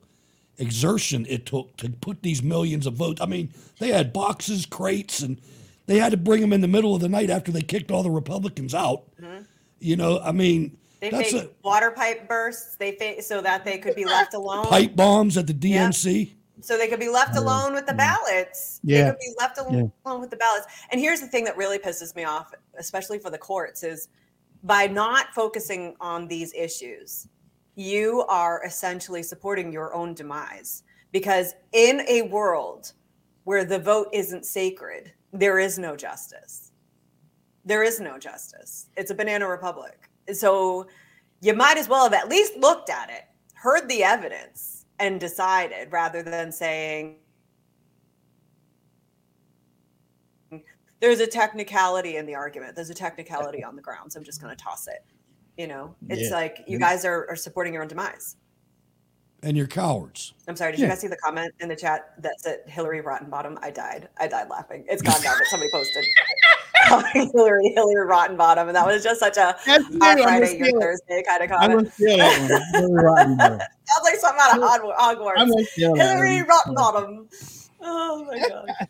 exertion 0.57 1.25
it 1.29 1.45
took 1.45 1.75
to 1.77 1.89
put 1.89 2.23
these 2.23 2.41
millions 2.41 2.85
of 2.87 2.93
votes. 2.93 3.21
I 3.21 3.25
mean, 3.25 3.53
they 3.79 3.89
had 3.89 4.13
boxes, 4.13 4.65
crates, 4.65 5.21
and 5.21 5.39
they 5.87 5.97
had 5.97 6.11
to 6.11 6.17
bring 6.17 6.41
them 6.41 6.53
in 6.53 6.61
the 6.61 6.67
middle 6.67 6.93
of 6.95 7.01
the 7.01 7.09
night 7.09 7.29
after 7.29 7.51
they 7.51 7.61
kicked 7.61 7.89
all 7.91 8.03
the 8.03 8.11
Republicans 8.11 8.73
out. 8.75 9.03
You 9.79 9.95
know, 9.95 10.19
I 10.19 10.31
mean, 10.31 10.77
Mm-hmm. 10.99 10.99
They 10.99 11.09
that's 11.11 11.31
faked 11.31 11.63
water 11.63 11.91
pipe 11.91 12.27
bursts. 12.27 12.75
They 12.75 12.93
fa- 12.93 13.21
so 13.21 13.39
that 13.43 13.63
they 13.63 13.77
could 13.77 13.95
be 13.95 14.03
left 14.17 14.33
alone. 14.33 14.65
pipe 14.65 14.95
bombs 14.95 15.37
at 15.37 15.45
the 15.45 15.53
DNC. 15.53 16.33
So 16.61 16.75
they 16.75 16.87
could 16.87 16.99
be 16.99 17.07
left 17.07 17.35
alone 17.35 17.73
with 17.75 17.85
the 17.85 17.93
ballots. 17.93 18.79
They 18.83 18.95
Yeah. 18.95 19.11
could 19.11 19.19
be 19.19 19.31
left 19.37 19.59
alone 19.59 19.91
with 20.19 20.31
the 20.31 20.37
ballots. 20.37 20.65
And 20.89 20.99
here's 20.99 21.19
the 21.21 21.27
thing 21.27 21.43
that 21.43 21.55
really 21.55 21.77
pisses 21.77 22.15
me 22.15 22.23
off, 22.23 22.51
especially 22.79 23.19
for 23.19 23.29
the 23.29 23.37
courts, 23.37 23.83
is 23.83 24.07
by 24.63 24.87
not 24.87 25.27
focusing 25.35 25.95
on 26.01 26.27
these 26.27 26.51
issues, 26.55 27.27
you 27.75 28.25
are 28.27 28.63
essentially 28.65 29.21
supporting 29.21 29.71
your 29.71 29.93
own 29.93 30.15
demise. 30.15 30.81
Because 31.11 31.53
in 31.73 32.01
a 32.09 32.23
world 32.23 32.93
where 33.43 33.63
the 33.65 33.77
vote 33.77 34.07
isn't 34.13 34.47
sacred, 34.47 35.13
there 35.39 35.59
is 35.59 35.77
no 35.79 35.95
justice. 35.95 36.71
there 37.65 37.83
is 37.83 37.99
no 37.99 38.17
justice. 38.17 38.87
It's 38.95 39.11
a 39.11 39.15
banana 39.15 39.45
republic. 39.47 40.09
So 40.33 40.87
you 41.41 41.53
might 41.53 41.77
as 41.77 41.89
well 41.89 42.03
have 42.05 42.13
at 42.13 42.29
least 42.29 42.55
looked 42.57 42.89
at 42.89 43.09
it, 43.09 43.23
heard 43.55 43.89
the 43.89 44.03
evidence, 44.03 44.85
and 44.99 45.19
decided 45.19 45.91
rather 45.91 46.23
than 46.23 46.51
saying 46.51 47.17
there's 51.01 51.19
a 51.19 51.27
technicality 51.27 52.15
in 52.17 52.25
the 52.25 52.35
argument. 52.35 52.75
There's 52.75 52.89
a 52.89 52.93
technicality 52.95 53.63
on 53.63 53.75
the 53.75 53.81
grounds. 53.81 54.15
I'm 54.15 54.23
just 54.23 54.41
going 54.41 54.55
to 54.55 54.63
toss 54.63 54.87
it. 54.87 55.05
You 55.57 55.67
know, 55.67 55.95
it's 56.09 56.29
Yeah. 56.29 56.35
like 56.35 56.63
you 56.67 56.79
guys 56.79 57.03
are, 57.05 57.27
are 57.29 57.35
supporting 57.35 57.73
your 57.73 57.81
own 57.83 57.87
demise. 57.89 58.37
And 59.47 59.55
you're 59.55 59.65
cowards. 59.65 60.33
I'm 60.49 60.57
sorry. 60.57 60.71
Did 60.73 60.81
you 60.81 60.87
guys 60.87 60.99
see 60.99 61.07
the 61.07 61.15
comment 61.15 61.53
in 61.61 61.69
the 61.69 61.75
chat 61.77 62.21
that 62.21 62.33
said 62.41 62.63
Hillary 62.67 63.01
Rottenbottom? 63.01 63.57
I 63.61 63.71
died. 63.71 64.09
I 64.19 64.27
died 64.27 64.49
laughing. 64.49 64.83
It's 64.89 65.01
gone 65.01 65.23
now, 65.23 65.35
but 65.37 65.47
somebody 65.47 65.71
posted 65.71 66.03
Hillary 67.33 67.71
Hillary 67.73 68.05
Rottenbottom, 68.05 68.67
and 68.67 68.75
that 68.75 68.85
was 68.85 69.01
just 69.05 69.21
such 69.21 69.37
a 69.37 69.55
That's 69.65 69.85
our 69.85 69.89
good. 69.89 70.01
I'm 70.03 70.17
gonna 70.17 70.23
Friday, 70.47 70.57
your. 70.57 70.81
Thursday 70.81 71.23
kind 71.25 71.43
of 71.43 71.51
I'm 71.53 71.59
comment. 71.59 71.93
gonna 71.97 72.17
that 72.17 72.41
one. 72.73 72.81
Hillary 72.81 73.03
Rottenbottom. 73.05 73.59
Sounds 73.59 74.03
like 74.03 74.15
something 74.15 74.41
out 74.43 74.57
of 74.57 74.63
Hogwarts. 74.97 75.33
I'm 75.37 75.47
gonna 75.49 75.61
Hogwarts. 75.61 75.67
steal 75.67 75.95
that 75.95 76.09
Hillary 76.09 76.41
one. 76.41 76.49
Rottenbottom. 76.75 77.27
Oh 77.83 78.25
my 78.25 78.39
god. 78.49 78.67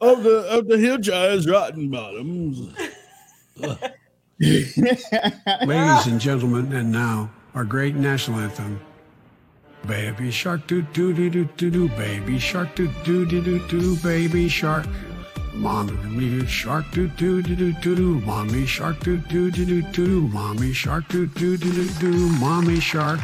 Of 0.00 0.22
the 0.22 0.40
of 0.50 0.66
the 0.68 0.76
hill 0.76 0.98
giants, 0.98 1.48
rotten 1.48 1.88
bottoms. 1.88 2.76
Ladies 4.38 4.76
and 6.06 6.20
gentlemen, 6.20 6.72
and 6.74 6.92
now 6.92 7.30
our 7.54 7.64
great 7.64 7.94
national 7.94 8.40
anthem. 8.40 8.80
Baby 9.86 10.30
shark 10.30 10.66
doo 10.66 10.80
doo 10.94 11.12
doo 11.12 11.28
doo 11.28 11.44
doo 11.56 11.70
doo 11.70 11.88
baby 11.90 12.38
shark 12.38 12.74
doo 12.74 12.88
doo 13.04 13.26
doo 13.26 13.42
doo 13.42 13.58
doo 13.68 13.96
baby 13.96 14.48
shark. 14.48 14.86
Mommy 15.52 16.46
shark 16.46 16.90
doo 16.90 17.06
doo 17.08 17.42
doo 17.42 17.54
doo 17.54 17.72
doo 17.82 17.94
doo 17.94 18.20
mommy 18.20 18.64
shark 18.66 18.98
doo 19.00 19.18
doo 19.18 19.50
doo 19.50 19.64
doo 19.64 19.82
doo 19.82 20.06
doo 20.06 20.28
mommy 20.28 20.72
shark 20.72 21.06
doo 21.08 21.26
doo 21.26 21.56
doo 21.58 21.72
doo 21.72 21.88
doo 22.00 22.28
mommy 22.38 22.80
shark. 22.80 23.20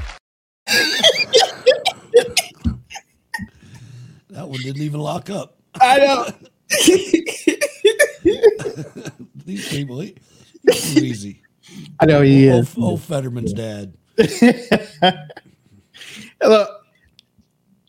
That 4.29 4.49
one 4.49 4.61
didn't 4.61 4.83
even 4.83 5.01
lock 5.01 5.31
up. 5.31 5.57
I 5.81 5.99
know. 5.99 6.27
These 9.47 9.69
people, 9.71 10.01
he, 10.01 10.15
he's 10.71 10.95
too 10.95 11.05
easy. 11.05 11.43
I 11.99 12.07
know 12.07 12.21
he 12.23 12.51
old, 12.51 12.65
is. 12.65 12.77
Old 12.77 13.03
Fetterman's 13.03 13.53
dad. 13.55 13.95
Look. 16.43 16.71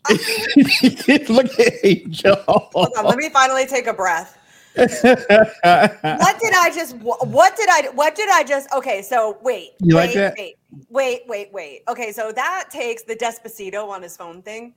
Look 1.29 1.59
at 1.59 1.73
Angel. 1.83 2.35
Hold 2.47 2.93
on, 2.97 3.05
let 3.05 3.17
me 3.17 3.29
finally 3.29 3.65
take 3.65 3.87
a 3.87 3.93
breath. 3.93 4.37
what 4.75 4.89
did 4.89 6.53
I 6.55 6.71
just? 6.73 6.95
What 6.97 7.55
did 7.55 7.69
I? 7.69 7.89
What 7.93 8.15
did 8.15 8.29
I 8.29 8.43
just? 8.43 8.73
Okay, 8.73 9.01
so 9.01 9.37
wait, 9.43 9.71
You 9.79 9.97
wait, 9.97 10.07
like 10.07 10.13
that? 10.15 10.35
wait, 10.37 10.55
wait, 10.89 11.21
wait, 11.27 11.53
wait. 11.53 11.83
Okay, 11.87 12.11
so 12.11 12.31
that 12.31 12.69
takes 12.71 13.03
the 13.03 13.15
Despacito 13.15 13.87
on 13.89 14.01
his 14.01 14.17
phone 14.17 14.41
thing. 14.41 14.73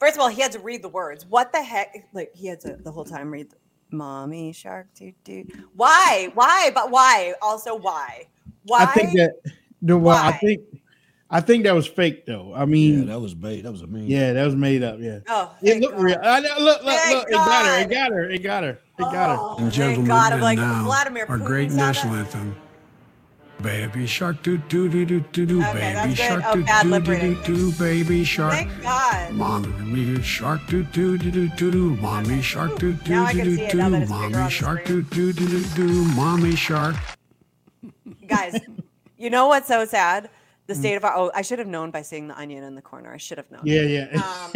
First 0.00 0.16
of 0.16 0.22
all, 0.22 0.28
he 0.28 0.40
had 0.40 0.52
to 0.52 0.60
read 0.60 0.82
the 0.82 0.88
words. 0.88 1.26
What 1.26 1.52
the 1.52 1.62
heck? 1.62 2.08
Like 2.12 2.34
he 2.34 2.46
had 2.46 2.60
to 2.60 2.76
the 2.76 2.90
whole 2.90 3.04
time 3.04 3.30
read. 3.30 3.50
The, 3.50 3.56
Mommy 3.92 4.52
shark 4.52 4.88
doo 4.94 5.12
doo. 5.22 5.44
Why? 5.76 6.30
Why? 6.34 6.70
But 6.74 6.90
why? 6.90 7.34
Also, 7.42 7.74
why? 7.74 8.26
Why? 8.64 8.84
I 8.84 8.86
think 8.86 9.12
that 9.12 9.34
no, 9.82 9.98
well, 9.98 10.16
I 10.16 10.32
think 10.32 10.62
I 11.34 11.40
think 11.40 11.64
that 11.64 11.72
was 11.74 11.86
fake 11.86 12.26
though. 12.26 12.52
I 12.54 12.66
mean, 12.66 13.00
Yeah, 13.00 13.04
that 13.14 13.20
was 13.20 13.32
bait. 13.34 13.62
That 13.62 13.72
was 13.72 13.80
a 13.80 13.86
mean. 13.86 14.06
yeah, 14.06 14.34
that 14.34 14.44
was 14.44 14.54
made 14.54 14.82
up. 14.82 14.98
Yeah, 15.00 15.20
Oh, 15.28 15.50
it 15.62 15.80
looked 15.80 15.98
real. 15.98 16.18
I 16.22 16.40
know, 16.40 16.54
look, 16.58 16.84
look, 16.84 16.94
Thank 16.94 17.16
look. 17.16 17.28
It 17.28 17.32
got 17.32 17.64
her. 17.66 17.78
It 17.80 17.86
Oh, 17.86 17.88
got 17.90 18.10
her. 18.12 18.30
It 18.30 18.42
got 18.42 18.62
her. 18.64 18.78
It 18.98 19.02
got 19.02 19.38
her. 19.58 19.64
And 19.64 19.72
gentlemen, 19.72 20.06
God, 20.08 20.26
I'm 20.26 20.32
and 20.34 20.42
like, 20.42 20.58
now 20.58 20.84
Vladimir 20.84 21.24
our 21.30 21.38
great 21.38 21.70
Putin 21.70 21.72
saw 21.72 21.76
national 21.86 22.14
anthem. 22.16 22.56
Baby 23.62 24.06
shark 24.06 24.42
doo 24.42 24.58
doo 24.68 24.88
doo 24.88 25.06
doo 25.06 25.20
doo 25.32 25.46
doo 25.46 25.62
Okay, 25.62 25.94
baby 25.94 26.14
shark 26.16 26.42
Oh, 26.46 26.54
doo 26.56 26.64
bad 26.64 26.82
doo 26.82 26.88
lip 26.90 27.04
doo 27.04 27.16
doo 27.16 27.42
doo 27.44 27.72
baby 27.78 28.24
shark. 28.24 28.52
Thank 28.54 28.82
God. 28.82 29.32
Mommy 29.32 30.20
shark 30.22 30.66
doo 30.66 30.82
doo 30.82 31.16
doo 31.16 31.30
doo 31.30 31.48
doo 31.48 31.70
doo 31.70 31.96
mommy 31.96 32.42
shark 32.42 32.78
doo 32.78 32.92
doo 32.92 33.10
Now 33.12 33.24
I 33.26 33.32
doo 33.32 33.44
doo 33.44 33.56
see 33.56 33.62
it 33.62 33.74
now 33.74 33.88
that 33.90 34.00
doo 34.00 34.06
mommy 34.08 34.50
shark 34.50 34.84
doo 34.84 35.02
doo 35.02 35.32
doo 35.32 35.46
doo 35.46 35.64
doo 35.76 36.04
mommy 36.14 36.56
shark. 36.56 36.96
guys 38.26 38.60
you 39.16 39.30
know 39.30 39.46
what's 39.46 39.68
so 39.68 39.84
sad 39.84 40.24
Mm. 40.24 40.28
The 40.72 40.80
state 40.80 40.94
of 40.94 41.04
our 41.04 41.16
oh 41.16 41.30
i 41.34 41.42
should 41.42 41.58
have 41.58 41.68
known 41.68 41.90
by 41.90 42.02
seeing 42.02 42.28
the 42.28 42.38
onion 42.38 42.64
in 42.64 42.74
the 42.74 42.82
corner. 42.82 43.12
I 43.12 43.16
should 43.16 43.38
have 43.38 43.50
known. 43.50 43.62
Yeah, 43.64 43.82
yeah. 43.82 44.46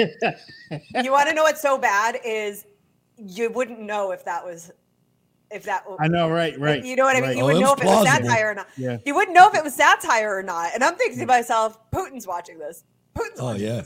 Um, 0.70 0.80
you 1.04 1.12
want 1.12 1.28
to 1.28 1.34
know 1.34 1.42
what's 1.42 1.62
so 1.62 1.78
bad 1.78 2.18
is 2.24 2.66
you 3.16 3.50
wouldn't 3.50 3.80
know 3.80 4.12
if 4.12 4.24
that 4.24 4.44
was 4.44 4.70
if 5.50 5.62
that 5.64 5.84
I 6.00 6.08
know, 6.08 6.28
right, 6.28 6.58
right. 6.58 6.84
you 6.84 6.96
know 6.96 7.04
what 7.04 7.16
i 7.16 7.20
mean? 7.20 7.28
right. 7.30 7.36
you 7.36 7.44
wouldn't 7.44 7.62
know 7.62 7.72
if 7.72 7.80
it 7.80 7.86
was 7.86 8.06
satire 8.06 8.50
or 8.50 8.54
not. 8.54 8.66
Yeah. 8.76 8.98
you 9.04 9.14
wouldn't 9.14 9.34
know 9.34 9.48
if 9.48 9.54
it 9.54 9.62
was 9.62 9.74
satire 9.74 10.36
or 10.36 10.42
not. 10.42 10.70
And 10.74 10.82
i'm 10.82 10.96
thinking 10.96 11.18
to 11.20 11.26
myself 11.26 11.78
putin's 11.90 12.26
watching 12.26 12.58
this. 12.58 12.84
Putin's 13.14 13.40
Oh 13.40 13.54
yeah. 13.54 13.82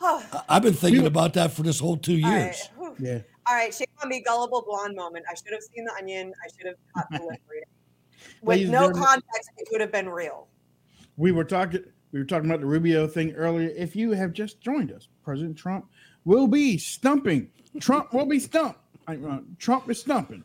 oh, 0.00 0.24
I- 0.32 0.56
I've 0.56 0.62
been 0.62 0.74
thinking 0.74 1.06
about 1.06 1.32
that 1.34 1.52
for 1.52 1.62
this 1.62 1.80
whole 1.80 1.96
two 1.96 2.18
years. 2.18 2.68
right. 2.76 2.92
Yeah. 2.98 3.20
all 3.48 3.54
right. 3.56 3.72
Shame 3.74 3.86
on 4.02 4.08
me. 4.10 4.22
Gullible 4.22 4.62
blonde 4.66 4.94
moment. 4.94 5.24
I 5.30 5.34
should 5.34 5.52
have 5.52 5.62
seen 5.62 5.84
the 5.84 5.94
onion. 5.94 6.32
I 6.44 6.48
should 6.56 6.66
have 6.66 6.76
caught 6.94 7.06
the 7.10 7.26
lip 7.30 7.40
reading 7.48 7.68
with 8.42 8.58
Ladies 8.58 8.70
no 8.70 8.90
context 8.90 9.50
it 9.56 9.68
would 9.70 9.80
have 9.80 9.92
been 9.92 10.08
real 10.08 10.48
we 11.16 11.32
were 11.32 11.44
talking 11.44 11.84
we 12.12 12.18
were 12.18 12.26
talking 12.26 12.50
about 12.50 12.60
the 12.60 12.66
Rubio 12.66 13.06
thing 13.06 13.32
earlier. 13.32 13.70
If 13.70 13.96
you 13.96 14.12
have 14.12 14.32
just 14.32 14.60
joined 14.60 14.92
us, 14.92 15.08
President 15.24 15.56
Trump 15.56 15.86
will 16.24 16.46
be 16.46 16.76
stumping. 16.76 17.50
Trump 17.80 18.12
will 18.12 18.26
be 18.26 18.38
stumped. 18.38 18.78
Trump 19.58 19.88
is 19.90 20.00
stumping 20.00 20.44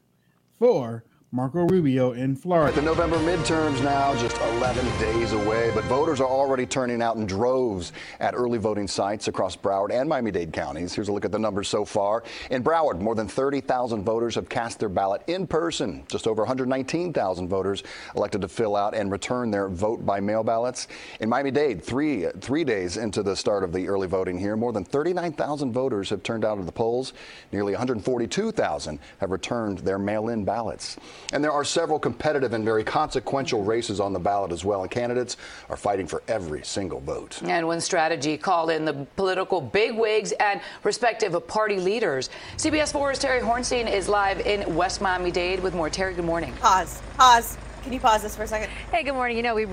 for 0.60 1.04
Marco 1.34 1.68
Rubio 1.68 2.13
in 2.13 2.38
Florida. 2.38 2.74
The 2.74 2.82
November 2.82 3.18
midterms 3.18 3.84
now 3.84 4.16
just 4.16 4.38
11 4.38 4.86
days 4.98 5.34
away, 5.34 5.72
but 5.76 5.84
voters 5.84 6.22
are 6.22 6.28
already 6.28 6.66
turning 6.66 7.02
out 7.02 7.18
in 7.18 7.26
droves 7.26 7.92
at 8.22 8.34
early 8.34 8.58
voting 8.58 8.88
sites 8.88 9.28
across 9.28 9.54
Broward 9.54 9.92
and 9.92 10.08
Miami-Dade 10.08 10.54
counties. 10.54 10.96
Here's 10.96 11.10
a 11.10 11.12
look 11.12 11.26
at 11.26 11.34
the 11.34 11.38
numbers 11.38 11.68
so 11.68 11.84
far. 11.84 12.24
In 12.50 12.63
Broward, 12.63 13.02
more 13.02 13.13
than 13.13 13.28
30,000 13.28 14.06
voters 14.06 14.36
have 14.36 14.48
cast 14.48 14.80
their 14.80 14.88
ballot 14.88 15.22
in 15.28 15.46
person. 15.48 16.06
Just 16.08 16.28
over 16.28 16.44
119,000 16.44 17.50
voters 17.50 17.84
elected 18.16 18.40
to 18.40 18.48
fill 18.48 18.78
out 18.78 18.96
and 18.96 19.12
return 19.12 19.52
their 19.52 19.68
vote 19.68 20.06
by 20.06 20.22
mail 20.22 20.46
ballots. 20.46 20.88
In 21.20 21.28
Miami-Dade, 21.28 21.84
three 21.84 22.28
three 22.40 22.63
days 22.63 22.96
into 22.96 23.22
the 23.22 23.36
start 23.36 23.66
of 23.66 23.74
the 23.74 23.90
early 23.90 24.08
voting 24.08 24.40
here, 24.40 24.56
more 24.56 24.72
than 24.72 24.86
39,000 24.86 25.74
voters 25.74 26.10
have 26.10 26.24
turned 26.24 26.46
out 26.46 26.58
of 26.58 26.66
the 26.66 26.72
polls. 26.72 27.12
Nearly 27.52 27.74
142,000 27.74 29.00
have 29.20 29.30
returned 29.30 29.80
their 29.80 30.00
mail-in 30.00 30.46
ballots. 30.46 30.98
And 31.34 31.44
there 31.44 31.52
are 31.52 31.64
several 31.64 32.00
competitive 32.00 32.54
and 32.54 32.64
very 32.64 32.84
consequential 32.84 33.64
races 33.64 34.00
on 34.00 34.14
the 34.14 34.20
ballot 34.20 34.52
as 34.52 34.64
well, 34.64 34.82
and 34.82 34.92
candidates 34.92 35.38
are 35.70 35.78
fighting 35.78 36.08
for 36.08 36.24
every 36.28 36.64
single 36.64 37.00
vote. 37.00 37.42
And 37.44 37.68
when 37.68 37.82
strategy 37.82 38.38
called 38.38 38.70
in 38.70 38.86
the 38.86 38.94
political 39.16 39.62
bigwigs 39.62 40.32
and 40.34 40.62
respective 40.84 41.36
party 41.48 41.80
leaders. 41.80 42.30
CBS 42.58 42.94
4's 42.94 43.20
Terry 43.20 43.42
Hornstein 43.42 43.92
is 43.92 44.08
live 44.08 44.40
in 44.42 44.76
West 44.76 45.02
Miami 45.02 45.32
Dade 45.32 45.62
with 45.62 45.74
more. 45.74 45.90
Terry, 45.90 46.14
good 46.14 46.26
morning. 46.26 46.54
Pause. 46.62 47.02
Pause. 47.18 47.58
Can 47.84 47.94
you 47.94 48.00
pause 48.00 48.22
this 48.22 48.36
for 48.36 48.44
a 48.44 48.48
second? 48.48 48.70
Hey, 48.92 49.04
good 49.04 49.14
morning. 49.14 49.38
You 49.38 49.44
know, 49.44 49.56
we 49.56 49.68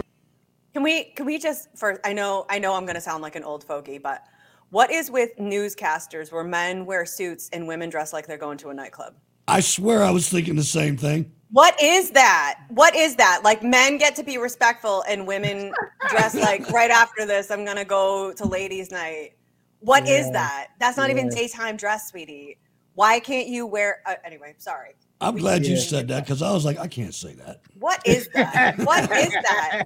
Can 0.73 0.83
we 0.83 1.05
can 1.05 1.27
we 1.27 1.39
just 1.39 1.69
first 1.77 2.01
I 2.05 2.13
know 2.13 2.47
I 2.49 2.59
know 2.59 2.75
I'm 2.75 2.87
gonna 2.87 3.01
sound 3.01 3.23
like 3.23 3.37
an 3.37 3.45
old 3.45 3.65
fogey, 3.65 3.99
but 3.99 4.25
what 4.71 4.91
is 4.91 5.11
with 5.11 5.37
newscasters 5.39 6.33
where 6.33 6.45
men 6.45 6.87
wear 6.87 7.07
suits 7.07 7.49
and 7.53 7.67
women 7.69 7.91
dress 7.91 8.13
like 8.13 8.27
they're 8.27 8.39
going 8.39 8.59
to 8.59 8.71
a 8.71 8.75
nightclub? 8.75 9.15
I 9.47 9.61
swear 9.61 10.03
I 10.03 10.11
was 10.11 10.29
thinking 10.29 10.57
the 10.57 10.65
same 10.65 10.97
thing. 10.97 11.31
What 11.51 11.81
is 11.81 12.11
that? 12.13 12.61
What 12.71 12.97
is 12.97 13.15
that? 13.17 13.43
Like 13.45 13.63
men 13.63 13.99
get 13.99 14.17
to 14.17 14.25
be 14.25 14.39
respectful 14.39 15.05
and 15.09 15.27
women 15.27 15.73
dress 16.09 16.35
like 16.35 16.69
right 16.73 16.91
after 16.91 17.27
this, 17.27 17.51
I'm 17.51 17.65
gonna 17.65 17.85
go 17.85 18.33
to 18.33 18.45
ladies' 18.45 18.91
night. 18.91 19.33
What 19.81 20.09
is 20.09 20.27
Yeah. 20.27 20.33
that? 20.33 20.67
That's 20.81 20.97
not 20.97 21.11
even 21.11 21.29
daytime 21.29 21.77
dress, 21.77 22.09
sweetie. 22.09 22.59
Why 22.95 23.21
can't 23.21 23.49
you 23.49 23.67
wear 23.67 23.99
uh, 24.07 24.15
anyway, 24.25 24.55
sorry. 24.59 24.95
I'm 25.21 25.35
We- 25.35 25.41
glad 25.43 25.65
you 25.65 25.77
said 25.77 26.09
that 26.09 26.25
because 26.25 26.43
I 26.43 26.51
was 26.53 26.65
like, 26.65 26.79
I 26.79 26.89
can't 26.89 27.15
say 27.15 27.35
that. 27.35 27.61
What 27.79 28.05
is 28.07 28.29
that? 28.35 28.79
what 28.79 29.03
is 29.17 29.31
that? 29.31 29.85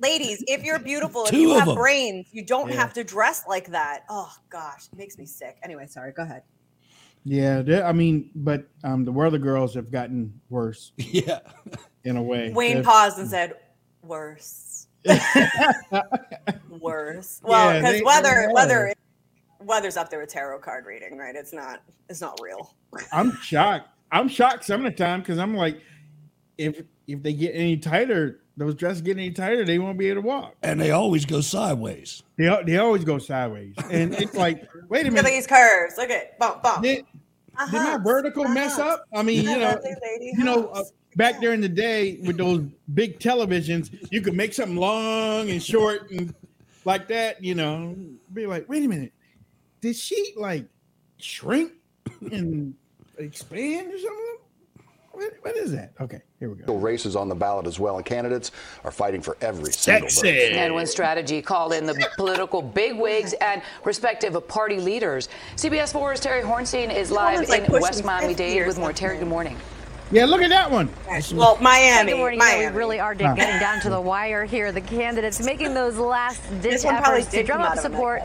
Ladies, 0.00 0.44
if 0.46 0.62
you're 0.62 0.78
beautiful, 0.78 1.24
if 1.24 1.32
you 1.32 1.54
have 1.54 1.66
them. 1.66 1.76
brains, 1.76 2.26
you 2.30 2.44
don't 2.44 2.68
Yeah. 2.70 2.76
have 2.76 2.92
to 2.94 3.02
dress 3.04 3.42
like 3.48 3.68
that. 3.70 4.04
Oh 4.08 4.30
gosh, 4.50 4.86
it 4.92 4.98
makes 4.98 5.18
me 5.18 5.26
sick. 5.26 5.56
Anyway, 5.64 5.86
sorry, 5.88 6.12
go 6.12 6.22
ahead. 6.22 6.42
Yeah, 7.24 7.82
I 7.84 7.92
mean, 7.92 8.30
but 8.34 8.66
um, 8.84 9.04
the 9.04 9.12
weather 9.12 9.38
girls 9.38 9.74
have 9.74 9.90
gotten 9.90 10.40
worse. 10.50 10.92
Yeah, 10.98 11.40
in 12.04 12.16
a 12.16 12.22
way. 12.22 12.52
Wayne 12.52 12.74
They're- 12.76 12.84
paused 12.84 13.18
and 13.18 13.28
said, 13.28 13.54
worse. 14.02 14.88
worse. 16.68 17.40
Well, 17.44 17.78
because 17.78 17.92
they- 17.92 18.02
weather, 18.02 18.48
weather, 18.52 18.92
weather's 19.60 19.96
up 19.96 20.10
there 20.10 20.20
with 20.20 20.30
tarot 20.30 20.58
card 20.60 20.86
reading, 20.86 21.16
right? 21.16 21.34
It's 21.36 21.52
not, 21.52 21.82
it's 22.08 22.20
not 22.20 22.40
real. 22.42 22.74
I'm 23.12 23.36
shocked. 23.36 23.88
I'm 24.10 24.28
shocked 24.28 24.64
some 24.64 24.84
of 24.84 24.92
the 24.92 24.96
time 25.04 25.20
because 25.20 25.38
I'm 25.38 25.54
like, 25.56 25.80
if 26.58 26.82
if 27.12 27.22
they 27.22 27.32
get 27.32 27.54
any 27.54 27.76
tighter, 27.76 28.40
those 28.56 28.74
dresses 28.74 29.02
get 29.02 29.16
any 29.16 29.30
tighter, 29.30 29.64
they 29.64 29.78
won't 29.78 29.98
be 29.98 30.08
able 30.08 30.22
to 30.22 30.26
walk. 30.26 30.54
And 30.62 30.80
they 30.80 30.90
always 30.90 31.24
go 31.24 31.40
sideways. 31.40 32.22
They 32.36 32.62
they 32.64 32.78
always 32.78 33.04
go 33.04 33.18
sideways, 33.18 33.74
and 33.90 34.14
it's 34.14 34.34
like, 34.34 34.68
wait 34.88 35.06
a 35.06 35.10
Look 35.10 35.18
at 35.18 35.24
minute. 35.24 35.28
these 35.28 35.46
curves. 35.46 35.94
Look 35.96 36.10
at 36.10 36.38
bump, 36.38 36.62
bump. 36.62 36.82
Did, 36.82 37.04
did 37.70 37.72
my 37.72 37.98
vertical 38.02 38.44
mess 38.48 38.78
up? 38.78 39.04
I 39.14 39.22
mean, 39.22 39.44
you 39.44 39.58
know, 39.58 39.78
you 40.20 40.44
know, 40.44 40.68
uh, 40.68 40.84
back 41.16 41.40
there 41.40 41.52
in 41.52 41.60
the 41.60 41.68
day 41.68 42.18
with 42.22 42.38
those 42.38 42.62
big 42.94 43.18
televisions, 43.18 43.90
you 44.10 44.20
could 44.20 44.34
make 44.34 44.54
something 44.54 44.76
long 44.76 45.50
and 45.50 45.62
short 45.62 46.10
and 46.10 46.34
like 46.84 47.08
that. 47.08 47.42
You 47.42 47.54
know, 47.54 47.94
be 48.32 48.46
like, 48.46 48.68
wait 48.68 48.84
a 48.84 48.88
minute, 48.88 49.12
did 49.80 49.96
she 49.96 50.34
like 50.36 50.66
shrink 51.18 51.72
and 52.20 52.74
expand 53.18 53.92
or 53.92 53.98
something? 53.98 54.21
What, 55.12 55.34
what 55.42 55.56
is 55.56 55.72
that? 55.72 55.92
Okay, 56.00 56.22
here 56.38 56.48
we 56.48 56.62
go. 56.62 56.74
Races 56.74 57.16
on 57.16 57.28
the 57.28 57.34
ballot 57.34 57.66
as 57.66 57.78
well, 57.78 57.96
and 57.96 58.04
candidates 58.04 58.50
are 58.82 58.90
fighting 58.90 59.20
for 59.20 59.36
every 59.42 59.72
single 59.72 60.08
vote. 60.08 60.24
And 60.24 60.74
when 60.74 60.86
strategy 60.86 61.42
called 61.42 61.74
in 61.74 61.84
the 61.84 62.08
political 62.16 62.62
bigwigs 62.62 63.34
and 63.34 63.62
respective 63.84 64.48
party 64.48 64.78
leaders. 64.78 65.28
CBS 65.56 65.92
4's 65.92 66.20
Terry 66.20 66.42
Hornstein 66.42 66.94
is 66.94 67.10
live 67.10 67.48
like, 67.48 67.68
in 67.68 67.72
West 67.72 68.04
Miami-Dade 68.04 68.62
or 68.62 68.66
with 68.66 68.78
more. 68.78 68.92
Terry, 68.92 69.18
good 69.18 69.28
morning. 69.28 69.56
Yeah, 70.10 70.26
look 70.26 70.42
at 70.42 70.50
that 70.50 70.70
one. 70.70 70.90
Well, 71.34 71.56
Miami. 71.60 72.12
Good 72.12 72.18
morning. 72.18 72.38
You 72.38 72.44
know, 72.44 72.52
Miami. 72.52 72.70
we 72.70 72.76
really 72.76 73.00
are 73.00 73.14
getting 73.14 73.58
down 73.58 73.80
to 73.80 73.90
the 73.90 74.00
wire 74.00 74.44
here. 74.44 74.70
The 74.70 74.82
candidates 74.82 75.42
making 75.42 75.72
those 75.72 75.96
last 75.96 76.42
ditch 76.60 76.72
This 76.72 76.84
one 76.84 76.96
probably 76.96 77.20
efforts 77.20 77.34
to 77.34 77.42
drum 77.42 77.62
up 77.62 77.70
out 77.70 77.76
of 77.78 77.82
support 77.82 78.22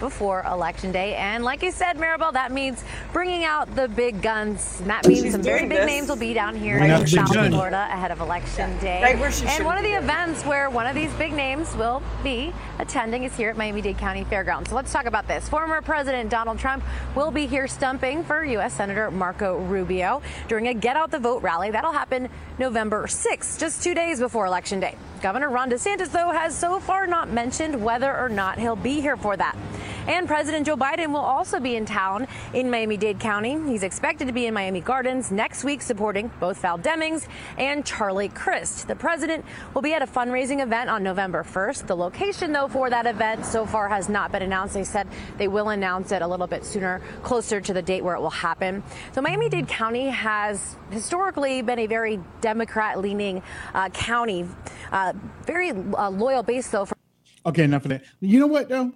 before 0.00 0.42
election 0.50 0.90
day. 0.90 1.14
And 1.14 1.44
like 1.44 1.62
you 1.62 1.70
said, 1.70 1.96
Maribel, 1.98 2.32
that 2.32 2.50
means 2.50 2.82
bringing 3.12 3.44
out 3.44 3.72
the 3.76 3.86
big 3.86 4.22
guns. 4.22 4.80
That 4.80 5.06
means 5.06 5.22
She's 5.22 5.32
some 5.32 5.42
very 5.42 5.68
big 5.68 5.78
this. 5.78 5.86
names 5.86 6.08
will 6.08 6.16
be 6.16 6.34
down 6.34 6.56
here 6.56 6.78
in 6.78 6.88
the 6.88 7.06
South 7.06 7.32
guns. 7.32 7.54
Florida 7.54 7.86
ahead 7.90 8.10
of 8.10 8.20
election 8.20 8.76
day. 8.78 9.02
Right 9.02 9.18
where 9.18 9.30
she 9.30 9.46
and 9.46 9.64
one 9.64 9.78
of 9.78 9.84
the 9.84 9.92
events 9.92 10.44
where 10.44 10.70
one 10.70 10.86
of 10.86 10.94
these 10.94 11.12
big 11.12 11.32
names 11.32 11.76
will 11.76 12.02
be 12.24 12.52
attending 12.78 13.24
is 13.24 13.36
here 13.36 13.50
at 13.50 13.56
Miami-Dade 13.56 13.98
County 13.98 14.24
Fairgrounds. 14.24 14.70
So 14.70 14.76
let's 14.76 14.92
talk 14.92 15.04
about 15.04 15.28
this. 15.28 15.48
Former 15.48 15.80
President 15.82 16.30
Donald 16.30 16.58
Trump 16.58 16.82
will 17.14 17.30
be 17.30 17.46
here 17.46 17.68
stumping 17.68 18.24
for 18.24 18.42
U.S. 18.42 18.72
Senator 18.72 19.10
Marco 19.10 19.58
Rubio 19.58 20.22
during 20.48 20.68
a 20.68 20.74
Get 20.74 20.96
Out 20.96 21.10
the 21.10 21.18
Vote 21.18 21.42
rally. 21.42 21.70
That'll 21.70 21.92
happen 21.92 22.28
November 22.58 23.06
6th, 23.06 23.58
just 23.58 23.82
two 23.82 23.94
days 23.94 24.18
before 24.18 24.46
Election 24.46 24.80
Day. 24.80 24.96
Governor 25.20 25.50
Ron 25.50 25.70
DeSantis, 25.70 26.10
though, 26.10 26.30
has 26.30 26.56
so 26.56 26.80
far 26.80 27.06
not 27.06 27.30
mentioned 27.30 27.84
whether 27.84 28.16
or 28.16 28.30
not 28.30 28.58
he'll 28.58 28.74
be 28.74 29.00
here 29.02 29.18
for 29.18 29.36
that. 29.36 29.54
And 30.06 30.26
President 30.26 30.66
Joe 30.66 30.76
Biden 30.76 31.08
will 31.08 31.18
also 31.18 31.60
be 31.60 31.76
in 31.76 31.84
town 31.84 32.26
in 32.54 32.70
Miami 32.70 32.96
Dade 32.96 33.20
County. 33.20 33.60
He's 33.70 33.82
expected 33.82 34.26
to 34.28 34.32
be 34.32 34.46
in 34.46 34.54
Miami 34.54 34.80
Gardens 34.80 35.30
next 35.30 35.62
week 35.62 35.82
supporting 35.82 36.30
both 36.40 36.58
Val 36.62 36.78
Demings 36.78 37.28
and 37.58 37.84
Charlie 37.84 38.30
Crist. 38.30 38.88
The 38.88 38.96
president 38.96 39.44
will 39.74 39.82
be 39.82 39.92
at 39.92 40.00
a 40.00 40.06
fundraising 40.06 40.62
event 40.62 40.88
on 40.88 41.02
November 41.02 41.44
1st. 41.44 41.86
The 41.86 41.94
location, 41.94 42.52
though, 42.52 42.66
for 42.66 42.88
that 42.88 43.06
event 43.06 43.44
so 43.44 43.66
far 43.66 43.88
has 43.88 44.08
not 44.08 44.32
been 44.32 44.42
announced. 44.42 44.74
They 44.74 44.84
said 44.84 45.06
they 45.36 45.48
will 45.48 45.68
announce 45.68 46.12
it 46.12 46.22
a 46.22 46.26
little 46.26 46.46
bit 46.46 46.64
sooner, 46.64 47.02
closer 47.22 47.60
to 47.60 47.72
the 47.72 47.82
date 47.82 48.02
where 48.02 48.16
it 48.16 48.20
will 48.20 48.30
happen. 48.30 48.82
So 49.12 49.20
Miami 49.20 49.48
Dade 49.50 49.68
County 49.68 50.08
has 50.08 50.76
historically 50.90 51.60
been 51.62 51.78
a 51.78 51.86
very 51.86 52.20
Democrat 52.40 52.98
leaning 52.98 53.42
uh, 53.74 53.90
county, 53.90 54.46
uh, 54.90 55.09
very 55.46 55.70
uh, 55.70 56.10
loyal 56.10 56.42
base, 56.42 56.68
though. 56.68 56.84
For- 56.84 56.94
Okay, 57.46 57.64
enough 57.64 57.84
of 57.86 57.88
that. 57.90 58.04
You 58.20 58.38
know 58.38 58.46
what 58.46 58.68
though? 58.68 58.92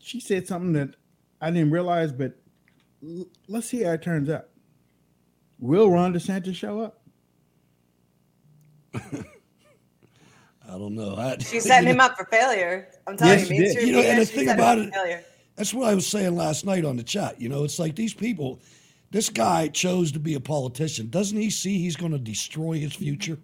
She 0.00 0.20
said 0.20 0.46
something 0.46 0.72
that 0.74 0.94
I 1.40 1.50
didn't 1.50 1.70
realize, 1.72 2.12
but 2.12 2.38
l- 3.04 3.26
let's 3.48 3.66
see 3.66 3.82
how 3.82 3.92
it 3.92 4.02
turns 4.02 4.30
out. 4.30 4.46
Will 5.58 5.90
Ron 5.90 6.14
DeSantis 6.14 6.54
show 6.54 6.80
up? 6.80 7.00
I 8.94 10.78
don't 10.78 10.94
know. 10.94 11.16
I, 11.16 11.36
She's 11.38 11.64
setting 11.66 11.88
him 11.88 12.00
up 12.00 12.16
for 12.16 12.24
failure. 12.26 12.88
I'm 13.06 13.16
telling 13.16 13.38
Yes, 13.38 13.50
you, 13.50 13.56
she 13.56 13.62
did. 13.74 13.74
You 13.86 13.92
know, 13.92 13.98
media, 13.98 14.10
and 14.12 14.20
the 14.20 14.26
she's 14.26 14.34
thing 14.34 14.48
about 14.48 14.78
it, 14.78 14.92
failure. 14.94 15.24
that's 15.56 15.74
what 15.74 15.88
I 15.88 15.94
was 15.94 16.06
saying 16.06 16.36
last 16.36 16.64
night 16.64 16.84
on 16.84 16.96
the 16.96 17.02
chat. 17.02 17.40
You 17.40 17.48
know, 17.48 17.64
it's 17.64 17.78
like 17.78 17.96
these 17.96 18.14
people, 18.14 18.60
this 19.10 19.28
guy 19.28 19.68
chose 19.68 20.12
to 20.12 20.18
be 20.20 20.34
a 20.34 20.40
politician. 20.40 21.10
Doesn't 21.10 21.36
he 21.38 21.50
see 21.50 21.78
he's 21.78 21.96
going 21.96 22.12
to 22.12 22.18
destroy 22.18 22.78
his 22.78 22.92
future 22.94 23.38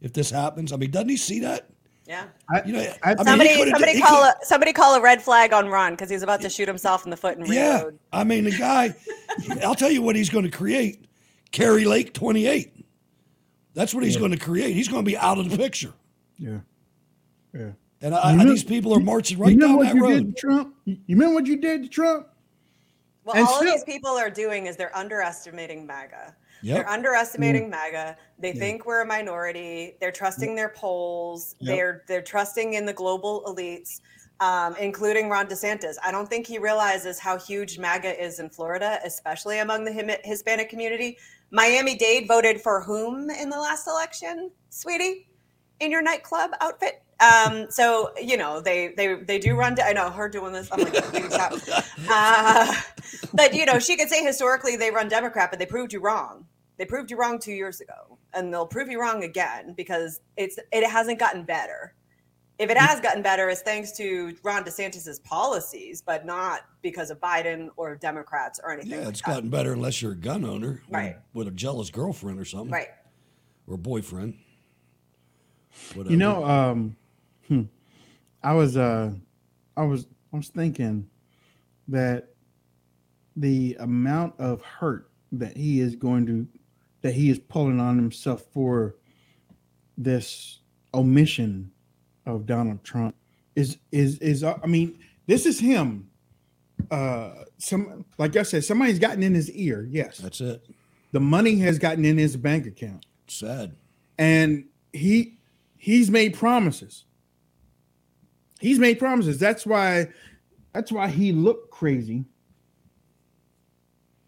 if 0.00 0.12
this 0.12 0.30
happens? 0.30 0.72
I 0.72 0.76
mean, 0.76 0.90
doesn't 0.90 1.08
he 1.08 1.16
see 1.16 1.40
that? 1.40 1.66
Yeah. 2.06 2.24
You 2.66 2.72
know, 2.72 2.80
I- 3.04 3.12
I 3.12 3.14
mean, 3.14 3.24
Somebody, 3.24 3.54
could've- 3.56 3.70
somebody 3.70 4.00
call 4.00 4.24
a 4.24 4.34
somebody 4.42 4.72
call 4.72 4.94
a 4.96 5.00
red 5.00 5.22
flag 5.22 5.52
on 5.52 5.68
Ron 5.68 5.92
because 5.92 6.10
he's 6.10 6.22
about 6.24 6.40
to 6.40 6.48
shoot 6.50 6.66
himself 6.66 7.04
in 7.04 7.10
the 7.10 7.16
foot 7.16 7.36
and 7.38 7.46
Yeah, 7.46 7.76
reload. 7.78 7.98
I 8.12 8.24
mean, 8.24 8.44
the 8.44 8.50
guy. 8.56 8.94
I'll 9.64 9.76
tell 9.76 9.90
you 9.90 10.02
what 10.02 10.16
he's 10.16 10.28
going 10.30 10.44
to 10.44 10.50
create. 10.50 11.06
Kari 11.52 11.84
Lake 11.84 12.12
twenty 12.12 12.46
eight. 12.46 12.84
That's 13.74 13.94
what 13.94 14.02
he's 14.02 14.16
going 14.16 14.32
to 14.32 14.36
create. 14.38 14.74
He's 14.74 14.88
going 14.88 15.04
to 15.04 15.08
be 15.08 15.16
out 15.16 15.38
of 15.38 15.48
the 15.50 15.56
picture. 15.56 15.92
Yeah. 16.36 16.58
Yeah. 17.54 17.70
And 18.02 18.14
I, 18.14 18.32
You 18.32 18.40
I, 18.40 18.44
know- 18.44 18.50
these 18.50 18.64
people 18.64 18.92
are 18.94 19.00
marching 19.00 19.38
right 19.38 19.50
you 19.52 19.56
know 19.56 19.68
down 19.68 19.76
what 19.76 19.86
that 19.86 19.94
you 19.94 20.02
road. 20.02 20.10
did 20.14 20.34
to 20.36 20.40
Trump? 20.40 20.74
You 20.86 20.94
you 21.06 21.14
remember 21.16 21.34
what 21.34 21.46
you 21.46 21.56
did 21.58 21.84
to 21.84 21.88
Trump? 21.88 22.26
Well, 23.24 23.36
And 23.36 23.46
all 23.46 23.56
still- 23.58 23.68
of 23.68 23.74
these 23.74 23.84
people 23.84 24.10
are 24.18 24.30
doing 24.30 24.66
is 24.66 24.76
they're 24.76 24.96
underestimating 24.96 25.86
MAGA. 25.86 26.34
Yep. 26.62 26.76
They're 26.76 26.88
underestimating 26.88 27.66
Mm. 27.66 27.70
MAGA. 27.70 28.16
They 28.38 28.52
think 28.52 28.86
we're 28.86 29.02
a 29.02 29.06
minority. 29.06 29.96
They're 30.00 30.12
trusting 30.12 30.54
their 30.54 30.70
polls. 30.70 31.54
Yep. 31.58 31.76
They're 31.76 32.02
they're 32.08 32.22
trusting 32.22 32.74
in 32.74 32.86
the 32.86 32.92
global 32.92 33.42
elites, 33.46 34.00
um, 34.40 34.76
including 34.76 35.28
Ron 35.28 35.46
DeSantis. 35.46 35.94
I 36.04 36.10
don't 36.10 36.28
think 36.28 36.46
he 36.46 36.58
realizes 36.58 37.18
how 37.18 37.38
huge 37.38 37.78
MAGA 37.78 38.22
is 38.22 38.40
in 38.40 38.50
Florida, 38.50 38.98
especially 39.04 39.58
among 39.60 39.84
the 39.84 40.18
Hispanic 40.24 40.68
community. 40.70 41.18
Miami 41.50 41.96
Dade 41.96 42.28
voted 42.28 42.60
for 42.60 42.80
whom 42.82 43.28
in 43.30 43.50
the 43.50 43.58
last 43.58 43.86
election, 43.88 44.50
sweetie, 44.70 45.26
in 45.80 45.90
your 45.90 46.02
nightclub 46.02 46.52
outfit. 46.60 47.02
Um, 47.20 47.66
so 47.70 48.12
you 48.22 48.36
know 48.38 48.60
they 48.60 48.94
they 48.96 49.14
they 49.16 49.38
do 49.38 49.54
run. 49.54 49.76
I 49.82 49.92
know 49.92 50.08
her 50.10 50.28
doing 50.28 50.52
this. 50.52 50.68
I'm 50.72 50.80
like, 50.80 50.94
stop." 51.30 51.52
uh, 52.08 52.74
but 53.34 53.52
you 53.54 53.66
know 53.66 53.78
she 53.78 53.96
could 53.96 54.08
say 54.08 54.24
historically 54.24 54.76
they 54.76 54.90
run 54.90 55.08
Democrat, 55.08 55.50
but 55.50 55.58
they 55.58 55.66
proved 55.66 55.92
you 55.92 56.00
wrong. 56.00 56.46
They 56.80 56.86
proved 56.86 57.10
you 57.10 57.18
wrong 57.18 57.38
two 57.38 57.52
years 57.52 57.82
ago, 57.82 58.16
and 58.32 58.50
they'll 58.50 58.66
prove 58.66 58.88
you 58.88 58.98
wrong 58.98 59.22
again 59.24 59.74
because 59.76 60.22
it's 60.38 60.58
it 60.72 60.88
hasn't 60.88 61.18
gotten 61.18 61.44
better. 61.44 61.92
If 62.58 62.70
it 62.70 62.78
has 62.78 63.02
gotten 63.02 63.20
better, 63.22 63.50
it's 63.50 63.60
thanks 63.60 63.92
to 63.98 64.34
Ron 64.42 64.64
DeSantis's 64.64 65.18
policies, 65.18 66.00
but 66.00 66.24
not 66.24 66.62
because 66.80 67.10
of 67.10 67.20
Biden 67.20 67.68
or 67.76 67.96
Democrats 67.96 68.60
or 68.64 68.72
anything. 68.72 68.92
Yeah, 68.92 68.98
like 69.00 69.08
it's 69.08 69.20
that. 69.20 69.26
gotten 69.30 69.50
better 69.50 69.74
unless 69.74 70.00
you're 70.00 70.12
a 70.12 70.16
gun 70.16 70.42
owner, 70.42 70.80
with- 70.86 70.90
Right. 70.90 71.16
With 71.34 71.48
a 71.48 71.50
jealous 71.50 71.90
girlfriend 71.90 72.40
or 72.40 72.46
something, 72.46 72.70
right. 72.70 72.88
Or 73.66 73.76
boyfriend. 73.76 74.38
Whatever. 75.92 76.10
You 76.12 76.16
know, 76.16 76.44
um, 76.46 76.96
hmm, 77.46 77.62
I 78.42 78.54
was, 78.54 78.78
uh, 78.78 79.12
I 79.76 79.82
was, 79.82 80.06
I 80.32 80.36
was 80.38 80.48
thinking 80.48 81.10
that 81.88 82.30
the 83.36 83.76
amount 83.80 84.40
of 84.40 84.62
hurt 84.62 85.10
that 85.32 85.58
he 85.58 85.80
is 85.80 85.94
going 85.94 86.24
to, 86.26 86.46
that 87.02 87.14
he 87.14 87.30
is 87.30 87.38
pulling 87.38 87.80
on 87.80 87.96
himself 87.96 88.42
for 88.52 88.96
this 89.96 90.60
omission 90.94 91.70
of 92.26 92.46
Donald 92.46 92.82
Trump 92.84 93.14
is 93.56 93.78
is 93.92 94.18
is. 94.18 94.44
uh, 94.44 94.58
I 94.62 94.66
mean, 94.66 94.98
this 95.26 95.46
is 95.46 95.58
him. 95.60 96.10
Uh, 96.90 97.44
some 97.58 98.04
like 98.18 98.36
I 98.36 98.42
said, 98.42 98.64
somebody's 98.64 98.98
gotten 98.98 99.22
in 99.22 99.34
his 99.34 99.50
ear. 99.52 99.86
Yes, 99.90 100.18
that's 100.18 100.40
it. 100.40 100.66
The 101.12 101.20
money 101.20 101.56
has 101.58 101.78
gotten 101.78 102.04
in 102.04 102.18
his 102.18 102.36
bank 102.36 102.66
account 102.66 103.04
sad. 103.30 103.74
and 104.18 104.64
he 104.92 105.38
he's 105.76 106.10
made 106.10 106.34
promises 106.34 107.04
he's 108.60 108.78
made 108.78 108.98
promises 108.98 109.38
that's 109.38 109.64
why 109.64 110.06
that's 110.72 110.92
why 110.92 111.08
he 111.08 111.32
looked 111.32 111.70
crazy 111.70 112.24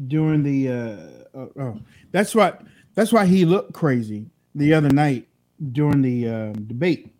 during 0.06 0.42
the 0.42 0.68
uh, 0.68 1.38
uh 1.38 1.46
oh, 1.58 1.80
that's 2.10 2.34
what 2.34 2.62
that's 2.94 3.12
why 3.12 3.24
he 3.24 3.44
looked 3.44 3.72
crazy 3.72 4.26
the 4.54 4.74
other 4.74 4.90
night 4.90 5.28
during 5.72 6.02
the 6.02 6.28
um, 6.28 6.52
debate 6.64 7.14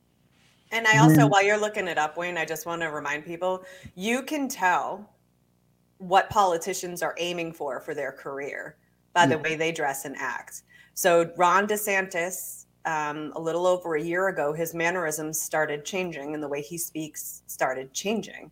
And 0.71 0.87
I 0.87 0.99
also, 0.99 1.27
while 1.27 1.45
you're 1.45 1.61
looking 1.61 1.87
it 1.87 1.99
up, 1.99 2.17
Wayne, 2.17 2.37
I 2.37 2.45
just 2.45 2.67
want 2.67 2.83
to 2.83 2.89
remind 2.89 3.25
people 3.25 3.65
you 3.95 4.23
can 4.23 4.49
tell 4.49 5.09
what 5.99 6.29
politicians 6.31 7.03
are 7.03 7.15
aiming 7.19 7.53
for 7.53 7.81
for 7.81 7.95
their 7.95 8.11
career 8.13 8.77
by 9.13 9.27
the 9.27 9.39
way 9.39 9.55
they 9.55 9.71
dress 9.71 10.05
and 10.05 10.17
act. 10.17 10.63
So, 10.95 11.31
Ron 11.37 11.67
DeSantis, 11.67 12.67
um, 12.85 13.33
a 13.37 13.41
little 13.41 13.67
over 13.67 13.95
a 13.95 14.03
year 14.03 14.29
ago, 14.29 14.53
his 14.53 14.75
mannerisms 14.75 15.41
started 15.41 15.85
changing 15.85 16.35
and 16.35 16.43
the 16.43 16.49
way 16.49 16.63
he 16.63 16.77
speaks 16.79 17.43
started 17.47 17.93
changing. 17.93 18.51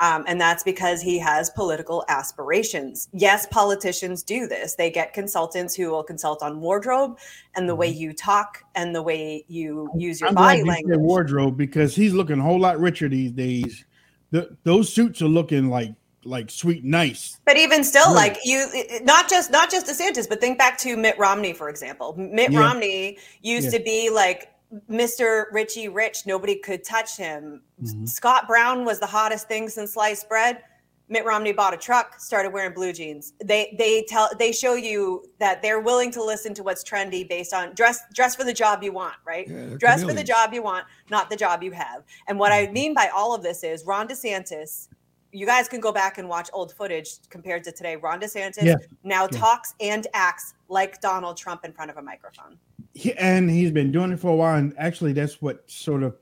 Um, 0.00 0.24
and 0.28 0.40
that's 0.40 0.62
because 0.62 1.02
he 1.02 1.18
has 1.18 1.50
political 1.50 2.04
aspirations. 2.08 3.08
Yes, 3.12 3.46
politicians 3.50 4.22
do 4.22 4.46
this. 4.46 4.74
They 4.76 4.90
get 4.90 5.12
consultants 5.12 5.74
who 5.74 5.90
will 5.90 6.04
consult 6.04 6.42
on 6.42 6.60
wardrobe 6.60 7.18
and 7.56 7.68
the 7.68 7.74
way 7.74 7.88
you 7.88 8.12
talk 8.12 8.62
and 8.76 8.94
the 8.94 9.02
way 9.02 9.44
you 9.48 9.90
use 9.96 10.20
your 10.20 10.28
i'm 10.28 10.34
body 10.36 10.62
language. 10.62 10.98
wardrobe 10.98 11.56
because 11.56 11.96
he's 11.96 12.12
looking 12.14 12.38
a 12.38 12.42
whole 12.42 12.60
lot 12.60 12.78
richer 12.78 13.08
these 13.08 13.32
days 13.32 13.84
the, 14.30 14.56
those 14.62 14.92
suits 14.92 15.20
are 15.22 15.26
looking 15.28 15.68
like 15.68 15.92
like 16.24 16.50
sweet 16.50 16.84
nice 16.84 17.38
But 17.46 17.56
even 17.56 17.82
still, 17.82 18.06
Right. 18.14 18.32
like 18.34 18.38
you, 18.44 18.66
not 19.02 19.28
just 19.30 19.50
not 19.50 19.70
just 19.70 19.86
DeSantis, 19.86 20.28
but 20.28 20.40
think 20.40 20.58
back 20.58 20.76
to 20.78 20.96
Mitt 20.96 21.16
Romney, 21.18 21.52
for 21.54 21.68
example. 21.70 22.14
Mitt 22.18 22.50
Yeah. 22.52 22.60
Romney 22.60 23.18
used 23.40 23.72
Yeah. 23.72 23.78
to 23.78 23.84
be 23.84 24.10
like 24.10 24.52
Mr. 24.90 25.44
Richie 25.52 25.88
Rich. 25.88 26.26
Nobody 26.26 26.56
could 26.56 26.84
touch 26.84 27.16
him. 27.16 27.62
Mhm. 27.82 28.08
Scott 28.08 28.46
Brown 28.46 28.84
was 28.84 29.00
the 29.00 29.06
hottest 29.06 29.48
thing 29.48 29.68
since 29.68 29.94
sliced 29.94 30.28
bread. 30.28 30.62
Mitt 31.10 31.24
Romney 31.24 31.52
bought 31.52 31.72
a 31.72 31.76
truck, 31.78 32.20
started 32.20 32.52
wearing 32.52 32.74
blue 32.74 32.92
jeans. 32.92 33.32
They 33.42 33.74
they 33.78 34.02
tell 34.02 34.28
they 34.38 34.52
show 34.52 34.74
you 34.74 35.24
that 35.38 35.62
they're 35.62 35.80
willing 35.80 36.10
to 36.10 36.22
listen 36.22 36.52
to 36.52 36.62
what's 36.62 36.84
trendy 36.84 37.26
based 37.26 37.54
on 37.54 37.72
dress 37.74 38.00
dress 38.12 38.36
for 38.36 38.44
the 38.44 38.52
job 38.52 38.82
you 38.82 38.92
want, 38.92 39.14
right? 39.24 39.48
they're 39.48 39.78
dress 39.78 40.04
for 40.04 40.12
the 40.12 40.22
job 40.22 40.52
you 40.52 40.62
want, 40.62 40.84
not 41.08 41.30
the 41.30 41.36
job 41.36 41.62
you 41.62 41.72
have. 41.72 42.04
And 42.26 42.38
what 42.38 42.52
Mm-hmm. 42.52 42.68
I 42.68 42.72
mean 42.72 42.92
by 42.94 43.08
all 43.08 43.34
of 43.34 43.42
this 43.42 43.64
is 43.64 43.86
Ron 43.86 44.06
DeSantis. 44.06 44.88
You 45.32 45.46
guys 45.46 45.66
can 45.66 45.80
go 45.80 45.92
back 45.92 46.18
and 46.18 46.28
watch 46.28 46.50
old 46.52 46.74
footage 46.74 47.26
compared 47.30 47.64
to 47.64 47.72
today. 47.72 47.96
Ron 47.96 48.20
DeSantis 48.20 48.62
Yeah. 48.64 48.76
now 49.02 49.28
Yeah. 49.32 49.38
talks 49.38 49.74
and 49.80 50.06
acts 50.12 50.52
like 50.68 51.00
Donald 51.00 51.38
Trump 51.38 51.64
in 51.64 51.72
front 51.72 51.90
of 51.90 51.96
a 51.96 52.02
microphone. 52.02 52.58
He, 52.94 53.12
and 53.14 53.50
he's 53.50 53.70
been 53.70 53.92
doing 53.92 54.12
it 54.12 54.20
for 54.20 54.30
a 54.30 54.34
while 54.36 54.56
and 54.56 54.74
actually 54.78 55.12
that's 55.12 55.40
what 55.40 55.68
sort 55.70 56.02
of 56.02 56.16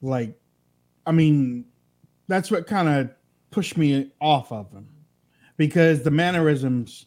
like 0.00 0.38
i 1.06 1.12
mean 1.12 1.64
that's 2.28 2.50
what 2.50 2.66
kind 2.66 2.88
of 2.88 3.10
pushed 3.50 3.76
me 3.76 4.10
off 4.20 4.50
of 4.50 4.70
him. 4.72 4.88
Because 5.56 6.02
the 6.02 6.10
mannerisms 6.10 7.06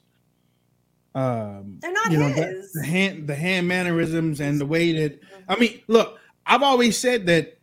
um 1.16 1.78
They're 1.82 1.92
not 1.92 2.12
you 2.12 2.20
know, 2.20 2.28
his. 2.28 2.74
the, 2.74 2.80
the 2.82 2.86
hand 2.86 3.28
the 3.28 3.36
hand 3.36 3.68
mannerisms 3.68 4.42
and 4.42 4.60
the 4.60 4.66
way 4.66 4.92
that 4.92 5.20
i 5.48 5.58
mean 5.58 5.82
look 5.88 6.20
i've 6.46 6.62
always 6.62 6.98
said 6.98 7.26
that 7.28 7.58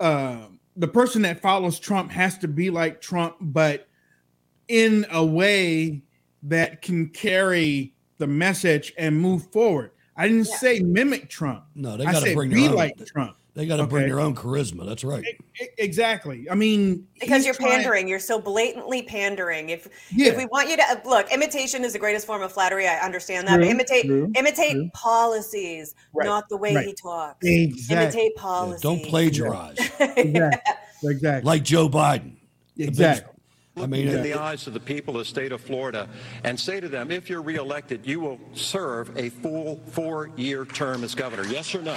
uh, 0.00 0.46
the 0.76 0.88
person 0.88 1.20
that 1.22 1.40
follows 1.40 1.78
trump 1.78 2.10
has 2.10 2.38
to 2.38 2.48
be 2.48 2.70
like 2.70 3.02
trump 3.02 3.36
but 3.40 3.88
in 4.68 5.04
a 5.10 5.22
way 5.22 6.02
that 6.42 6.80
can 6.80 7.10
carry 7.10 7.94
the 8.16 8.26
message 8.26 8.94
and 8.96 9.20
move 9.20 9.52
forward 9.52 9.90
I 10.16 10.28
didn't 10.28 10.46
say 10.46 10.80
mimic 10.80 11.28
Trump. 11.28 11.64
No, 11.74 11.96
they 11.96 12.04
got 12.04 12.12
to 12.20 12.20
said 12.20 12.34
bring 12.36 12.50
be 12.50 12.62
their 12.62 12.70
own. 12.70 12.76
like 12.76 13.04
Trump. 13.06 13.36
They 13.54 13.66
got 13.66 13.76
to 13.76 13.86
bring 13.86 14.02
Okay? 14.04 14.10
their 14.10 14.18
own 14.20 14.34
charisma. 14.34 14.84
That's 14.84 15.04
right. 15.04 15.24
Exactly. 15.78 16.50
I 16.50 16.56
mean, 16.56 17.06
because 17.20 17.44
you're 17.44 17.54
trying- 17.54 17.70
pandering 17.76 18.08
you're 18.08 18.18
so 18.18 18.40
blatantly 18.40 19.02
pandering 19.02 19.68
if 19.70 19.86
Yeah. 20.10 20.28
if 20.32 20.36
we 20.36 20.46
want 20.46 20.68
you 20.70 20.76
to 20.76 21.02
look 21.04 21.30
imitation 21.32 21.84
is 21.84 21.92
the 21.92 21.98
greatest 22.00 22.26
form 22.26 22.42
of 22.42 22.52
flattery 22.52 22.88
i 22.88 22.96
understand 22.98 23.46
that 23.46 23.58
but 23.58 23.62
True, 23.62 23.70
imitate 23.70 24.06
true, 24.06 24.32
imitate 24.36 24.72
true. 24.72 24.90
policies 24.92 25.94
Right, 26.12 26.26
not 26.26 26.48
the 26.48 26.56
way 26.56 26.74
right. 26.74 26.86
he 26.86 26.94
talks 26.94 27.38
Exactly. 27.46 27.96
imitate 27.96 28.32
Yeah, 28.34 28.42
policies 28.42 28.80
don't 28.82 29.04
plagiarize 29.04 29.76
Exactly. 30.00 31.10
Exactly. 31.10 31.42
like 31.46 31.62
Joe 31.62 31.88
Biden. 31.88 32.32
The 32.76 32.86
big- 33.74 33.84
I 33.84 33.86
mean, 33.86 34.08
in 34.08 34.20
uh, 34.20 34.22
the 34.22 34.34
eyes 34.34 34.66
of 34.66 34.74
the 34.74 34.80
people 34.80 35.14
of 35.14 35.20
the 35.20 35.24
state 35.24 35.52
of 35.52 35.60
Florida 35.60 36.08
and 36.44 36.58
say 36.58 36.80
to 36.80 36.88
them, 36.88 37.10
if 37.10 37.28
you're 37.28 37.42
reelected, 37.42 38.06
you 38.06 38.20
will 38.20 38.38
serve 38.54 39.16
a 39.16 39.30
full 39.30 39.80
four-year 39.86 40.64
term 40.64 41.04
as 41.04 41.14
governor. 41.14 41.44
Yes 41.46 41.74
or 41.74 41.82
no? 41.82 41.96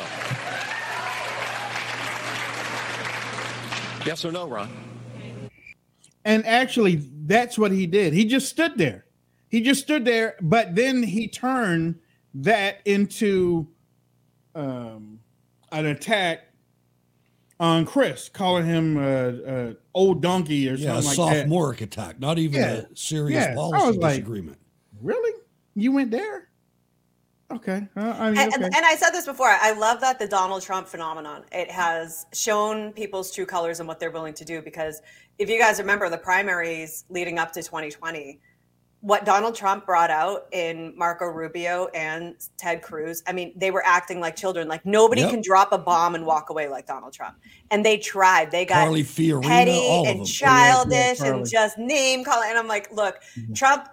Yes 4.06 4.24
or 4.24 4.32
no, 4.32 4.48
Ron? 4.48 4.70
And 6.24 6.46
actually, 6.46 6.96
that's 7.26 7.58
what 7.58 7.72
he 7.72 7.86
did. 7.88 8.14
He 8.14 8.26
just 8.26 8.50
stood 8.50 8.78
there. 8.78 9.06
He 9.50 9.62
just 9.62 9.82
stood 9.82 10.04
there, 10.06 10.36
but 10.42 10.76
then 10.76 11.04
he 11.04 11.28
turned 11.28 12.00
that 12.34 12.80
into 12.86 13.68
um, 14.56 15.20
an 15.72 15.86
attack 15.86 16.47
on 17.60 17.86
Chris, 17.86 18.30
calling 18.30 18.66
him 18.66 18.98
uh, 18.98 19.02
uh, 19.02 19.74
old 19.94 20.22
donkey 20.22 20.70
or 20.70 20.76
yeah, 20.76 20.98
a 20.98 21.02
something 21.02 21.26
like 21.26 21.34
that. 21.34 21.40
sophomoric 21.42 21.82
attack, 21.82 22.20
not 22.20 22.38
even 22.38 22.60
Yeah. 22.60 22.72
a 22.74 22.96
serious 22.96 23.46
Yeah, 23.46 23.52
I 23.52 23.56
policy 23.56 23.88
was 23.88 23.98
like, 23.98 24.12
disagreement. 24.18 24.58
Really? 25.02 25.42
You 25.76 25.92
went 25.92 26.12
there? 26.12 26.50
Okay. 27.52 27.88
Uh, 27.96 28.00
I 28.18 28.30
mean, 28.32 28.40
and, 28.40 28.54
okay. 28.54 28.56
and, 28.56 28.64
and 28.66 28.86
I 28.86 28.96
said 28.96 29.12
this 29.12 29.26
before. 29.26 29.48
I 29.50 29.72
love 29.72 30.02
that 30.02 30.20
the 30.20 30.28
Donald 30.28 30.62
Trump 30.62 30.88
phenomenon. 30.88 31.46
It 31.52 31.72
has 31.72 32.26
shown 32.34 32.92
people's 32.92 33.34
true 33.34 33.46
colors 33.46 33.80
and 33.80 33.88
what 33.88 34.00
they're 34.00 34.12
willing 34.12 34.34
to 34.34 34.44
do. 34.46 34.62
Because 34.62 35.02
if 35.40 35.50
you 35.50 35.58
guys 35.58 35.80
remember 35.80 36.10
the 36.10 36.18
primaries 36.18 37.06
leading 37.10 37.40
up 37.40 37.54
to 37.54 37.64
2020, 37.64 38.40
what 39.02 39.26
Donald 39.26 39.56
Trump 39.56 39.86
brought 39.86 40.10
out 40.10 40.48
in 40.52 40.94
Marco 40.98 41.26
Rubio 41.26 41.88
and 41.94 42.36
Ted 42.58 42.82
Cruz, 42.82 43.22
I 43.28 43.32
mean, 43.32 43.54
they 43.56 43.70
were 43.70 43.86
acting 43.86 44.20
like 44.20 44.36
children. 44.36 44.68
Like 44.68 44.86
nobody 44.86 45.22
Yep. 45.22 45.30
can 45.30 45.42
drop 45.42 45.72
a 45.72 45.78
bomb 45.78 46.16
and 46.16 46.26
walk 46.26 46.50
away 46.50 46.68
like 46.68 46.88
Donald 46.88 47.14
Trump. 47.14 47.38
And 47.70 47.86
they 47.86 47.98
tried. 47.98 48.50
They 48.50 48.66
got 48.66 48.86
Carly 48.86 49.04
Fiorina, 49.04 49.44
petty 49.44 50.04
and 50.08 50.26
childish 50.26 51.20
Carly. 51.20 51.38
and 51.40 51.50
just 51.50 51.78
name 51.78 52.24
calling. 52.24 52.50
And 52.50 52.58
I'm 52.58 52.68
like, 52.68 52.92
look, 52.92 53.22
mm-hmm. 53.38 53.54
Trump, 53.54 53.88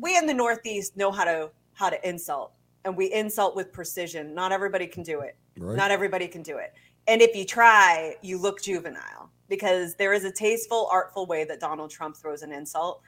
we 0.00 0.16
in 0.16 0.26
the 0.26 0.34
Northeast 0.34 0.96
know 0.96 1.10
how 1.10 1.24
to 1.24 1.50
how 1.74 1.90
to 1.90 2.08
insult, 2.08 2.52
and 2.84 2.96
we 2.96 3.12
insult 3.12 3.54
with 3.54 3.72
precision. 3.72 4.34
Not 4.34 4.50
everybody 4.50 4.86
can 4.86 5.02
do 5.02 5.20
it. 5.20 5.36
Right. 5.58 5.76
Not 5.76 5.90
everybody 5.90 6.26
can 6.26 6.42
do 6.42 6.56
it. 6.56 6.72
And 7.06 7.20
if 7.20 7.34
you 7.36 7.44
try, 7.44 8.16
you 8.22 8.38
look 8.38 8.62
juvenile 8.62 9.30
because 9.48 9.94
there 9.96 10.12
is 10.12 10.24
a 10.24 10.32
tasteful, 10.32 10.88
artful 10.90 11.26
way 11.26 11.44
that 11.44 11.60
Donald 11.60 11.90
Trump 11.90 12.16
throws 12.16 12.42
an 12.42 12.52
insult, 12.52 13.02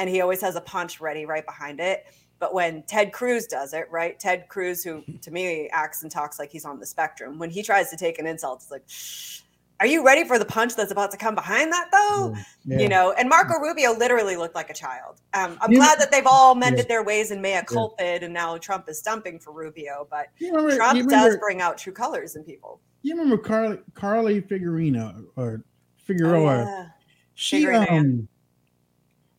and 0.00 0.08
he 0.08 0.20
always 0.22 0.40
has 0.40 0.56
a 0.56 0.60
punch 0.62 1.00
ready 1.00 1.26
right 1.26 1.44
behind 1.44 1.78
it. 1.78 2.06
But 2.38 2.54
when 2.54 2.82
Ted 2.84 3.12
Cruz 3.12 3.46
does 3.46 3.74
it, 3.74 3.86
right? 3.90 4.18
Ted 4.18 4.48
Cruz, 4.48 4.82
who 4.82 5.02
to 5.22 5.30
me 5.30 5.68
acts 5.72 6.02
and 6.02 6.10
talks 6.10 6.38
like 6.38 6.50
he's 6.50 6.64
on 6.64 6.80
the 6.80 6.86
spectrum, 6.86 7.38
when 7.38 7.50
he 7.50 7.62
tries 7.62 7.90
to 7.90 7.96
take 7.98 8.18
an 8.18 8.26
insult, 8.26 8.62
it's 8.62 8.70
like, 8.70 8.82
are 9.80 9.86
you 9.86 10.04
ready 10.04 10.24
for 10.24 10.38
the 10.38 10.44
punch 10.44 10.74
that's 10.74 10.90
about 10.92 11.10
to 11.10 11.16
come 11.16 11.34
behind 11.34 11.70
that, 11.72 11.88
though? 11.92 12.34
Yeah. 12.64 12.78
You 12.80 12.88
know, 12.88 13.12
and 13.18 13.28
Marco 13.28 13.58
Rubio 13.58 13.92
literally 13.92 14.36
looked 14.36 14.54
like 14.54 14.68
a 14.70 14.74
child. 14.74 15.20
Um, 15.34 15.56
I'm 15.60 15.70
You 15.72 15.78
glad 15.78 15.98
know- 15.98 16.04
that 16.04 16.10
they've 16.10 16.26
all 16.26 16.54
mended 16.54 16.80
Yeah. 16.86 16.88
their 16.88 17.02
ways 17.02 17.30
and 17.30 17.40
mea 17.42 17.60
culpa, 17.66 18.02
and 18.02 18.32
now 18.34 18.56
Trump 18.58 18.88
is 18.88 18.98
stumping 18.98 19.38
for 19.38 19.52
Rubio. 19.52 20.06
But 20.10 20.28
remember- 20.40 20.76
Trump 20.76 20.96
you 20.98 21.06
does 21.08 21.36
bring 21.38 21.60
out 21.62 21.76
true 21.78 21.92
colors 21.92 22.36
in 22.36 22.44
people. 22.44 22.80
you 23.02 23.14
remember 23.14 23.36
Carly 23.38 23.78
Carly 23.94 24.40
Figurino 24.42 25.24
or 25.36 25.62
Figueroa? 25.96 26.36
Oh, 26.36 26.64
yeah. 26.64 26.86
She 27.34 27.66
um 27.68 28.28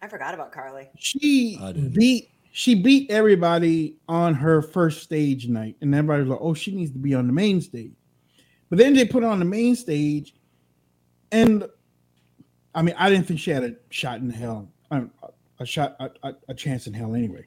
I 0.01 0.07
forgot 0.07 0.33
about 0.33 0.51
Carly. 0.51 0.89
she 0.97 1.59
beat 1.93 2.29
she 2.53 2.75
beat 2.75 3.09
everybody 3.09 3.95
on 4.09 4.33
her 4.33 4.61
first 4.61 5.03
stage 5.03 5.47
night, 5.47 5.77
and 5.81 5.93
everybody 5.95 6.23
was 6.23 6.29
like, 6.31 6.39
"Oh, 6.41 6.53
she 6.53 6.75
needs 6.75 6.91
to 6.91 6.97
be 6.97 7.13
on 7.13 7.27
the 7.27 7.33
main 7.33 7.61
stage." 7.61 7.93
But 8.69 8.77
then 8.77 8.93
they 8.93 9.05
put 9.05 9.23
her 9.23 9.29
on 9.29 9.39
the 9.39 9.45
main 9.45 9.75
stage, 9.75 10.33
and 11.31 11.65
I 12.75 12.81
mean, 12.81 12.95
I 12.97 13.09
didn't 13.09 13.27
think 13.27 13.39
she 13.39 13.51
had 13.51 13.63
a 13.63 13.75
shot 13.89 14.19
in 14.19 14.29
hell, 14.29 14.69
um, 14.91 15.11
a 15.59 15.65
shot, 15.65 15.95
a, 15.99 16.09
a, 16.23 16.33
a 16.49 16.53
chance 16.53 16.87
in 16.87 16.93
hell 16.93 17.15
anyway. 17.15 17.45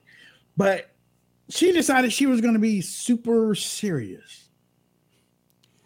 But 0.57 0.91
she 1.51 1.73
decided 1.73 2.13
she 2.13 2.27
was 2.27 2.41
going 2.41 2.55
to 2.55 2.61
be 2.61 2.81
super 2.81 3.55
serious, 3.55 4.49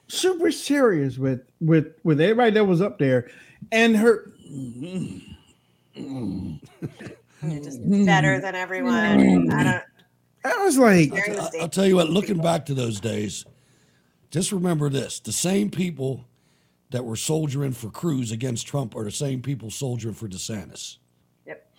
super 0.07 0.53
serious 0.53 1.19
with 1.19 1.41
with 1.61 1.95
with 2.05 2.21
everybody 2.21 2.53
that 2.53 2.65
was 2.65 2.81
up 2.81 2.99
there, 2.99 3.31
and 3.73 3.97
her. 3.97 4.33
You're 4.51 5.21
just 5.99 7.81
mm. 7.83 7.87
Mm. 7.87 8.07
better 8.07 8.41
than 8.41 8.55
everyone. 8.55 8.95
I 8.95 9.17
mm. 9.17 9.65
don't. 9.65 9.83
I 10.45 10.65
was 10.65 10.79
like, 10.79 11.13
I- 11.13 11.47
stage. 11.49 11.63
I'll 11.63 11.69
tell 11.69 11.87
you 11.87 11.97
what, 11.97 12.09
looking 12.09 12.41
back 12.41 12.67
to 12.67 12.75
those 12.75 13.01
days, 13.01 13.45
just 14.31 14.53
remember 14.53 14.89
this 14.89 15.21
the 15.21 15.33
same 15.33 15.71
people 15.71 16.25
that 16.91 17.05
were 17.05 17.17
soldiering 17.17 17.73
for 17.73 17.91
Cruz 17.91 18.33
against 18.33 18.67
Trump 18.67 18.97
are 18.97 19.05
the 19.05 19.11
same 19.11 19.43
people 19.43 19.71
soldiering 19.71 20.15
for 20.15 20.27
DeSantis. 20.27 20.97
Yep. 21.47 21.71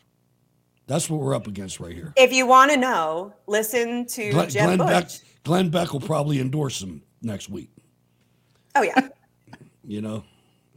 That's 0.87 1.09
what 1.09 1.19
we're 1.19 1.33
up 1.33 1.47
against 1.47 1.79
right 1.79 1.93
here. 1.93 2.13
If 2.15 2.31
you 2.31 2.45
want 2.45 2.71
to 2.71 2.77
know, 2.77 3.33
listen 3.47 4.05
to 4.07 4.31
Glenn, 4.31 4.49
Jeb 4.49 4.65
Glenn 4.65 4.77
Bush. 4.77 4.87
Beck, 4.87 5.09
Glenn 5.43 5.69
Beck 5.69 5.93
will 5.93 5.99
probably 5.99 6.39
endorse 6.39 6.81
him 6.81 7.01
next 7.21 7.49
week. 7.49 7.69
Oh 8.75 8.83
yeah, 8.83 9.09
You 9.83 10.01
know, 10.01 10.23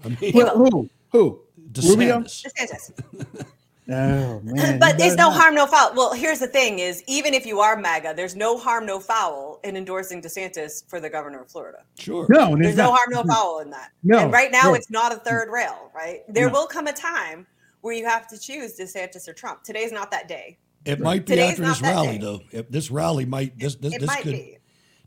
I 0.05 0.09
mean, 0.20 0.32
Who? 0.32 0.47
Who? 0.47 0.90
Who? 1.11 1.40
Rubio? 1.77 2.20
DeSantis. 2.20 2.93
DeSantis. 3.12 3.47
Oh 3.91 4.41
man! 4.45 4.79
but 4.79 5.01
he 5.01 5.09
it's 5.09 5.16
no 5.16 5.29
harm, 5.31 5.57
no 5.57 5.66
foul. 5.66 5.93
Well, 5.97 6.12
here's 6.14 6.39
the 6.39 6.47
thing: 6.47 6.79
is 6.79 7.03
even 7.09 7.35
if 7.35 7.45
you 7.45 7.59
are 7.59 7.77
MAGA, 7.77 8.14
there's 8.16 8.37
no 8.37 8.57
harm, 8.57 8.87
no 8.87 9.01
foul 9.01 9.59
in 9.64 9.77
endorsing 9.77 10.23
DeSantis 10.23 10.89
for 10.89 11.01
the 11.01 11.11
governor 11.11 11.43
of 11.43 11.51
Florida. 11.51 11.79
Sure. 11.99 12.27
No, 12.31 12.51
There's 12.51 12.61
there's 12.61 12.77
no 12.77 12.91
not. 12.91 12.99
harm, 12.99 13.11
no 13.11 13.20
mm-hmm. 13.20 13.31
foul 13.31 13.59
in 13.59 13.70
that. 13.70 13.91
No, 14.05 14.18
and 14.20 14.33
right 14.33 14.53
now, 14.53 14.68
no. 14.68 14.75
it's 14.75 14.89
not 14.91 15.12
a 15.12 15.16
third 15.16 15.49
rail. 15.51 15.91
Right? 15.95 16.20
There 16.29 16.47
No. 16.47 16.53
will 16.53 16.66
come 16.68 16.87
a 16.87 16.93
time 16.93 17.45
where 17.81 17.93
you 17.95 18.05
have 18.07 18.29
to 18.29 18.39
choose 18.39 18.79
DeSantis 18.79 19.27
or 19.27 19.33
Trump. 19.33 19.64
Today's 19.64 19.91
not 19.91 20.12
that 20.12 20.29
day. 20.29 20.59
It 20.85 21.01
might 21.01 21.27
be 21.27 21.35
Today's 21.35 21.51
after 21.53 21.62
this 21.64 21.83
rally, 21.83 22.07
day. 22.07 22.18
though. 22.18 22.41
If 22.53 22.70
this 22.70 22.89
rally 22.91 23.25
might 23.25 23.59
this 23.59 23.75
this, 23.75 23.95
It 23.95 24.01
this 24.01 24.07
might 24.07 24.23
could 24.23 24.33
be. 24.33 24.59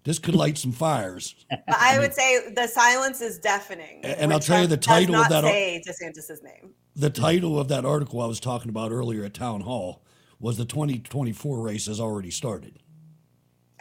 This 0.06 0.20
could 0.20 0.36
light 0.36 0.58
some 0.58 0.72
fires. 0.72 1.36
But 1.50 1.64
I 1.78 2.00
would 2.00 2.14
say 2.14 2.52
the 2.54 2.68
silence 2.68 3.20
is 3.22 3.38
deafening. 3.40 4.00
And 4.06 4.20
when 4.22 4.32
I'll 4.32 4.40
tell 4.40 4.62
you 4.62 4.68
the 4.68 4.78
title 4.78 5.16
does 5.16 5.26
of 5.26 5.32
not 5.32 5.42
that- 5.42 5.52
Say 5.52 5.84
DeSantis's 5.86 6.42
name. 6.42 6.74
The 6.96 7.10
title 7.10 7.60
of 7.60 7.68
that 7.68 7.84
article 7.84 8.22
I 8.22 8.26
was 8.28 8.40
talking 8.40 8.70
about 8.70 8.92
earlier 8.92 9.26
at 9.26 9.34
town 9.34 9.62
hall 9.62 10.04
was 10.40 10.56
the 10.58 10.64
2024 10.66 11.60
race 11.60 11.88
has 11.88 12.00
already 12.00 12.32
started. 12.32 12.80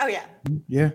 Oh 0.00 0.08
yeah. 0.08 0.24
Yeah. 0.66 0.90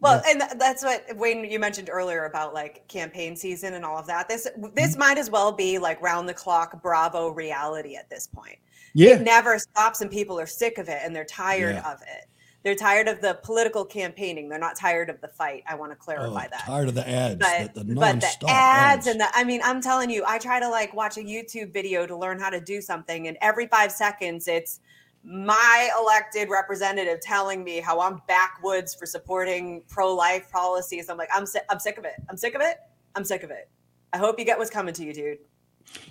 Well, 0.00 0.22
and 0.28 0.42
that's 0.60 0.84
what 0.84 1.04
Wayne 1.16 1.50
you 1.50 1.58
mentioned 1.58 1.88
earlier 1.90 2.26
about 2.26 2.52
like 2.52 2.86
campaign 2.88 3.36
season 3.36 3.72
and 3.74 3.84
all 3.86 3.96
of 3.98 4.06
that. 4.06 4.28
This 4.28 4.46
Mm-hmm. 4.46 4.74
this 4.74 4.96
might 4.98 5.16
as 5.18 5.30
well 5.30 5.50
be 5.50 5.78
like 5.78 6.00
round 6.02 6.28
the 6.28 6.34
clock 6.34 6.80
Bravo 6.82 7.30
reality 7.30 7.96
at 7.96 8.10
this 8.10 8.26
point. 8.26 8.58
Yeah. 8.92 9.14
It 9.14 9.22
never 9.22 9.58
stops 9.58 10.02
and 10.02 10.10
people 10.10 10.38
are 10.38 10.46
sick 10.46 10.76
of 10.78 10.88
it 10.88 11.00
and 11.02 11.16
they're 11.16 11.24
tired 11.24 11.76
Yeah. 11.76 11.90
of 11.92 12.00
it. 12.02 12.26
They're 12.64 12.74
tired 12.74 13.08
of 13.08 13.20
the 13.20 13.38
political 13.42 13.84
campaigning. 13.84 14.48
They're 14.48 14.58
not 14.58 14.74
tired 14.74 15.10
of 15.10 15.20
the 15.20 15.28
fight. 15.28 15.64
I 15.68 15.74
want 15.74 15.92
to 15.92 15.98
oh, 16.00 16.02
clarify 16.02 16.46
Oh, 16.46 16.48
that. 16.50 16.64
tired 16.64 16.88
of 16.88 16.94
the 16.94 17.06
ads. 17.06 17.38
But, 17.38 17.74
the, 17.74 17.84
the 17.84 17.94
but 17.94 18.20
the 18.20 18.26
nonstop 18.26 18.48
ads 18.48 19.06
and 19.06 19.20
the 19.20 19.28
I 19.34 19.44
mean, 19.44 19.60
I'm 19.62 19.82
telling 19.82 20.08
you, 20.08 20.24
I 20.26 20.38
try 20.38 20.58
to 20.58 20.68
like 20.68 20.94
watch 20.94 21.18
a 21.18 21.20
YouTube 21.20 21.74
video 21.74 22.06
to 22.06 22.16
learn 22.16 22.40
how 22.40 22.48
to 22.48 22.60
do 22.60 22.80
something, 22.80 23.28
and 23.28 23.36
every 23.42 23.66
five 23.66 23.92
seconds 23.92 24.48
it's 24.48 24.80
my 25.22 25.90
elected 26.00 26.48
representative 26.50 27.20
telling 27.20 27.64
me 27.64 27.80
how 27.80 28.00
I'm 28.00 28.20
backwoods 28.28 28.94
for 28.94 29.06
supporting 29.06 29.82
pro-life 29.88 30.50
policies. 30.50 31.08
I'm 31.08 31.16
like, 31.16 31.30
I'm 31.34 31.46
sick, 31.46 31.64
I'm 31.70 31.78
sick 31.78 31.96
of 31.98 32.04
it. 32.04 32.14
I'm 32.28 32.36
sick 32.36 32.54
of 32.54 32.60
it. 32.60 32.78
I'm 33.14 33.24
sick 33.24 33.42
of 33.42 33.50
it. 33.50 33.68
I 34.12 34.18
hope 34.18 34.38
you 34.38 34.44
get 34.44 34.58
what's 34.58 34.70
coming 34.70 34.92
to 34.94 35.04
you, 35.04 35.14
dude. 35.14 35.38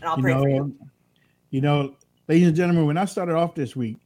And 0.01 0.09
I'll 0.09 0.17
you 0.17 0.23
pray 0.23 0.33
know, 0.33 0.41
for 0.41 0.49
you. 0.49 0.61
Um, 0.61 0.79
you 1.51 1.61
know, 1.61 1.95
ladies 2.27 2.47
and 2.47 2.55
gentlemen, 2.55 2.85
when 2.85 2.97
I 2.97 3.05
started 3.05 3.35
off 3.35 3.53
this 3.53 3.75
week, 3.75 3.97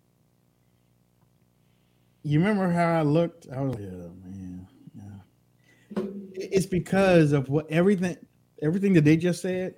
you 2.28 2.39
remember 2.39 2.69
how 2.69 2.99
I 2.99 3.03
looked? 3.03 3.47
I 3.55 3.61
was 3.61 3.75
like, 3.75 3.89
man, 3.89 4.67
yeah. 4.95 6.03
It's 6.34 6.65
because 6.65 7.32
of 7.32 7.47
what 7.47 7.69
everything 7.71 8.17
everything 8.61 8.93
that 8.93 9.05
they 9.05 9.15
just 9.15 9.41
said. 9.41 9.75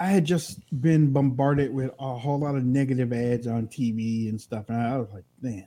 I 0.00 0.06
had 0.06 0.24
just 0.24 0.60
been 0.80 1.12
bombarded 1.12 1.72
with 1.72 1.90
a 1.98 2.14
whole 2.14 2.38
lot 2.38 2.54
of 2.54 2.64
negative 2.64 3.12
ads 3.12 3.46
on 3.46 3.66
TV 3.68 4.28
and 4.28 4.40
stuff, 4.40 4.66
and 4.68 4.80
I 4.80 4.98
was 4.98 5.08
like, 5.12 5.24
damn. 5.42 5.66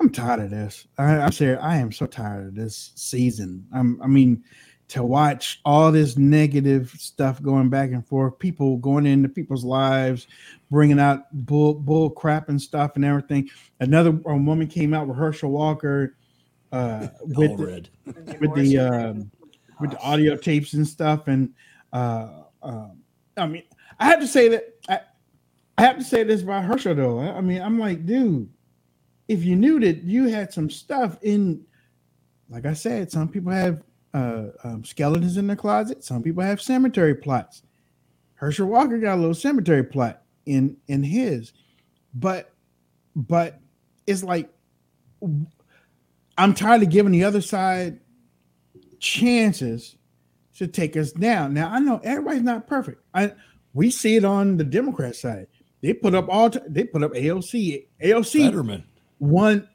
I'm 0.00 0.10
tired 0.10 0.40
of 0.40 0.50
this. 0.50 0.86
I, 0.98 1.18
I'm 1.18 1.32
serious. 1.32 1.60
I 1.62 1.76
am 1.76 1.92
so 1.92 2.06
tired 2.06 2.48
of 2.48 2.54
this 2.54 2.92
season. 2.96 3.66
I'm, 3.72 4.00
I 4.02 4.06
mean, 4.06 4.42
to 4.90 5.04
watch 5.04 5.60
all 5.64 5.92
this 5.92 6.18
negative 6.18 6.90
stuff 6.98 7.40
going 7.40 7.68
back 7.68 7.90
and 7.90 8.04
forth, 8.04 8.36
people 8.40 8.76
going 8.78 9.06
into 9.06 9.28
people's 9.28 9.64
lives, 9.64 10.26
bringing 10.68 10.98
out 10.98 11.26
bull, 11.46 11.74
bull 11.74 12.10
crap 12.10 12.48
and 12.48 12.60
stuff 12.60 12.96
and 12.96 13.04
everything. 13.04 13.48
Another 13.78 14.10
woman 14.10 14.66
came 14.66 14.92
out 14.92 15.06
with 15.06 15.16
Herschel 15.16 15.52
Walker 15.52 16.16
uh, 16.72 17.06
with 17.22 17.56
the, 17.56 18.38
with 18.40 18.54
the 18.54 18.78
um, 18.78 19.30
with 19.80 19.92
the 19.92 19.98
audio 20.00 20.36
tapes 20.36 20.72
and 20.72 20.86
stuff. 20.86 21.28
And 21.28 21.54
uh, 21.92 22.42
um, 22.60 22.98
I 23.36 23.46
mean, 23.46 23.62
I 24.00 24.06
have 24.06 24.18
to 24.18 24.26
say 24.26 24.48
that 24.48 24.74
I, 24.88 25.00
I 25.78 25.82
have 25.82 25.98
to 25.98 26.04
say 26.04 26.24
this 26.24 26.42
about 26.42 26.64
Herschel 26.64 26.96
though. 26.96 27.20
I 27.20 27.36
I 27.36 27.40
mean, 27.40 27.62
I'm 27.62 27.78
like, 27.78 28.06
dude, 28.06 28.50
if 29.28 29.44
you 29.44 29.54
knew 29.54 29.78
that 29.78 30.02
you 30.02 30.26
had 30.26 30.52
some 30.52 30.68
stuff 30.68 31.16
in, 31.22 31.64
like 32.48 32.66
I 32.66 32.72
said, 32.72 33.12
some 33.12 33.28
people 33.28 33.52
have 33.52 33.84
uh, 34.14 34.46
um, 34.64 34.84
skeletons 34.84 35.36
in 35.36 35.46
their 35.46 35.56
closet. 35.56 36.02
Some 36.04 36.22
people 36.22 36.42
have 36.42 36.60
cemetery 36.60 37.14
plots. 37.14 37.62
Herschel 38.34 38.66
Walker 38.66 38.98
got 38.98 39.16
a 39.16 39.20
little 39.20 39.34
cemetery 39.34 39.84
plot 39.84 40.22
in 40.46 40.76
in 40.88 41.02
his, 41.02 41.52
but 42.14 42.52
but 43.14 43.60
it's 44.06 44.22
like 44.22 44.50
I'm 46.38 46.54
tired 46.54 46.82
of 46.82 46.90
giving 46.90 47.12
the 47.12 47.24
other 47.24 47.42
side 47.42 48.00
chances 48.98 49.96
to 50.56 50.66
take 50.66 50.96
us 50.96 51.12
down. 51.12 51.54
Now 51.54 51.70
I 51.70 51.78
know 51.80 52.00
everybody's 52.02 52.42
not 52.42 52.66
perfect. 52.66 53.02
I 53.14 53.32
we 53.74 53.90
see 53.90 54.16
it 54.16 54.24
on 54.24 54.56
the 54.56 54.64
Democrat 54.64 55.16
side. 55.16 55.46
They 55.82 55.92
put 55.94 56.14
up 56.14 56.28
all 56.28 56.50
t- 56.50 56.60
they 56.66 56.84
put 56.84 57.02
up 57.02 57.12
AOC 57.12 57.86
AOC 58.02 58.44
Fetterman. 58.46 58.84
one 59.18 59.68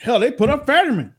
hell 0.00 0.20
they 0.20 0.30
put 0.30 0.50
up 0.50 0.66
Fetterman, 0.66 1.14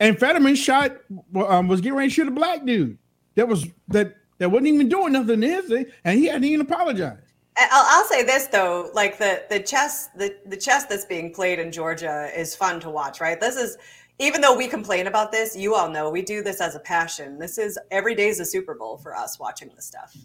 and 0.00 0.18
Fetterman 0.18 0.54
shot 0.54 0.96
um, 1.34 1.68
was 1.68 1.80
getting 1.80 1.96
ready 1.96 2.08
to 2.08 2.14
shoot 2.14 2.28
a 2.28 2.32
black 2.32 2.64
dude 2.64 2.98
that 3.34 3.46
was 3.48 3.66
that 3.88 4.14
that 4.38 4.50
wasn't 4.50 4.68
even 4.68 4.88
doing 4.88 5.12
nothing 5.12 5.40
to 5.40 5.48
his 5.48 5.66
thing, 5.66 5.86
and 6.04 6.18
he 6.18 6.26
hadn't 6.26 6.44
even 6.44 6.60
apologized. 6.60 7.22
I'll, 7.56 7.84
I'll 7.88 8.04
say 8.04 8.22
this 8.22 8.46
though, 8.46 8.90
like 8.94 9.18
the 9.18 9.44
the 9.50 9.60
chess 9.60 10.08
the 10.08 10.36
the 10.46 10.56
chess 10.56 10.86
that's 10.86 11.04
being 11.04 11.32
played 11.32 11.58
in 11.58 11.72
Georgia 11.72 12.30
is 12.36 12.54
fun 12.54 12.80
to 12.80 12.90
watch, 12.90 13.20
right? 13.20 13.40
This 13.40 13.56
is 13.56 13.76
even 14.20 14.40
though 14.40 14.56
we 14.56 14.66
complain 14.66 15.06
about 15.06 15.30
this, 15.30 15.56
you 15.56 15.74
all 15.74 15.88
know 15.88 16.10
we 16.10 16.22
do 16.22 16.42
this 16.42 16.60
as 16.60 16.74
a 16.74 16.80
passion. 16.80 17.38
This 17.38 17.58
is 17.58 17.78
every 17.90 18.14
day 18.14 18.28
is 18.28 18.40
a 18.40 18.44
Super 18.44 18.74
Bowl 18.74 18.96
for 18.98 19.16
us 19.16 19.38
watching 19.38 19.70
this 19.74 19.86
stuff. 19.86 20.16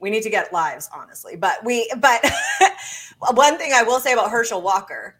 We 0.00 0.10
need 0.10 0.22
to 0.22 0.30
get 0.30 0.52
lives, 0.52 0.88
honestly. 0.94 1.36
But 1.36 1.64
we 1.64 1.90
but 1.98 2.24
one 3.32 3.58
thing 3.58 3.72
I 3.74 3.82
will 3.82 4.00
say 4.00 4.12
about 4.12 4.30
Herschel 4.30 4.62
Walker, 4.62 5.16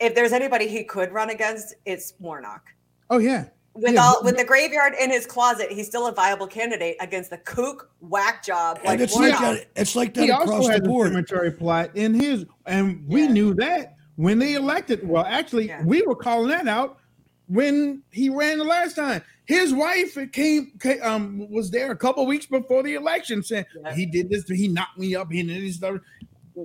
if 0.00 0.14
there's 0.14 0.32
anybody 0.32 0.68
he 0.68 0.84
could 0.84 1.12
run 1.12 1.30
against, 1.30 1.74
it's 1.84 2.14
Warnock. 2.18 2.74
Oh 3.10 3.18
yeah, 3.18 3.46
With 3.74 3.94
Yeah, 3.94 4.02
all 4.02 4.24
with 4.24 4.36
the 4.36 4.44
graveyard 4.44 4.94
in 5.00 5.10
his 5.10 5.26
closet, 5.26 5.70
he's 5.70 5.86
still 5.86 6.06
a 6.06 6.12
viable 6.12 6.46
candidate 6.46 6.96
against 7.00 7.30
the 7.30 7.38
kook 7.38 7.90
whack 8.00 8.44
job 8.44 8.78
like 8.84 8.94
And 8.94 9.02
it's 9.02 9.14
Warnock. 9.14 9.40
like 9.40 9.58
that, 9.58 9.80
it's 9.80 9.96
like 9.96 10.14
that 10.14 10.24
he 10.24 10.30
across 10.30 10.48
also 10.66 10.72
the 10.72 10.88
board. 10.88 11.08
a 11.08 11.10
cemetery 11.10 11.50
plot 11.52 11.90
in 11.94 12.14
his, 12.14 12.46
and 12.66 13.04
we 13.06 13.26
knew 13.26 13.54
that 13.54 13.96
when 14.16 14.38
they 14.38 14.54
elected. 14.54 15.06
Well, 15.06 15.24
actually, 15.26 15.72
we 15.84 16.02
were 16.02 16.16
calling 16.16 16.48
that 16.48 16.68
out 16.68 16.98
when 17.46 18.02
he 18.10 18.30
ran 18.30 18.58
the 18.58 18.64
last 18.64 18.96
time. 18.96 19.22
His 19.46 19.74
wife 19.74 20.16
came, 20.32 20.72
ca- 20.78 21.00
um, 21.02 21.46
was 21.50 21.70
there 21.70 21.90
a 21.90 21.96
couple 21.96 22.24
weeks 22.24 22.46
before 22.46 22.82
the 22.82 22.94
election, 22.94 23.42
saying 23.42 23.66
he 23.94 24.06
did 24.06 24.30
this, 24.30 24.48
he 24.48 24.68
knocked 24.68 24.98
me 24.98 25.14
up, 25.14 25.30
he 25.30 25.42
did 25.42 25.62
this 25.62 25.76
stuff. 25.76 25.98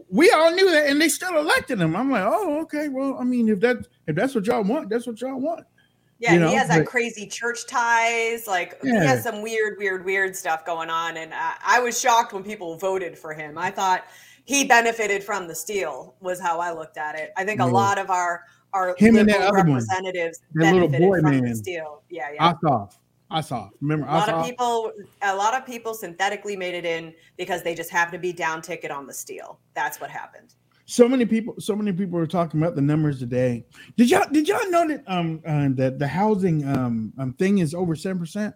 We 0.10 0.32
all 0.32 0.52
knew 0.52 0.70
that, 0.72 0.88
and 0.88 1.02
they 1.02 1.10
still 1.10 1.38
elected 1.38 1.82
him. 1.82 1.96
I'm 1.96 2.12
like, 2.12 2.24
oh, 2.26 2.62
okay. 2.62 2.88
Well, 2.88 3.18
I 3.20 3.24
mean, 3.24 3.50
if 3.50 3.60
that 3.62 3.86
if 4.08 4.16
that's 4.16 4.36
what 4.36 4.46
y'all 4.46 4.64
want, 4.64 4.90
that's 4.90 5.08
what 5.08 5.20
y'all 5.20 5.40
want. 5.42 5.66
Yeah, 6.20 6.34
You 6.34 6.40
know, 6.42 6.50
he 6.50 6.56
has 6.56 6.68
that 6.68 6.80
but- 6.80 6.88
crazy 6.88 7.26
church 7.26 7.66
ties. 7.66 8.46
Like 8.46 8.82
he 8.84 8.90
has 8.90 9.24
some 9.24 9.42
weird, 9.42 9.78
weird, 9.78 10.04
weird 10.04 10.36
stuff 10.36 10.66
going 10.66 10.90
on. 10.90 11.16
And 11.18 11.34
I, 11.34 11.54
I 11.66 11.80
was 11.80 12.00
shocked 12.00 12.34
when 12.34 12.44
people 12.44 12.78
voted 12.78 13.18
for 13.18 13.34
him. 13.34 13.58
I 13.58 13.72
thought 13.72 14.06
he 14.44 14.66
benefited 14.66 15.24
from 15.24 15.48
the 15.48 15.56
steal. 15.56 16.16
Was 16.20 16.40
how 16.42 16.60
I 16.60 16.74
looked 16.74 16.98
at 16.98 17.16
it. 17.18 17.32
I 17.38 17.46
think 17.46 17.62
a 17.62 17.66
lot 17.66 17.98
of 17.98 18.10
our 18.10 18.44
our 18.74 18.96
Him 19.00 19.16
and 19.16 19.28
that 19.30 19.42
other 19.42 19.58
one, 19.60 19.68
representatives 19.68 20.42
that 20.56 20.74
little 20.74 20.90
benefited 20.90 21.10
boy 21.10 21.22
from 21.22 21.36
the 21.38 21.42
man. 21.44 21.56
steal. 21.56 22.04
Yeah, 22.10 22.28
yeah. 22.34 22.54
Ossoff, 22.54 22.98
Ossoff. 23.32 23.70
Remember 23.82 24.06
a 24.06 24.10
lot 24.12 24.30
Ossoff? 24.30 24.40
of 24.42 24.46
people, 24.46 24.92
a 25.24 25.36
lot 25.36 25.56
of 25.56 25.66
people 25.66 25.94
synthetically 25.96 26.56
made 26.56 26.76
it 26.76 26.86
in 26.86 27.14
because 27.38 27.64
they 27.64 27.74
just 27.74 27.90
happened 27.90 28.14
to 28.14 28.20
be 28.20 28.32
down 28.34 28.62
ticket 28.62 28.92
on 28.92 29.08
the 29.08 29.14
steal. 29.14 29.58
That's 29.74 30.00
what 30.02 30.10
happened. 30.12 30.54
So 30.92 31.08
many 31.08 31.24
people 31.26 31.54
so 31.60 31.76
many 31.76 31.92
people 31.94 32.18
are 32.18 32.26
talking 32.26 32.60
about 32.60 32.76
the 32.76 32.82
numbers 32.82 33.20
today 33.20 33.64
did 33.96 34.10
y'all 34.10 34.28
did 34.32 34.48
y'all 34.48 34.70
know 34.72 34.88
that 34.88 35.04
um 35.06 35.40
uh, 35.46 35.70
that 35.74 36.00
the 36.00 36.08
housing 36.08 36.68
um, 36.68 37.14
um 37.20 37.32
thing 37.34 37.60
is 37.60 37.76
over 37.76 37.96
seven 37.96 38.18
percent 38.20 38.56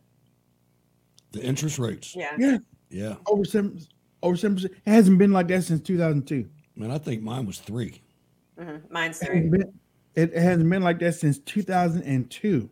The 1.32 1.44
interest 1.44 1.78
rates. 1.78 2.16
Yeah. 2.16 2.36
yeah 2.40 2.58
Yeah. 2.90 3.16
over 3.28 3.46
seven 3.46 3.80
over 4.24 4.36
seven 4.36 4.56
percent 4.56 4.74
it 4.86 4.90
hasn't 4.92 5.20
been 5.20 5.32
like 5.32 5.48
that 5.50 5.64
since 5.64 5.82
2002 5.82 6.50
Man, 6.76 6.90
I 6.90 6.98
think 6.98 7.22
mine 7.22 7.46
was 7.46 7.60
three. 7.60 8.02
Mhm. 8.60 8.90
Mine's 8.90 9.22
it 9.22 9.26
three. 9.28 9.36
hasn't 9.36 9.52
been, 9.52 9.74
it 10.16 10.34
hasn't 10.34 10.70
been 10.72 10.82
like 10.82 10.98
that 11.00 11.14
since 11.14 11.38
2002 11.40 12.70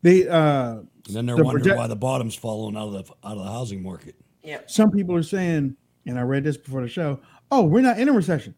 they 0.00 0.26
uh 0.26 0.76
And 0.76 0.86
then 1.08 1.26
they're 1.26 1.36
the 1.36 1.44
wondering 1.44 1.64
project- 1.64 1.78
why 1.78 1.86
the 1.86 1.96
bottom's 1.96 2.34
falling 2.34 2.76
out 2.78 2.88
of 2.88 2.92
the 3.06 3.12
out 3.28 3.36
of 3.36 3.44
the 3.44 3.50
housing 3.50 3.82
market. 3.82 4.14
Yep. 4.42 4.70
some 4.70 4.90
people 4.90 5.14
are 5.14 5.22
saying 5.22 5.76
and 6.06 6.18
i 6.18 6.22
read 6.22 6.44
this 6.44 6.56
before 6.56 6.80
the 6.80 6.88
show 6.88 7.20
oh 7.50 7.64
we're 7.64 7.80
not 7.82 7.98
in 7.98 8.08
a 8.08 8.12
recession 8.12 8.54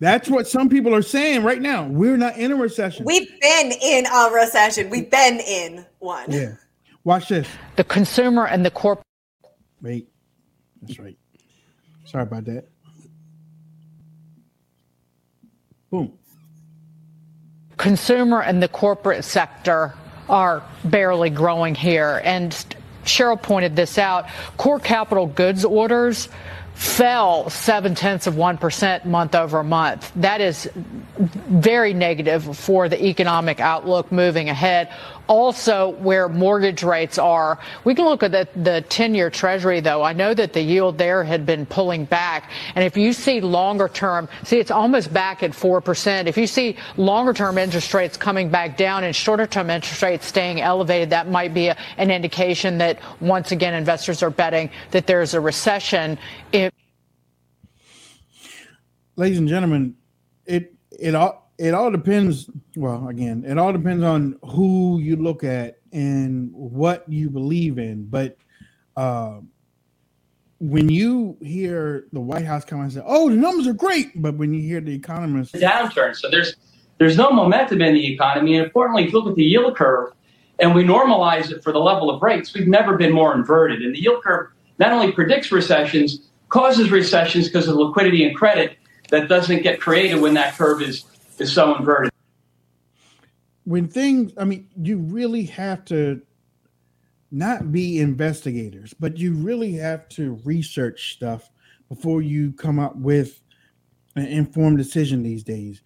that's 0.00 0.28
what 0.28 0.46
some 0.46 0.68
people 0.68 0.94
are 0.94 1.02
saying 1.02 1.42
right 1.44 1.62
now 1.62 1.86
we're 1.86 2.16
not 2.16 2.36
in 2.36 2.52
a 2.52 2.56
recession 2.56 3.04
We've 3.04 3.28
been 3.40 3.72
in 3.82 4.06
a 4.06 4.30
recession. 4.32 4.90
We've 4.90 5.10
been 5.10 5.40
in 5.40 5.86
one. 6.00 6.30
yeah 6.30 6.54
watch 7.04 7.28
this 7.28 7.48
The 7.76 7.84
consumer 7.84 8.46
and 8.46 8.64
the 8.64 8.70
corporate. 8.70 9.06
Wait, 9.82 10.08
that's 10.82 10.98
right. 10.98 11.16
Sorry 12.06 12.22
about 12.22 12.44
that. 12.46 12.64
Boom. 15.90 16.12
consumer 17.76 18.42
and 18.42 18.62
the 18.62 18.68
corporate 18.68 19.24
sector 19.24 19.94
are 20.28 20.62
barely 20.84 21.28
growing 21.30 21.74
here. 21.74 22.20
And 22.24 22.52
Cheryl 23.04 23.40
pointed 23.40 23.76
this 23.76 23.98
out. 23.98 24.26
Core 24.56 24.80
capital 24.80 25.26
goods 25.26 25.64
orders 25.64 26.28
fell 26.74 27.48
seven 27.50 27.94
tenths 27.94 28.26
of 28.26 28.34
1% 28.34 29.04
month 29.04 29.34
over 29.34 29.62
month. 29.62 30.12
That 30.16 30.40
is 30.40 30.68
very 31.16 31.94
negative 31.94 32.56
for 32.56 32.88
the 32.88 33.02
economic 33.04 33.60
outlook 33.60 34.10
moving 34.10 34.48
ahead. 34.48 34.92
Also, 35.26 35.90
where 36.00 36.28
mortgage 36.28 36.82
rates 36.82 37.16
are, 37.16 37.58
we 37.84 37.94
can 37.94 38.04
look 38.04 38.22
at 38.22 38.32
the, 38.32 38.46
the 38.56 38.82
10 38.82 39.14
year 39.14 39.30
treasury, 39.30 39.80
though. 39.80 40.02
I 40.02 40.12
know 40.12 40.34
that 40.34 40.52
the 40.52 40.60
yield 40.60 40.98
there 40.98 41.24
had 41.24 41.46
been 41.46 41.64
pulling 41.64 42.04
back. 42.04 42.50
And 42.74 42.84
if 42.84 42.96
you 42.96 43.14
see 43.14 43.40
longer 43.40 43.88
term, 43.88 44.28
see, 44.42 44.58
it's 44.58 44.70
almost 44.70 45.14
back 45.14 45.42
at 45.42 45.52
4%. 45.52 46.26
If 46.26 46.36
you 46.36 46.46
see 46.46 46.76
longer 46.98 47.32
term 47.32 47.56
interest 47.56 47.94
rates 47.94 48.18
coming 48.18 48.50
back 48.50 48.76
down 48.76 49.04
and 49.04 49.16
shorter 49.16 49.46
term 49.46 49.70
interest 49.70 50.02
rates 50.02 50.26
staying 50.26 50.60
elevated, 50.60 51.10
that 51.10 51.28
might 51.28 51.54
be 51.54 51.68
a, 51.68 51.76
an 51.96 52.10
indication 52.10 52.76
that 52.78 52.98
once 53.20 53.50
again 53.50 53.72
investors 53.72 54.22
are 54.22 54.30
betting 54.30 54.68
that 54.90 55.06
there's 55.06 55.32
a 55.32 55.40
recession. 55.40 56.18
If 56.52 56.63
Ladies 59.16 59.38
and 59.38 59.48
gentlemen, 59.48 59.94
it 60.44 60.74
it 60.90 61.14
all 61.14 61.52
it 61.56 61.72
all 61.72 61.90
depends. 61.90 62.50
Well, 62.76 63.06
again, 63.08 63.44
it 63.46 63.58
all 63.58 63.72
depends 63.72 64.02
on 64.02 64.38
who 64.42 64.98
you 64.98 65.16
look 65.16 65.44
at 65.44 65.78
and 65.92 66.50
what 66.52 67.04
you 67.08 67.30
believe 67.30 67.78
in. 67.78 68.06
But 68.06 68.36
uh, 68.96 69.38
when 70.58 70.88
you 70.88 71.36
hear 71.40 72.08
the 72.12 72.20
White 72.20 72.44
House 72.44 72.64
come 72.64 72.80
and 72.80 72.92
say, 72.92 73.02
"Oh, 73.04 73.30
the 73.30 73.36
numbers 73.36 73.68
are 73.68 73.72
great," 73.72 74.20
but 74.20 74.34
when 74.34 74.52
you 74.52 74.62
hear 74.62 74.80
the 74.80 74.94
economists, 74.94 75.52
downturn. 75.52 76.16
So 76.16 76.28
there's 76.28 76.56
there's 76.98 77.16
no 77.16 77.30
momentum 77.30 77.82
in 77.82 77.94
the 77.94 78.12
economy. 78.12 78.56
And 78.56 78.64
importantly, 78.64 79.04
if 79.04 79.12
you 79.12 79.20
look 79.20 79.30
at 79.30 79.36
the 79.36 79.44
yield 79.44 79.76
curve 79.76 80.12
and 80.58 80.74
we 80.74 80.82
normalize 80.82 81.52
it 81.52 81.62
for 81.62 81.72
the 81.72 81.78
level 81.78 82.10
of 82.10 82.20
rates, 82.20 82.52
we've 82.52 82.66
never 82.66 82.96
been 82.96 83.12
more 83.12 83.32
inverted. 83.32 83.82
And 83.82 83.94
the 83.94 84.00
yield 84.00 84.24
curve 84.24 84.50
not 84.78 84.90
only 84.90 85.12
predicts 85.12 85.52
recessions, 85.52 86.30
causes 86.48 86.90
recessions 86.90 87.46
because 87.46 87.68
of 87.68 87.76
liquidity 87.76 88.24
and 88.24 88.36
credit 88.36 88.76
that 89.10 89.28
doesn't 89.28 89.62
get 89.62 89.80
created 89.80 90.20
when 90.20 90.34
that 90.34 90.54
curve 90.56 90.82
is, 90.82 91.04
is 91.38 91.52
so 91.52 91.76
inverted. 91.76 92.10
when 93.64 93.88
things 93.88 94.32
i 94.38 94.44
mean 94.44 94.68
you 94.76 94.98
really 94.98 95.44
have 95.44 95.84
to 95.84 96.20
not 97.30 97.72
be 97.72 98.00
investigators 98.00 98.94
but 98.94 99.16
you 99.16 99.34
really 99.34 99.72
have 99.72 100.08
to 100.08 100.40
research 100.44 101.14
stuff 101.14 101.50
before 101.88 102.22
you 102.22 102.52
come 102.52 102.78
up 102.78 102.96
with 102.96 103.40
an 104.16 104.26
informed 104.26 104.78
decision 104.78 105.22
these 105.22 105.42
days. 105.42 105.82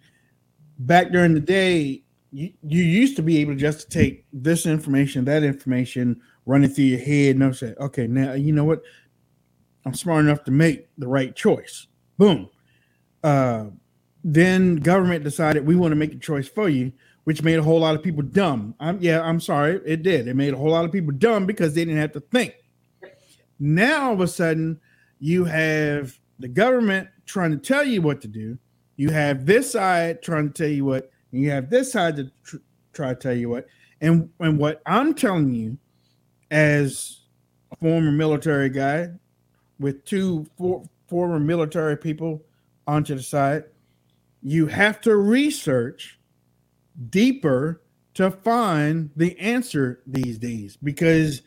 Back 0.79 1.11
during 1.11 1.33
the 1.33 1.39
day 1.39 2.03
you, 2.31 2.53
you 2.63 2.83
used 2.83 3.15
to 3.15 3.23
be 3.23 3.39
able 3.39 3.53
to 3.53 3.59
just 3.59 3.89
take 3.89 4.25
this 4.31 4.65
information 4.65 5.25
that 5.25 5.43
information 5.43 6.21
run 6.45 6.63
it 6.63 6.69
through 6.69 6.85
your 6.85 6.99
head 6.99 7.35
and 7.35 7.55
say 7.55 7.73
okay 7.79 8.07
now 8.07 8.33
you 8.33 8.53
know 8.53 8.65
what? 8.65 8.81
I'm 9.85 9.93
smart 9.93 10.25
enough 10.25 10.43
to 10.43 10.51
make 10.51 10.87
the 10.97 11.07
right 11.07 11.35
choice. 11.35 11.87
Boom 12.17 12.49
uh, 13.23 13.65
then 14.23 14.77
government 14.77 15.23
decided 15.23 15.65
we 15.65 15.75
want 15.75 15.91
to 15.91 15.95
make 15.95 16.13
a 16.13 16.17
choice 16.17 16.47
for 16.47 16.69
you, 16.69 16.91
which 17.23 17.43
made 17.43 17.59
a 17.59 17.63
whole 17.63 17.79
lot 17.79 17.95
of 17.95 18.03
people 18.03 18.21
dumb. 18.21 18.75
I'm 18.79 18.99
yeah, 19.01 19.21
I'm 19.21 19.39
sorry, 19.39 19.79
it 19.85 20.03
did. 20.03 20.27
It 20.27 20.35
made 20.35 20.53
a 20.53 20.57
whole 20.57 20.71
lot 20.71 20.85
of 20.85 20.91
people 20.91 21.13
dumb 21.13 21.45
because 21.45 21.73
they 21.73 21.85
didn't 21.85 21.99
have 22.01 22.13
to 22.13 22.19
think. 22.19 22.55
Now 23.59 24.07
all 24.07 24.13
of 24.13 24.21
a 24.21 24.27
sudden, 24.27 24.79
you 25.19 25.45
have 25.45 26.17
the 26.39 26.47
government 26.47 27.09
trying 27.25 27.51
to 27.51 27.57
tell 27.57 27.83
you 27.83 28.01
what 28.01 28.21
to 28.21 28.27
do. 28.27 28.57
You 28.95 29.09
have 29.09 29.45
this 29.45 29.71
side 29.71 30.21
trying 30.21 30.51
to 30.51 30.53
tell 30.53 30.71
you 30.71 30.85
what, 30.85 31.09
and 31.31 31.41
you 31.41 31.51
have 31.51 31.69
this 31.69 31.91
side 31.91 32.15
to 32.17 32.31
tr- 32.43 32.57
try 32.93 33.09
to 33.09 33.15
tell 33.15 33.35
you 33.35 33.49
what. 33.49 33.67
And 34.01 34.29
and 34.39 34.57
what 34.57 34.81
I'm 34.85 35.13
telling 35.13 35.53
you, 35.53 35.77
as 36.51 37.21
a 37.71 37.75
former 37.77 38.11
military 38.11 38.69
guy 38.69 39.09
with 39.79 40.03
two 40.05 40.45
for, 40.57 40.83
former 41.07 41.39
military 41.39 41.97
people 41.97 42.41
onto 42.89 43.15
the 43.15 43.21
side, 43.23 43.65
you 44.41 44.67
have 44.67 44.99
to 45.01 45.15
research 45.15 46.19
deeper 47.09 47.81
to 48.15 48.31
find 48.31 49.11
the 49.15 49.37
answer 49.39 50.01
these 50.05 50.37
days 50.37 50.77
because 50.83 51.41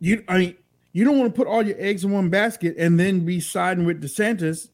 you 0.00 0.24
I 0.26 0.38
mean 0.38 0.56
you 0.92 1.04
don't 1.04 1.18
want 1.18 1.32
to 1.32 1.36
put 1.38 1.46
all 1.46 1.62
your 1.62 1.76
eggs 1.78 2.04
in 2.04 2.10
one 2.10 2.30
basket 2.30 2.74
and 2.78 2.98
then 2.98 3.24
be 3.24 3.38
siding 3.38 3.84
with 3.84 4.02
DeSantis 4.02 4.68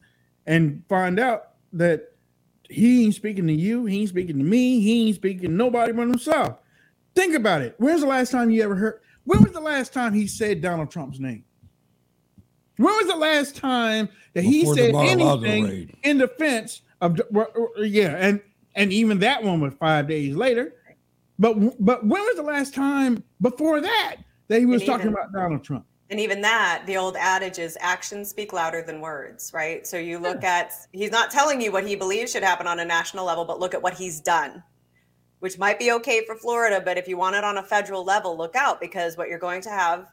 and 0.47 0.83
find 0.89 1.19
out 1.19 1.49
that 1.73 2.13
he 2.69 3.05
ain't 3.05 3.13
speaking 3.15 3.45
to 3.47 3.53
you, 3.53 3.85
he 3.85 3.99
ain't 3.99 4.09
speaking 4.09 4.37
to 4.37 4.43
me, 4.43 4.79
he 4.79 5.07
ain't 5.07 5.15
speaking 5.15 5.49
to 5.49 5.55
nobody 5.55 5.91
but 5.91 6.07
himself. 6.07 6.57
Think 7.13 7.35
about 7.35 7.61
it. 7.61 7.75
When's 7.77 8.01
the 8.01 8.07
last 8.07 8.31
time 8.31 8.49
you 8.49 8.63
ever 8.63 8.75
heard? 8.75 9.01
When 9.25 9.43
was 9.43 9.51
the 9.51 9.59
last 9.59 9.93
time 9.93 10.13
he 10.13 10.27
said 10.27 10.61
Donald 10.61 10.89
Trump's 10.89 11.19
name? 11.19 11.43
When 12.77 12.93
was 12.93 13.07
the 13.07 13.15
last 13.15 13.55
time 13.55 14.09
that 14.33 14.43
he 14.43 14.61
Before 14.61 14.75
the 14.75 14.81
said 14.81 14.95
anything 14.95 15.95
in 16.03 16.17
defense 16.19 16.81
of 17.01 17.19
yeah, 17.77 18.15
and 18.17 18.41
and 18.75 18.93
even 18.93 19.19
that 19.19 19.43
one 19.43 19.59
was 19.59 19.73
five 19.73 20.07
days 20.07 20.35
later. 20.35 20.73
But 21.39 21.83
but 21.83 22.05
when 22.05 22.21
was 22.23 22.35
the 22.35 22.43
last 22.43 22.73
time 22.73 23.23
before 23.41 23.81
that 23.81 24.17
that 24.47 24.59
he 24.59 24.65
was 24.65 24.81
And 24.81 24.87
talking 24.87 25.07
even- 25.07 25.13
about 25.13 25.33
Donald 25.33 25.63
Trump? 25.63 25.85
And 26.09 26.21
even 26.21 26.39
that, 26.41 26.83
the 26.87 26.95
old 26.95 27.17
adage 27.17 27.59
is 27.59 27.77
actions 27.81 28.29
speak 28.29 28.53
louder 28.53 28.81
than 28.81 29.01
words, 29.01 29.51
right? 29.53 29.85
So 29.85 29.97
you 29.97 30.19
look 30.19 30.41
at, 30.41 30.71
he's 30.93 31.11
not 31.11 31.31
telling 31.31 31.59
you 31.59 31.69
what 31.73 31.85
he 31.85 31.97
believes 31.97 32.31
should 32.31 32.43
happen 32.43 32.65
on 32.65 32.79
a 32.79 32.85
national 32.85 33.25
level, 33.25 33.43
but 33.43 33.59
look 33.59 33.73
at 33.73 33.81
what 33.81 33.93
he's 33.93 34.21
done, 34.21 34.63
which 35.39 35.59
might 35.59 35.77
be 35.77 35.91
okay 35.91 36.25
for 36.25 36.35
Florida. 36.35 36.81
But 36.83 36.97
if 36.97 37.09
you 37.09 37.17
want 37.17 37.35
it 37.35 37.43
on 37.43 37.57
a 37.57 37.63
federal 37.63 38.05
level, 38.05 38.37
look 38.37 38.55
out 38.55 38.79
because 38.79 39.17
what 39.17 39.27
you're 39.27 39.37
going 39.37 39.59
to 39.63 39.69
have 39.69 40.07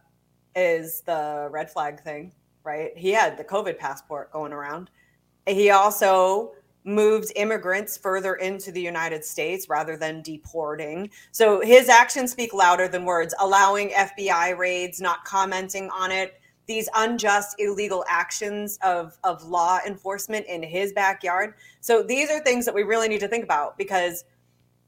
is 0.57 1.03
the 1.03 1.47
red 1.53 1.71
flag 1.71 2.01
thing, 2.03 2.33
right? 2.65 2.97
He 2.97 3.11
had 3.11 3.37
the 3.37 3.45
COVID 3.45 3.79
passport 3.79 4.33
going 4.33 4.53
around. 4.53 4.91
He 5.47 5.71
also 5.71 6.53
moved 6.85 7.33
immigrants 7.37 7.97
further 7.97 8.35
into 8.35 8.71
the 8.71 8.81
United 8.81 9.25
States 9.25 9.69
rather 9.69 9.97
than 9.97 10.21
deporting. 10.23 11.11
So 11.33 11.61
his 11.61 11.89
actions 11.89 12.33
speak 12.33 12.53
louder 12.53 12.89
than 12.89 13.05
words, 13.05 13.35
allowing 13.41 13.91
FBI 13.91 14.57
raids, 14.57 15.01
not 15.01 15.25
commenting 15.25 15.89
on 15.91 16.13
it. 16.13 16.41
These 16.67 16.89
unjust, 16.95 17.57
illegal 17.59 18.05
actions 18.09 18.79
of, 18.83 19.19
of 19.25 19.43
law 19.45 19.81
enforcement 19.87 20.47
in 20.47 20.63
his 20.63 20.93
backyard. 20.93 21.55
So 21.81 22.03
these 22.03 22.31
are 22.31 22.41
things 22.41 22.65
that 22.65 22.75
we 22.75 22.83
really 22.83 23.09
need 23.09 23.21
to 23.21 23.29
think 23.29 23.45
about 23.45 23.77
because 23.77 24.25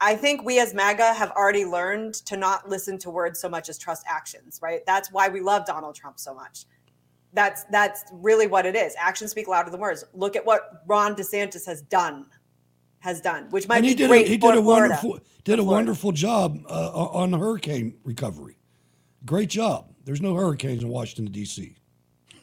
I 0.00 0.14
think 0.14 0.44
we 0.44 0.58
as 0.60 0.74
MAGA 0.74 1.14
have 1.14 1.30
already 1.30 1.64
learned 1.64 2.14
to 2.26 2.36
not 2.36 2.68
listen 2.68 2.98
to 2.98 3.10
words 3.10 3.40
so 3.40 3.48
much 3.48 3.70
as 3.70 3.78
trust 3.78 4.04
actions, 4.06 4.58
right? 4.62 4.84
That's 4.86 5.10
why 5.10 5.28
we 5.28 5.40
love 5.40 5.64
Donald 5.64 5.94
Trump 5.94 6.18
so 6.18 6.34
much. 6.34 6.66
That's 7.36 7.64
that's 7.64 8.04
really 8.10 8.46
what 8.46 8.64
it 8.64 8.74
is. 8.74 8.94
Actions 8.98 9.30
speak 9.30 9.46
louder 9.46 9.70
than 9.70 9.78
words. 9.78 10.02
Look 10.14 10.36
at 10.36 10.46
what 10.46 10.82
Ron 10.86 11.14
DeSantis 11.14 11.66
has 11.66 11.82
done, 11.82 12.24
has 13.00 13.20
done, 13.20 13.50
which 13.50 13.68
might 13.68 13.76
and 13.76 13.84
he 13.84 13.92
be 13.92 13.98
did 13.98 14.08
great 14.08 14.26
a, 14.26 14.30
he 14.30 14.38
for 14.38 14.52
did 14.52 14.58
a 14.58 14.62
Florida. 14.62 14.94
wonderful 14.94 15.20
did 15.44 15.58
a 15.58 15.64
wonderful 15.64 16.12
job 16.12 16.58
uh, 16.66 16.90
on 16.90 17.34
hurricane 17.34 17.94
recovery. 18.04 18.56
Great 19.26 19.50
job. 19.50 19.92
There's 20.04 20.22
no 20.22 20.34
hurricanes 20.34 20.82
in 20.82 20.88
Washington 20.88 21.30
D.C. 21.30 21.76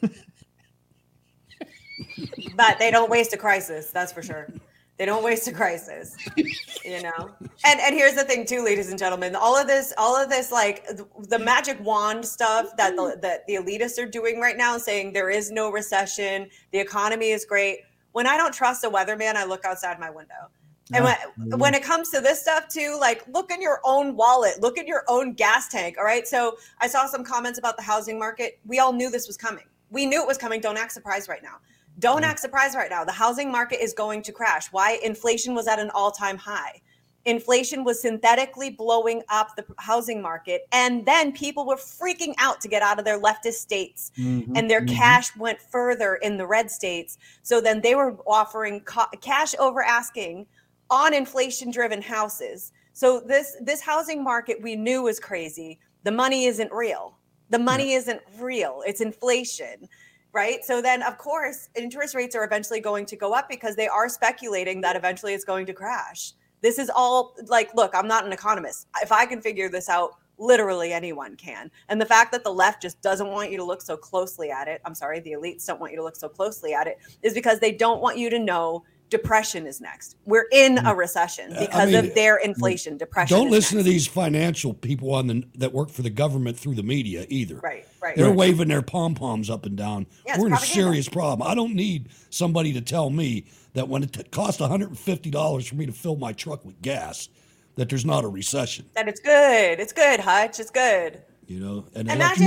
but 2.56 2.78
they 2.78 2.92
don't 2.92 3.10
waste 3.10 3.32
a 3.32 3.36
crisis 3.36 3.90
that's 3.90 4.12
for 4.12 4.22
sure 4.22 4.48
they 4.96 5.04
don't 5.04 5.24
waste 5.24 5.48
a 5.48 5.52
crisis 5.52 6.16
you 6.36 7.02
know 7.02 7.30
and 7.64 7.80
and 7.80 7.94
here's 7.94 8.14
the 8.14 8.24
thing 8.24 8.46
too 8.46 8.64
ladies 8.64 8.90
and 8.90 8.98
gentlemen 8.98 9.34
all 9.34 9.56
of 9.56 9.66
this 9.66 9.92
all 9.98 10.16
of 10.16 10.28
this 10.28 10.52
like 10.52 10.86
the, 10.86 11.06
the 11.28 11.38
magic 11.38 11.78
wand 11.80 12.24
stuff 12.24 12.76
that 12.76 12.94
the, 12.96 13.02
mm-hmm. 13.02 13.20
that 13.20 13.46
the 13.46 13.54
elitists 13.54 13.98
are 13.98 14.06
doing 14.06 14.40
right 14.40 14.56
now 14.56 14.78
saying 14.78 15.12
there 15.12 15.30
is 15.30 15.50
no 15.50 15.70
recession 15.70 16.48
the 16.72 16.78
economy 16.78 17.30
is 17.30 17.44
great 17.44 17.80
when 18.12 18.26
i 18.26 18.36
don't 18.36 18.54
trust 18.54 18.84
a 18.84 18.90
weatherman 18.90 19.34
i 19.34 19.44
look 19.44 19.64
outside 19.64 19.98
my 19.98 20.10
window 20.10 20.48
and 20.92 21.04
when, 21.04 21.58
when 21.58 21.74
it 21.74 21.82
comes 21.82 22.10
to 22.10 22.20
this 22.20 22.42
stuff 22.42 22.68
too, 22.68 22.98
like 23.00 23.26
look 23.28 23.50
in 23.50 23.62
your 23.62 23.80
own 23.84 24.16
wallet, 24.16 24.60
look 24.60 24.78
at 24.78 24.86
your 24.86 25.04
own 25.08 25.32
gas 25.32 25.68
tank. 25.68 25.96
All 25.96 26.04
right. 26.04 26.26
So 26.26 26.56
I 26.78 26.88
saw 26.88 27.06
some 27.06 27.24
comments 27.24 27.58
about 27.58 27.76
the 27.76 27.82
housing 27.82 28.18
market. 28.18 28.58
We 28.66 28.78
all 28.80 28.92
knew 28.92 29.10
this 29.10 29.26
was 29.26 29.36
coming. 29.36 29.64
We 29.90 30.04
knew 30.06 30.20
it 30.20 30.26
was 30.26 30.36
coming. 30.36 30.60
Don't 30.60 30.76
act 30.76 30.92
surprised 30.92 31.28
right 31.28 31.42
now. 31.42 31.56
Don't 31.98 32.24
act 32.24 32.40
surprised 32.40 32.74
right 32.74 32.90
now. 32.90 33.04
The 33.04 33.12
housing 33.12 33.50
market 33.52 33.82
is 33.82 33.92
going 33.92 34.22
to 34.22 34.32
crash. 34.32 34.68
Why? 34.72 34.98
Inflation 35.02 35.54
was 35.54 35.66
at 35.68 35.78
an 35.78 35.90
all 35.90 36.10
time 36.10 36.36
high. 36.38 36.80
Inflation 37.24 37.84
was 37.84 38.02
synthetically 38.02 38.68
blowing 38.70 39.22
up 39.30 39.56
the 39.56 39.64
housing 39.78 40.20
market. 40.20 40.62
And 40.72 41.06
then 41.06 41.32
people 41.32 41.64
were 41.66 41.76
freaking 41.76 42.34
out 42.38 42.60
to 42.60 42.68
get 42.68 42.82
out 42.82 42.98
of 42.98 43.04
their 43.06 43.18
leftist 43.18 43.54
states. 43.54 44.10
Mhm, 44.18 44.52
And 44.54 44.70
their 44.70 44.82
mhm. 44.82 44.94
cash 44.94 45.34
went 45.36 45.58
further 45.60 46.16
in 46.16 46.36
the 46.36 46.46
red 46.46 46.70
states. 46.70 47.16
So 47.42 47.60
then 47.60 47.80
they 47.80 47.94
were 47.94 48.18
offering 48.26 48.80
ca- 48.80 49.08
cash 49.22 49.54
over 49.58 49.82
asking 49.82 50.46
on 50.90 51.14
inflation 51.14 51.70
driven 51.70 52.02
houses. 52.02 52.72
So 52.92 53.20
this 53.20 53.56
this 53.60 53.80
housing 53.80 54.22
market 54.22 54.60
we 54.60 54.76
knew 54.76 55.02
was 55.02 55.18
crazy. 55.18 55.78
The 56.02 56.12
money 56.12 56.44
isn't 56.44 56.72
real. 56.72 57.16
The 57.50 57.58
money 57.58 57.92
isn't 57.94 58.20
real. 58.38 58.82
It's 58.86 59.00
inflation. 59.00 59.88
Right. 60.34 60.64
So 60.64 60.82
then 60.82 61.02
of 61.04 61.16
course 61.16 61.68
interest 61.76 62.16
rates 62.16 62.34
are 62.34 62.44
eventually 62.44 62.80
going 62.80 63.06
to 63.06 63.14
go 63.14 63.32
up 63.32 63.48
because 63.48 63.76
they 63.76 63.86
are 63.86 64.08
speculating 64.08 64.80
that 64.80 64.96
eventually 64.96 65.32
it's 65.32 65.44
going 65.44 65.64
to 65.66 65.72
crash. 65.72 66.32
This 66.60 66.80
is 66.80 66.90
all 66.92 67.36
like, 67.46 67.72
look, 67.76 67.94
I'm 67.94 68.08
not 68.08 68.26
an 68.26 68.32
economist. 68.32 68.88
If 69.00 69.12
I 69.12 69.26
can 69.26 69.40
figure 69.40 69.68
this 69.68 69.88
out, 69.88 70.16
literally 70.36 70.92
anyone 70.92 71.36
can. 71.36 71.70
And 71.88 72.00
the 72.00 72.06
fact 72.06 72.32
that 72.32 72.42
the 72.42 72.52
left 72.52 72.82
just 72.82 73.00
doesn't 73.00 73.28
want 73.28 73.52
you 73.52 73.56
to 73.58 73.64
look 73.64 73.80
so 73.80 73.96
closely 73.96 74.50
at 74.50 74.66
it, 74.66 74.80
I'm 74.84 74.94
sorry, 74.94 75.20
the 75.20 75.32
elites 75.32 75.64
don't 75.66 75.78
want 75.78 75.92
you 75.92 75.98
to 75.98 76.04
look 76.04 76.16
so 76.16 76.28
closely 76.28 76.74
at 76.74 76.88
it, 76.88 76.98
is 77.22 77.32
because 77.32 77.60
they 77.60 77.70
don't 77.70 78.00
want 78.00 78.18
you 78.18 78.28
to 78.30 78.38
know 78.40 78.82
depression 79.10 79.66
is 79.66 79.80
next. 79.80 80.16
We're 80.24 80.46
in 80.52 80.76
mm. 80.76 80.90
a 80.90 80.94
recession 80.94 81.52
I 81.56 81.66
because 81.66 81.86
mean, 81.86 81.96
of 81.96 82.14
their 82.14 82.38
mm. 82.38 82.44
inflation. 82.46 82.96
Depression. 82.96 83.36
Don't 83.36 83.46
is 83.48 83.52
listen 83.52 83.78
next. 83.78 83.86
to 83.86 83.92
these 83.92 84.06
financial 84.06 84.74
people 84.74 85.14
on 85.14 85.26
the 85.26 85.44
that 85.56 85.72
work 85.72 85.90
for 85.90 86.02
the 86.02 86.10
government 86.10 86.58
through 86.58 86.74
the 86.74 86.82
media 86.82 87.26
either. 87.28 87.56
Right, 87.56 87.86
right. 88.02 88.16
They're 88.16 88.26
Right. 88.26 88.36
waving 88.36 88.68
their 88.68 88.82
pom 88.82 89.14
poms 89.14 89.50
up 89.50 89.66
and 89.66 89.76
down. 89.76 90.06
Yeah, 90.26 90.38
We're 90.38 90.48
in 90.48 90.54
a 90.54 90.58
serious 90.58 91.08
problem. 91.08 91.48
I 91.48 91.54
don't 91.54 91.74
need 91.74 92.08
somebody 92.30 92.72
to 92.72 92.80
tell 92.80 93.10
me 93.10 93.44
that 93.74 93.88
when 93.88 94.02
it 94.02 94.12
t- 94.12 94.22
costs 94.24 94.60
$150 94.60 95.68
for 95.68 95.74
me 95.74 95.86
to 95.86 95.92
fill 95.92 96.16
my 96.16 96.32
truck 96.32 96.64
with 96.64 96.80
gas, 96.80 97.28
that 97.76 97.88
there's 97.88 98.04
not 98.04 98.24
a 98.24 98.28
recession. 98.28 98.86
That 98.94 99.08
it's 99.08 99.20
good. 99.20 99.80
It's 99.80 99.92
good, 99.92 100.20
Hutch. 100.20 100.60
It's 100.60 100.70
good. 100.70 101.22
You 101.46 101.60
know, 101.60 101.84
and 101.94 102.08
like, 102.08 102.38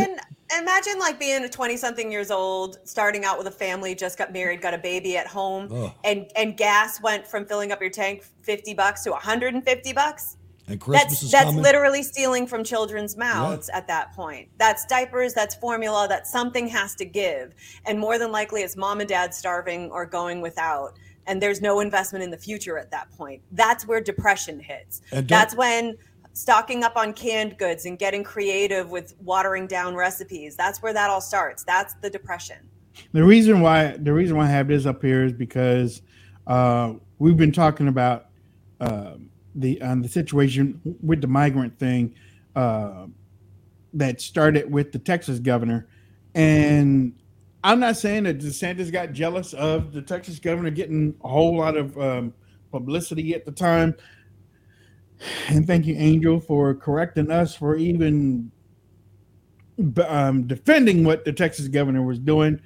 Imagine, 0.55 0.99
like 0.99 1.19
being 1.19 1.43
a 1.43 1.49
twenty-something 1.49 2.11
years 2.11 2.31
old, 2.31 2.77
starting 2.85 3.25
out 3.25 3.37
with 3.37 3.47
a 3.47 3.51
family, 3.51 3.95
just 3.95 4.17
got 4.17 4.31
married, 4.31 4.61
got 4.61 4.73
a 4.73 4.77
baby 4.77 5.17
at 5.17 5.27
home, 5.27 5.69
Ugh. 5.71 5.91
and 6.03 6.31
and 6.35 6.55
gas 6.55 7.01
went 7.01 7.27
from 7.27 7.45
filling 7.45 7.71
up 7.71 7.81
your 7.81 7.89
tank 7.89 8.23
fifty 8.41 8.73
bucks 8.73 9.03
to 9.03 9.11
one 9.11 9.21
hundred 9.21 9.53
and 9.55 9.63
fifty 9.63 9.91
bucks. 9.93 10.37
and 10.69 10.79
Christmas 10.79 11.03
that's 11.03 11.23
is 11.23 11.31
that's 11.31 11.45
coming. 11.45 11.61
literally 11.61 12.03
stealing 12.03 12.47
from 12.47 12.63
children's 12.63 13.17
mouths 13.17 13.69
at 13.73 13.87
that 13.87 14.13
point. 14.13 14.47
That's 14.57 14.85
diapers, 14.85 15.33
that's 15.33 15.55
formula, 15.55 16.07
that 16.09 16.27
something 16.27 16.67
has 16.69 16.95
to 16.95 17.05
give, 17.05 17.53
and 17.85 17.99
more 17.99 18.17
than 18.17 18.31
likely 18.31 18.61
it's 18.61 18.77
mom 18.77 18.99
and 19.01 19.09
dad 19.09 19.33
starving 19.33 19.91
or 19.91 20.05
going 20.05 20.39
without. 20.41 20.97
and 21.29 21.41
there's 21.41 21.59
no 21.61 21.81
investment 21.81 22.23
in 22.23 22.31
the 22.31 22.37
future 22.37 22.77
at 22.77 22.89
that 22.91 23.11
point. 23.17 23.41
That's 23.51 23.85
where 23.85 23.99
depression 23.99 24.61
hits. 24.61 25.01
That's 25.11 25.53
when 25.57 25.97
stocking 26.37 26.83
up 26.83 26.95
on 26.95 27.13
canned 27.13 27.57
goods 27.57 27.85
and 27.85 27.97
getting 27.97 28.23
creative 28.23 28.91
with 28.91 29.15
watering 29.21 29.65
down 29.65 29.95
recipes. 29.95 30.55
That's 30.55 30.81
where 30.81 30.93
that 30.93 31.09
all 31.09 31.21
starts. 31.21 31.63
That's 31.63 31.95
the 31.95 32.09
depression. 32.09 32.57
The 33.13 33.23
reason 33.23 33.61
why 33.61 33.97
the 33.97 34.13
reason 34.13 34.37
why 34.37 34.45
I 34.45 34.49
have 34.49 34.67
this 34.67 34.85
up 34.85 35.01
here 35.01 35.25
is 35.25 35.33
because 35.33 36.01
uh, 36.45 36.93
we've 37.17 37.37
been 37.37 37.51
talking 37.51 37.87
about 37.87 38.27
uh, 38.79 39.15
the 39.55 39.81
um, 39.81 40.01
the 40.01 40.07
situation 40.07 40.79
with 41.01 41.21
the 41.21 41.27
migrant 41.27 41.77
thing 41.79 42.13
uh, 42.55 43.07
that 43.93 44.21
started 44.21 44.71
with 44.71 44.91
the 44.91 44.99
Texas 44.99 45.39
governor, 45.39 45.87
and 46.35 47.13
I'm 47.63 47.79
not 47.79 47.97
saying 47.97 48.23
that 48.23 48.39
DeSantis 48.39 48.91
got 48.91 49.11
jealous 49.11 49.53
of 49.53 49.91
the 49.91 50.01
Texas 50.01 50.39
governor 50.39 50.69
getting 50.69 51.15
a 51.23 51.27
whole 51.27 51.57
lot 51.57 51.77
of 51.77 51.97
um, 51.97 52.33
publicity 52.71 53.33
at 53.33 53.45
the 53.45 53.51
time. 53.51 53.95
And 55.49 55.65
thank 55.65 55.85
you, 55.85 55.95
Angel, 55.95 56.39
for 56.39 56.75
correcting 56.75 57.31
us 57.31 57.55
for 57.55 57.75
even 57.75 58.51
um, 60.07 60.47
defending 60.47 61.03
what 61.03 61.25
the 61.25 61.33
Texas 61.33 61.67
governor 61.67 62.03
was 62.03 62.19
doing, 62.19 62.59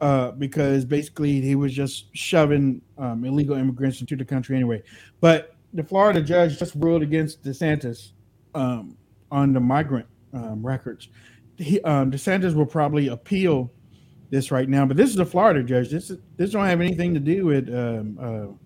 uh, 0.00 0.32
because 0.32 0.84
basically 0.84 1.40
he 1.40 1.54
was 1.54 1.72
just 1.72 2.14
shoving 2.16 2.82
um, 2.98 3.24
illegal 3.24 3.56
immigrants 3.56 4.00
into 4.00 4.16
the 4.16 4.24
country 4.24 4.56
anyway. 4.56 4.82
But 5.20 5.54
the 5.72 5.82
Florida 5.82 6.20
judge 6.20 6.58
just 6.58 6.74
ruled 6.74 7.02
against 7.02 7.42
DeSantis 7.42 8.12
um, 8.54 8.96
on 9.30 9.52
the 9.52 9.60
migrant 9.60 10.06
um, 10.32 10.64
records. 10.64 11.08
He, 11.56 11.80
um, 11.82 12.10
DeSantis 12.10 12.54
will 12.54 12.66
probably 12.66 13.08
appeal 13.08 13.70
this 14.30 14.50
right 14.50 14.68
now, 14.68 14.84
but 14.86 14.96
this 14.96 15.10
is 15.10 15.18
a 15.18 15.26
Florida 15.26 15.62
judge. 15.62 15.90
This 15.90 16.10
is, 16.10 16.18
this 16.36 16.50
don't 16.50 16.66
have 16.66 16.80
anything 16.80 17.14
to 17.14 17.20
do 17.20 17.46
with 17.46 17.68
um, 17.68 18.58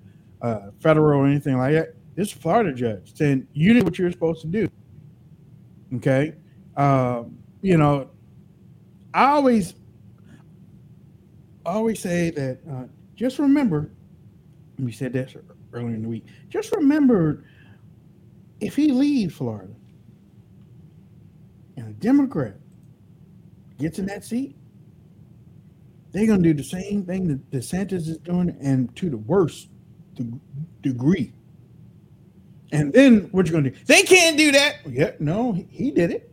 uh, 0.42 0.46
uh, 0.46 0.70
federal 0.80 1.20
or 1.20 1.26
anything 1.26 1.56
like 1.58 1.74
that. 1.74 1.94
This 2.18 2.32
Florida 2.32 2.72
judge 2.74 3.14
saying 3.16 3.46
you 3.52 3.74
did 3.74 3.84
what 3.84 3.96
you 3.96 4.04
were 4.04 4.10
supposed 4.10 4.40
to 4.40 4.48
do. 4.48 4.68
Okay, 5.94 6.34
um, 6.76 7.38
you 7.62 7.76
know, 7.76 8.10
I 9.14 9.26
always, 9.26 9.74
always 11.64 12.00
say 12.00 12.30
that. 12.30 12.58
Uh, 12.68 12.86
just 13.14 13.38
remember, 13.38 13.92
we 14.80 14.90
said 14.90 15.12
that 15.12 15.32
earlier 15.72 15.94
in 15.94 16.02
the 16.02 16.08
week. 16.08 16.26
Just 16.48 16.74
remember, 16.74 17.44
if 18.60 18.74
he 18.74 18.90
leaves 18.90 19.36
Florida 19.36 19.72
and 21.76 21.86
a 21.86 21.92
Democrat 22.00 22.56
gets 23.78 24.00
in 24.00 24.06
that 24.06 24.24
seat, 24.24 24.56
they're 26.10 26.26
going 26.26 26.42
to 26.42 26.52
do 26.52 26.54
the 26.54 26.68
same 26.68 27.04
thing 27.04 27.28
that 27.28 27.48
DeSantis 27.52 28.08
is 28.08 28.18
doing, 28.18 28.56
and 28.60 28.94
to 28.96 29.08
the 29.08 29.18
worst 29.18 29.68
degree. 30.82 31.32
And 32.72 32.92
then 32.92 33.28
what 33.32 33.46
you 33.46 33.52
going 33.52 33.64
to 33.64 33.70
do? 33.70 33.76
They 33.86 34.02
can't 34.02 34.36
do 34.36 34.52
that. 34.52 34.76
Yeah, 34.86 35.12
no, 35.18 35.52
he, 35.52 35.66
he 35.70 35.90
did 35.90 36.10
it. 36.10 36.32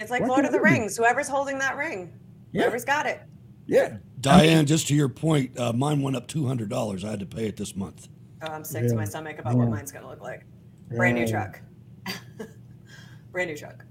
It's 0.00 0.10
like 0.10 0.22
Why 0.22 0.28
Lord 0.28 0.44
of 0.44 0.52
the 0.52 0.58
can't 0.58 0.68
do 0.74 0.80
Rings. 0.80 0.96
Whoever's 0.96 1.28
holding 1.28 1.58
that 1.58 1.76
ring, 1.76 2.12
Yeah. 2.52 2.62
whoever's 2.62 2.84
got 2.84 3.06
it. 3.06 3.20
Yeah. 3.66 3.98
Diane, 4.20 4.64
just 4.66 4.88
to 4.88 4.94
your 4.94 5.08
point, 5.10 5.58
uh, 5.58 5.72
mine 5.72 6.00
went 6.02 6.16
up 6.16 6.26
two 6.26 6.46
hundred 6.46 6.68
dollars. 6.70 7.04
I 7.04 7.10
had 7.10 7.20
to 7.20 7.26
pay 7.26 7.46
it 7.46 7.56
this 7.56 7.76
month. 7.76 8.08
Oh, 8.42 8.46
I'm 8.48 8.64
sick 8.64 8.88
to 8.88 8.94
my 8.94 9.04
stomach 9.04 9.38
about 9.38 9.54
what 9.56 9.68
mine's 9.68 9.92
going 9.92 10.02
to 10.04 10.08
look 10.10 10.22
like. 10.22 10.44
Brand 10.90 11.16
new 11.16 11.26
truck. 11.26 11.60
Brand 13.32 13.50
new 13.50 13.56
truck. 13.56 13.84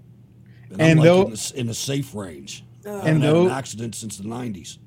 And, 0.72 0.82
And 0.82 0.92
I'm 0.92 0.98
like 0.98 1.06
though- 1.06 1.22
in, 1.26 1.30
the, 1.32 1.54
in 1.56 1.68
the 1.68 1.74
safe 1.74 2.16
range. 2.16 2.64
Ugh. 2.86 2.92
I 2.92 2.96
haven't 2.98 3.08
And 3.16 3.24
had 3.24 3.34
though- 3.34 3.46
an 3.46 3.52
accident 3.52 3.96
since 3.96 4.18
the 4.18 4.28
nineties. 4.28 4.80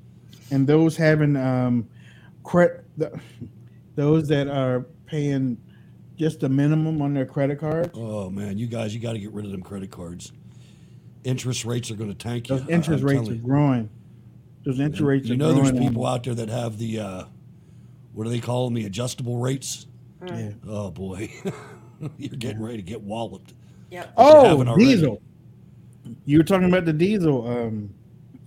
and 0.51 0.67
those 0.67 0.95
having 0.97 1.35
um 1.35 1.87
credit 2.43 2.85
the, 2.97 3.19
those 3.95 4.27
that 4.29 4.47
are 4.47 4.85
paying 5.05 5.57
just 6.17 6.39
the 6.39 6.49
minimum 6.49 7.01
on 7.01 7.13
their 7.13 7.25
credit 7.25 7.59
card 7.59 7.91
Oh 7.93 8.29
man, 8.29 8.57
you 8.57 8.67
guys, 8.67 8.93
you 8.93 8.99
got 8.99 9.13
to 9.13 9.19
get 9.19 9.31
rid 9.31 9.45
of 9.45 9.51
them 9.51 9.61
credit 9.61 9.91
cards. 9.91 10.31
Interest 11.23 11.65
rates 11.65 11.91
are 11.91 11.95
going 11.95 12.09
to 12.09 12.15
tank 12.17 12.49
you. 12.49 12.57
those 12.59 12.69
interest 12.69 13.03
I'm 13.03 13.09
rates 13.09 13.29
are 13.29 13.33
you. 13.33 13.39
growing 13.39 13.89
those 14.65 14.79
interest 14.79 14.99
And 14.99 15.07
rates 15.07 15.27
You 15.27 15.35
are 15.35 15.37
know, 15.37 15.53
there's 15.53 15.71
people 15.71 16.05
out 16.05 16.23
there 16.23 16.35
that 16.35 16.49
have 16.49 16.77
the 16.77 16.99
uh, 16.99 17.23
what 18.13 18.23
do 18.23 18.29
they 18.29 18.39
call 18.39 18.65
them? 18.65 18.73
The 18.73 18.85
adjustable 18.85 19.37
rates. 19.37 19.85
Yeah. 20.25 20.51
Oh 20.67 20.89
boy, 20.91 21.31
you're 22.17 22.35
getting 22.35 22.61
ready 22.61 22.77
to 22.77 22.83
get 22.83 23.01
walloped. 23.01 23.53
Yep. 23.91 24.13
Oh 24.17 24.75
diesel 24.75 25.21
you 26.25 26.37
were 26.37 26.43
talking 26.43 26.67
about 26.67 26.85
the 26.85 26.93
diesel 26.93 27.47
um 27.47 27.93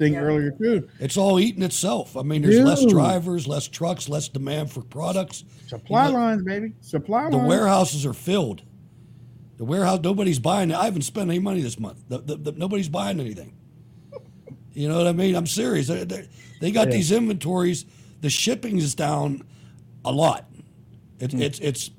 thing 0.01 0.17
earlier 0.17 0.51
too 0.51 0.89
It's 0.99 1.17
all 1.17 1.39
eating 1.39 1.63
itself. 1.63 2.17
I 2.17 2.23
mean, 2.23 2.43
there's 2.43 2.59
less 2.59 2.85
drivers, 2.87 3.47
less 3.47 3.69
trucks, 3.69 4.09
less 4.09 4.29
demand 4.29 4.73
for 4.73 4.83
products. 4.83 5.45
supply 5.69 6.07
You 6.07 6.13
know, 6.15 6.19
lines 6.19 6.43
baby 6.43 6.73
supply 6.81 7.31
the 7.31 7.37
lines 7.37 7.43
The 7.45 7.49
warehouses 7.49 8.05
are 8.07 8.13
filled. 8.15 8.63
The 9.59 9.65
warehouse, 9.65 10.01
nobody's 10.03 10.39
buying. 10.39 10.73
I 10.73 10.85
haven't 10.87 11.03
spent 11.03 11.29
any 11.31 11.39
money 11.39 11.61
this 11.61 11.79
month. 11.79 12.03
The, 12.09 12.19
the, 12.19 12.37
the- 12.37 12.53
nobody's 12.53 12.89
buying 12.89 13.21
anything. 13.21 13.55
You 14.73 14.89
know 14.89 14.97
what 14.99 15.07
I 15.07 15.13
mean? 15.13 15.35
I'm 15.35 15.47
serious. 15.47 15.89
They, 15.89 16.05
they, 16.05 16.29
they 16.61 16.71
got 16.71 16.87
Yeah. 16.89 16.95
these 16.95 17.13
inventories. 17.13 17.85
The 18.23 18.31
shipping 18.31 18.79
is 18.79 18.95
down 18.95 19.43
a 20.05 20.11
lot. 20.13 20.49
It, 21.19 21.33
Hmm. 21.33 21.43
It's 21.43 21.59
it's 21.59 21.91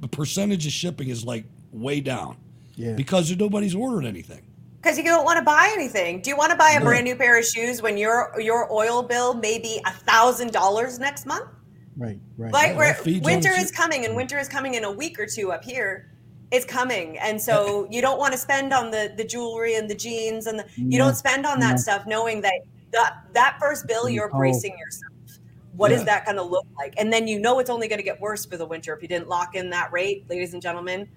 the 0.00 0.08
percentage 0.08 0.64
of 0.66 0.72
shipping 0.72 1.08
is 1.08 1.24
like 1.24 1.44
way 1.72 2.00
down 2.00 2.36
yeah 2.76 2.92
because 2.94 3.34
nobody's 3.36 3.74
ordering 3.74 4.06
anything. 4.06 4.42
Because 4.84 4.98
you 4.98 5.04
don't 5.04 5.24
want 5.24 5.38
to 5.38 5.44
buy 5.44 5.70
anything. 5.72 6.20
Do 6.20 6.28
you 6.28 6.36
want 6.36 6.50
to 6.50 6.58
buy 6.58 6.72
a 6.72 6.78
No. 6.78 6.84
brand 6.84 7.04
new 7.04 7.16
pair 7.16 7.38
of 7.38 7.46
shoes 7.46 7.80
when 7.80 7.96
your 7.96 8.34
your 8.38 8.70
oil 8.70 9.02
bill 9.02 9.32
may 9.32 9.58
be 9.58 9.80
a 9.86 9.90
thousand 9.90 10.52
dollars 10.52 10.98
next 10.98 11.24
month? 11.24 11.46
right 11.96 12.18
right 12.36 12.52
Yeah, 12.52 12.76
where 12.76 12.98
winter 13.22 13.50
is 13.52 13.70
coming, 13.70 14.04
and 14.04 14.14
winter 14.14 14.38
is 14.38 14.46
coming 14.48 14.74
in 14.74 14.84
a 14.84 14.90
week 14.90 15.18
or 15.18 15.26
two 15.26 15.52
up 15.52 15.64
here. 15.64 16.10
It's 16.50 16.66
coming, 16.66 17.16
and 17.18 17.40
so 17.40 17.88
you 17.90 18.02
don't 18.02 18.18
want 18.18 18.32
to 18.32 18.38
spend 18.38 18.74
on 18.74 18.90
the 18.90 19.14
the 19.16 19.24
jewelry 19.24 19.76
and 19.76 19.88
the 19.88 19.94
jeans, 19.94 20.46
and 20.46 20.58
the, 20.58 20.66
you 20.76 20.98
No, 20.98 21.06
don't 21.06 21.14
spend 21.16 21.46
on 21.46 21.60
that 21.60 21.76
no. 21.76 21.76
stuff 21.78 22.04
knowing 22.06 22.42
that 22.42 22.52
that 22.92 23.14
that 23.32 23.56
first 23.58 23.86
bill 23.86 24.08
you're 24.10 24.30
Oh. 24.34 24.38
bracing 24.38 24.76
yourself. 24.76 25.40
What 25.76 25.92
is 25.92 26.00
Yeah. 26.00 26.04
that 26.06 26.24
going 26.26 26.36
to 26.36 26.42
look 26.42 26.66
like? 26.76 26.92
And 26.98 27.10
then 27.10 27.26
you 27.26 27.38
know 27.40 27.58
it's 27.58 27.70
only 27.70 27.88
going 27.88 27.98
to 28.00 28.04
get 28.04 28.20
worse 28.20 28.44
for 28.44 28.58
the 28.58 28.66
winter 28.66 28.94
if 28.94 29.00
you 29.00 29.08
didn't 29.08 29.28
lock 29.28 29.54
in 29.54 29.70
that 29.70 29.90
rate, 29.92 30.28
ladies 30.28 30.52
and 30.52 30.60
gentlemen. 30.62 31.08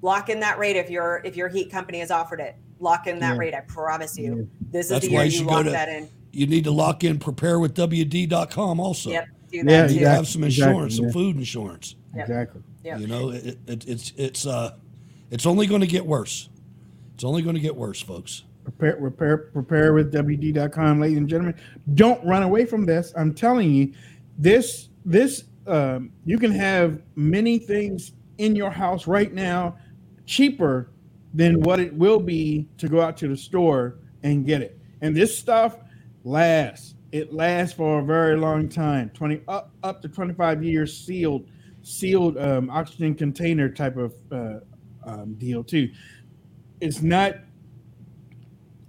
Lock 0.00 0.28
in 0.30 0.38
that 0.40 0.58
rate 0.58 0.76
if 0.76 0.88
your 0.88 1.20
if 1.24 1.36
your 1.36 1.48
heat 1.48 1.72
company 1.72 1.98
has 1.98 2.10
offered 2.12 2.40
it. 2.40 2.54
Lock 2.80 3.06
in 3.06 3.18
that 3.20 3.34
Yeah. 3.34 3.38
rate. 3.38 3.54
I 3.54 3.60
promise 3.60 4.18
you. 4.18 4.48
This 4.72 4.86
is 4.86 4.90
That's 4.90 5.06
the 5.06 5.14
why 5.14 5.24
year 5.24 5.32
you 5.32 5.40
you 5.40 5.46
lock 5.46 5.64
to. 5.64 5.70
that 5.70 5.88
in. 5.88 6.08
You 6.32 6.46
need 6.46 6.64
to 6.64 6.70
lock 6.70 7.04
in 7.04 7.18
preparewithwd.com 7.18 8.80
also. 8.80 9.10
Yep, 9.10 9.26
do 9.50 9.56
Yeah, 9.58 9.62
that 9.64 9.82
You 9.82 9.88
too. 9.88 9.94
need 9.94 10.00
to 10.00 10.10
have 10.10 10.28
some 10.28 10.44
exactly, 10.44 10.72
insurance, 10.72 10.96
some 10.96 11.06
yeah. 11.06 11.12
food 11.12 11.36
insurance. 11.36 11.96
Yep. 12.14 12.28
exactly 12.28 12.62
Yep. 12.84 13.00
You 13.00 13.06
know, 13.06 13.30
it, 13.30 13.58
it, 13.66 13.86
it's 13.86 14.12
it's 14.16 14.46
uh, 14.46 14.72
it's 15.30 15.44
only 15.46 15.66
going 15.66 15.82
to 15.82 15.86
get 15.86 16.04
worse. 16.06 16.48
It's 17.14 17.24
only 17.24 17.42
going 17.42 17.54
to 17.54 17.60
get 17.60 17.76
worse, 17.76 18.00
folks. 18.00 18.44
prepare 18.64 18.96
prepare 18.96 19.36
prepare 19.36 19.92
with 19.92 20.12
wd.com 20.12 21.00
ladies 21.00 21.18
and 21.18 21.28
gentlemen 21.28 21.54
don't 21.94 22.24
run 22.24 22.42
away 22.42 22.64
from 22.66 22.84
this 22.86 23.12
i'm 23.16 23.32
telling 23.34 23.70
you 23.70 23.92
this 24.38 24.88
this 25.04 25.44
um, 25.66 26.10
you 26.24 26.38
can 26.38 26.50
have 26.52 27.00
many 27.16 27.58
things 27.58 28.12
in 28.38 28.54
your 28.56 28.70
house 28.70 29.06
right 29.06 29.32
now 29.34 29.76
cheaper 30.26 30.90
than 31.34 31.60
what 31.60 31.80
it 31.80 31.92
will 31.94 32.20
be 32.20 32.66
to 32.78 32.88
go 32.88 33.00
out 33.00 33.16
to 33.16 33.28
the 33.28 33.36
store 33.36 33.98
and 34.22 34.46
get 34.46 34.60
it 34.62 34.78
and 35.00 35.16
this 35.16 35.36
stuff 35.36 35.78
lasts 36.24 36.94
it 37.12 37.32
lasts 37.32 37.74
for 37.74 38.00
a 38.00 38.04
very 38.04 38.36
long 38.36 38.68
time 38.68 39.10
20 39.10 39.42
up 39.48 39.70
up 39.82 40.02
to 40.02 40.08
25 40.08 40.62
years 40.62 40.96
sealed 40.96 41.48
sealed 41.82 42.36
um, 42.38 42.68
oxygen 42.70 43.14
container 43.14 43.68
type 43.68 43.96
of 43.96 44.14
uh, 44.32 44.58
um, 45.06 45.34
deal 45.34 45.64
too 45.64 45.90
it's 46.80 47.02
not 47.02 47.36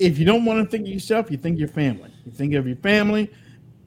if 0.01 0.17
you 0.17 0.25
don't 0.25 0.45
want 0.45 0.63
to 0.63 0.69
think 0.69 0.87
of 0.87 0.93
yourself, 0.93 1.29
you 1.29 1.37
think 1.37 1.55
of 1.55 1.59
your 1.59 1.69
family. 1.69 2.11
You 2.25 2.31
think 2.31 2.55
of 2.55 2.65
your 2.65 2.77
family, 2.77 3.29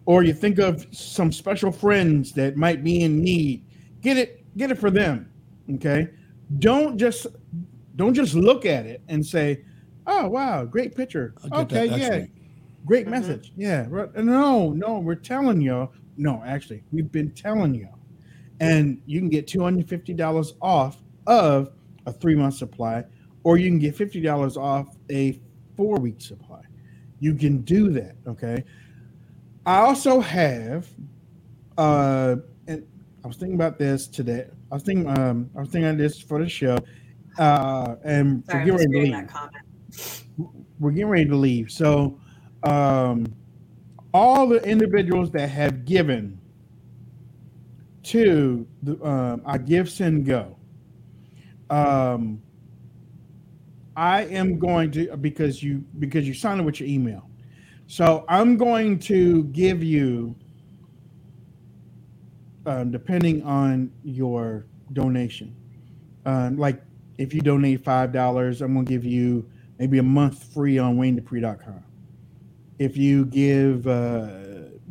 or 0.07 0.23
you 0.23 0.33
think 0.33 0.61
of 0.61 0.87
some 0.93 1.33
special 1.33 1.73
friends 1.73 2.33
that 2.35 2.57
might 2.57 2.85
be 2.85 3.03
in 3.03 3.21
need. 3.21 3.67
Get 4.01 4.17
it, 4.17 4.45
get 4.57 4.71
it 4.71 4.79
for 4.79 4.91
them. 4.91 5.29
Okay. 5.75 6.11
Don't 6.61 6.97
just 6.99 7.27
don't 7.97 8.15
just 8.15 8.35
look 8.35 8.67
at 8.67 8.87
it 8.87 9.03
and 9.09 9.25
say, 9.25 9.65
"Oh 10.07 10.29
wow, 10.29 10.65
great 10.65 10.95
picture." 10.95 11.35
I'll 11.53 11.65
get 11.65 11.69
that 11.71 11.83
Okay, 11.85 11.91
next 11.91 12.03
yeah, 12.03 12.21
week. 12.23 12.31
great 12.85 13.07
message. 13.09 13.53
Yeah, 13.57 13.87
no, 14.17 14.71
no, 14.71 14.99
we're 14.99 15.15
telling 15.15 15.61
y'all. 15.61 15.93
No, 16.17 16.43
actually, 16.47 16.85
we've 16.93 17.11
been 17.11 17.31
telling 17.33 17.75
y'all, 17.75 17.99
and 18.61 19.01
you 19.07 19.21
can 19.21 19.29
get 19.29 19.47
two 19.47 19.63
hundred 19.63 19.89
fifty 19.89 20.15
dollars 20.15 20.55
off 20.61 21.03
of 21.27 21.73
a 22.07 22.13
three 22.13 22.35
month 22.35 22.55
supply, 22.55 23.05
or 23.43 23.57
you 23.57 23.69
can 23.69 23.79
get 23.79 23.97
fifty 23.97 24.21
dollars 24.21 24.57
off 24.57 24.97
a 25.11 25.41
four 25.77 25.97
week 25.99 26.21
supply. 26.21 26.61
You 27.21 27.35
can 27.35 27.63
do 27.63 27.91
that. 27.91 28.17
Okay. 28.27 28.65
I 29.67 29.79
also 29.79 30.21
have, 30.21 30.87
uh, 31.79 32.37
and 32.67 32.87
I 33.25 33.27
was 33.27 33.39
thinking 33.39 33.55
about 33.55 33.79
this 33.79 34.07
today. 34.07 34.47
I 34.71 34.75
was 34.75 34.83
thinking, 34.83 35.09
um, 35.19 35.49
I 35.57 35.61
was 35.61 35.71
thinking 35.71 35.89
of 35.89 35.97
this 35.97 36.21
for 36.21 36.39
the 36.43 36.49
show, 36.49 36.77
uh, 37.39 37.97
and 38.05 38.45
Sorry, 38.47 38.71
we're 38.71 38.79
getting 38.79 38.93
ready 38.93 39.11
to 39.11 39.49
leave. 39.99 40.25
We're 40.81 40.91
getting 40.91 41.09
ready 41.09 41.27
to 41.27 41.37
leave. 41.37 41.71
So, 41.71 42.19
um, 42.63 43.27
all 44.13 44.47
the 44.49 44.63
individuals 44.63 45.31
that 45.33 45.49
have 45.49 45.85
given 45.85 46.39
to 48.05 48.67
the, 48.83 49.05
um, 49.05 49.43
I 49.45 49.59
GiveSendGo. 49.59 50.55
Um, 51.71 52.41
I 53.97 54.23
am 54.25 54.59
going 54.59 54.91
to 54.93 55.17
because 55.17 55.63
you 55.63 55.85
because 55.99 56.27
you 56.27 56.35
signed 56.35 56.61
it 56.61 56.65
with 56.65 56.81
your 56.81 56.89
email. 56.89 57.29
So 57.87 58.25
I'm 58.29 58.57
going 58.57 58.99
to 59.01 59.45
give 59.45 59.83
you, 59.83 60.35
um, 62.67 62.91
depending 62.91 63.43
on 63.43 63.93
your 64.03 64.67
donation, 64.93 65.55
um, 66.25 66.57
like 66.57 66.83
if 67.19 67.35
you 67.35 67.41
donate 67.41 67.85
five 67.85 68.13
dollars, 68.13 68.63
I'm 68.63 68.75
to 68.85 68.91
give 68.91 69.05
you 69.05 69.49
maybe 69.79 69.99
a 69.99 70.03
month 70.03 70.53
free 70.53 70.79
on 70.79 70.97
WayneDupree.com. 70.97 71.85
If 72.79 72.97
you 72.97 73.27
give 73.27 73.87
uh, 73.87 74.29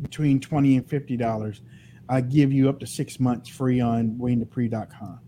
between 0.02 0.40
twenty 0.40 0.76
and 0.76 0.88
fifty 0.88 1.16
dollars, 1.16 1.62
I 2.08 2.20
give 2.20 2.52
you 2.52 2.68
up 2.68 2.80
to 2.80 2.86
six 2.86 3.20
months 3.20 3.48
free 3.48 3.80
on 3.80 4.12
WayneDupree.com. 4.12 5.20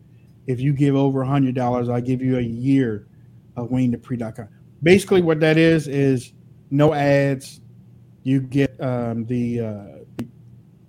If 0.46 0.60
you 0.60 0.72
give 0.72 0.94
over 0.94 1.22
a 1.22 1.26
hundred 1.26 1.54
dollars, 1.54 1.88
I 1.88 2.00
give 2.00 2.22
you 2.22 2.38
a 2.38 2.42
year 2.42 3.06
of 3.56 3.70
WayneDupree.com. 3.70 4.48
Basically, 4.82 5.22
what 5.22 5.40
that 5.40 5.56
is 5.56 5.88
is 5.88 6.32
no 6.70 6.94
ads. 6.94 7.60
You 8.22 8.40
get 8.40 8.78
um, 8.80 9.24
the, 9.26 9.60
uh, 9.60 9.84
the 10.16 10.26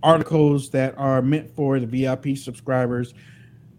articles 0.02 0.70
that 0.72 0.98
are 0.98 1.22
meant 1.22 1.56
for 1.56 1.80
the 1.80 1.86
VIP 1.86 2.38
subscribers 2.38 3.14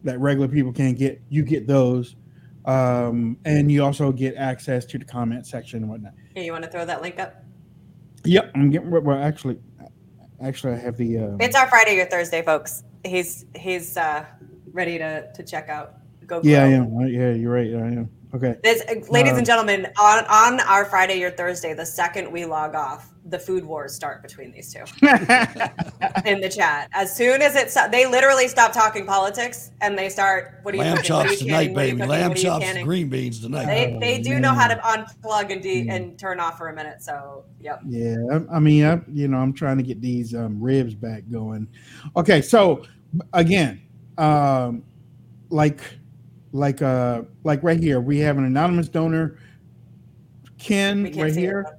that 0.09 0.19
regular 0.21 0.49
people 0.49 0.73
can't 0.73 0.99
get. 0.99 1.21
You 1.29 1.45
get 1.45 1.67
those, 1.67 2.17
um, 2.65 3.37
and 3.45 3.71
you 3.71 3.85
also 3.85 4.11
get 4.11 4.37
access 4.37 4.85
to 4.87 4.99
the 4.99 5.05
comment 5.05 5.47
section 5.47 5.83
and 5.83 5.91
whatnot. 5.91 6.15
Here, 6.35 6.45
you 6.45 6.53
want 6.53 6.65
to 6.65 6.71
throw 6.71 6.85
that 6.85 7.03
link 7.03 7.19
up? 7.19 7.43
Yep, 8.25 8.53
I'm 8.55 8.71
getting. 8.71 8.91
Well, 8.91 9.23
actually, 9.23 9.59
actually, 10.43 10.73
I 10.75 10.77
have 10.77 10.97
the. 10.97 11.19
Uh, 11.19 11.37
It's 11.41 11.55
our 11.55 11.69
Friday 11.69 12.01
or 12.01 12.07
Thursday, 12.07 12.43
folks. 12.43 12.85
He's 13.05 13.45
he's 13.55 13.97
uh, 13.97 14.25
ready 14.73 14.99
to 14.99 15.31
to 15.33 15.43
check 15.43 15.69
out. 15.69 15.95
Go. 16.27 16.41
yeah, 16.43 16.65
I 16.65 16.69
am. 16.69 16.99
Yeah, 17.07 17.33
you're 17.33 17.53
right. 17.53 17.73
I 17.75 17.89
am. 17.89 18.11
Okay. 18.35 18.57
This, 18.63 18.83
ladies 19.09 19.33
Uh, 19.33 19.37
and 19.37 19.47
gentlemen, 19.47 19.87
on 19.99 20.25
on 20.27 20.61
our 20.61 20.85
Friday 20.85 21.23
or 21.25 21.31
Thursday, 21.31 21.73
the 21.73 21.87
second 21.87 22.31
we 22.31 22.45
log 22.45 22.75
off, 22.75 23.11
the 23.25 23.39
food 23.39 23.65
wars 23.65 23.95
start 23.95 24.21
between 24.23 24.53
these 24.53 24.73
two 24.73 24.81
in 26.27 26.41
the 26.41 26.51
chat. 26.55 26.89
As 26.93 27.15
soon 27.15 27.41
as 27.43 27.57
it's, 27.57 27.75
they 27.91 28.07
literally 28.07 28.47
stop 28.49 28.73
talking 28.73 29.07
politics 29.07 29.71
and 29.81 29.99
they 29.99 30.09
start. 30.11 30.61
What 30.63 30.75
are 30.75 30.77
you 30.77 30.83
Lamb 30.83 30.97
cooking? 30.97 31.09
Chops 31.09 31.31
you 31.31 31.37
tonight, 31.39 31.51
canning? 31.69 31.75
What 31.75 31.83
are 31.83 31.87
you 31.87 31.97
baby. 31.97 32.09
Lamb 32.09 32.29
What 32.29 32.37
are 32.37 32.41
you 32.41 32.47
chops, 32.47 32.65
canning? 32.65 32.85
green 32.87 33.09
beans 33.09 33.41
tonight. 33.41 33.67
They, 33.67 33.97
they 33.99 34.21
do 34.23 34.39
know 34.41 34.53
how 34.53 34.69
to 34.69 34.77
unplug 34.77 35.51
and 35.53 35.61
Mm. 35.61 35.63
de- 35.63 35.89
and 35.89 36.19
turn 36.19 36.39
off 36.39 36.59
for 36.59 36.69
a 36.69 36.75
minute. 36.75 37.03
So, 37.03 37.45
yep. 37.61 37.81
Yeah, 37.87 38.15
I, 38.33 38.57
I 38.57 38.59
mean, 38.61 38.85
I, 38.85 39.01
you 39.11 39.29
know, 39.29 39.39
I'm 39.39 39.53
trying 39.55 39.79
to 39.79 39.83
get 39.83 40.01
these 40.03 40.35
um, 40.35 40.61
ribs 40.63 40.95
back 40.95 41.23
going. 41.31 41.67
Okay, 42.17 42.43
so 42.43 42.85
again, 43.33 43.81
um, 44.19 44.83
like, 45.51 45.81
like, 46.53 46.83
uh, 46.83 47.23
like 47.45 47.63
right 47.63 47.81
here, 47.81 48.01
we 48.01 48.19
have 48.19 48.39
an 48.39 48.45
anonymous 48.45 48.89
donor, 48.89 49.39
Ken, 50.59 51.05
right 51.05 51.17
it, 51.17 51.37
here. 51.37 51.79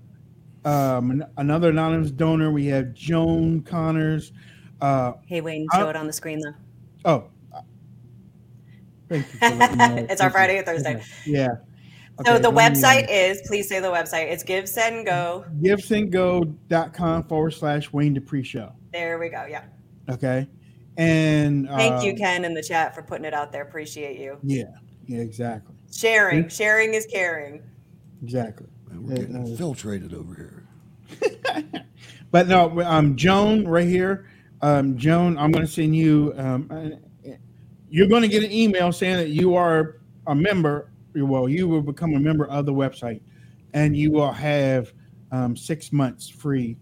Um, 0.66 1.24
another 1.38 1.70
anonymous 1.70 2.12
donor. 2.12 2.52
We 2.52 2.66
have 2.68 2.94
Joan 2.94 3.62
Connors. 3.64 4.32
Uh, 4.82 5.14
Hey, 5.26 5.42
Wayne, 5.42 5.68
I- 5.72 5.80
show 5.80 5.90
it 5.90 5.96
on 5.96 6.08
the 6.08 6.14
screen 6.14 6.40
though. 6.40 6.54
oh, 7.06 7.24
thank 9.10 9.26
you. 9.34 9.40
Me. 9.96 10.02
It's 10.10 10.22
our. 10.22 10.30
Friday 10.30 10.60
or 10.60 10.64
Thursday. 10.64 10.96
Okay, 10.96 11.04
Yeah. 11.26 11.48
So 12.26 12.38
the 12.38 12.52
me, 12.52 12.58
uh, 12.58 12.70
website 12.70 13.08
is, 13.10 13.42
please 13.48 13.70
say 13.70 13.80
the 13.80 13.88
website. 13.88 14.30
It's 14.30 14.44
GiveSendGo. 14.44 15.62
givesendgo.com 15.62 17.24
forward 17.30 17.52
slash 17.52 17.94
Wayne 17.94 18.14
Dupree 18.14 18.44
Show. 18.44 18.74
There 18.92 19.18
we 19.20 19.30
go. 19.30 19.46
Yeah. 19.50 19.64
Okay. 20.10 20.48
And 21.00 21.66
Thank 21.70 22.04
you, 22.04 22.12
um, 22.12 22.18
Ken, 22.18 22.44
in 22.44 22.54
the 22.54 22.62
chat 22.62 22.94
for 22.94 23.02
putting 23.02 23.24
it 23.24 23.34
out 23.34 23.54
there. 23.54 23.62
Appreciate 23.64 24.20
you. 24.20 24.38
Yeah, 24.44 24.66
yeah, 25.06 25.20
exactly. 25.22 25.74
Sharing. 25.90 26.50
Sharing 26.50 26.94
is 26.94 27.06
caring. 27.06 27.64
Exactly. 28.22 28.68
We're 28.92 29.16
getting 29.16 29.36
Uh, 29.38 29.40
uh, 29.40 29.46
infiltrated 29.46 30.14
over 30.14 30.36
here. 30.36 30.68
But 32.32 32.48
no, 32.48 32.80
um, 32.82 33.16
Joan, 33.16 33.68
right 33.68 33.88
here, 33.88 34.28
um, 34.62 34.98
Joan, 34.98 35.36
I'm 35.40 35.52
going 35.52 35.66
to 35.66 35.72
send 35.72 35.96
you. 35.96 36.34
Um, 36.38 36.68
uh, 36.70 37.32
you're 37.90 38.08
going 38.08 38.22
to 38.22 38.28
get 38.28 38.44
an 38.44 38.52
email 38.52 38.92
saying 38.92 39.18
that 39.18 39.30
you 39.30 39.56
are 39.56 39.98
a 40.28 40.36
member. 40.36 40.92
Well, 41.16 41.50
you 41.50 41.68
will 41.68 41.82
become 41.82 42.14
a 42.14 42.20
member 42.20 42.46
of 42.46 42.68
the 42.68 42.74
website, 42.74 43.22
and 43.74 43.98
you 43.98 44.12
will 44.12 44.32
have 44.32 44.94
um, 45.32 45.56
six 45.56 45.92
months 45.92 46.30
free 46.30 46.78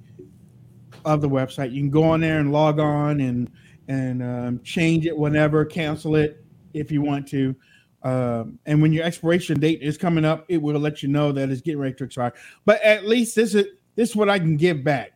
of 1.06 1.22
the 1.22 1.30
website. 1.30 1.72
You 1.72 1.80
can 1.80 1.92
go 1.92 2.04
on 2.04 2.20
there 2.20 2.40
and 2.40 2.52
log 2.52 2.80
on 2.80 3.22
and 3.22 3.50
and 3.88 4.24
um, 4.24 4.62
change 4.64 5.06
it 5.06 5.18
whenever, 5.18 5.66
cancel 5.66 6.16
it 6.16 6.44
if 6.74 6.92
you 6.92 7.02
want 7.02 7.28
to. 7.30 7.56
Um, 8.04 8.60
and 8.66 8.82
when 8.82 8.94
your 8.94 9.04
expiration 9.04 9.60
date 9.60 9.82
is 9.82 9.98
coming 9.98 10.24
up, 10.26 10.46
it 10.50 10.62
will 10.62 10.80
let 10.80 11.02
you 11.02 11.10
know 11.10 11.32
that 11.32 11.50
it's 11.50 11.62
getting 11.62 11.80
ready 11.80 11.96
to 11.96 12.04
expire. 12.04 12.34
But 12.66 12.82
at 12.82 13.06
least 13.06 13.36
this 13.36 13.56
is 13.56 13.66
this 13.96 14.10
is 14.12 14.16
what 14.16 14.30
I 14.30 14.38
can 14.40 14.56
give 14.58 14.84
back 14.84 15.14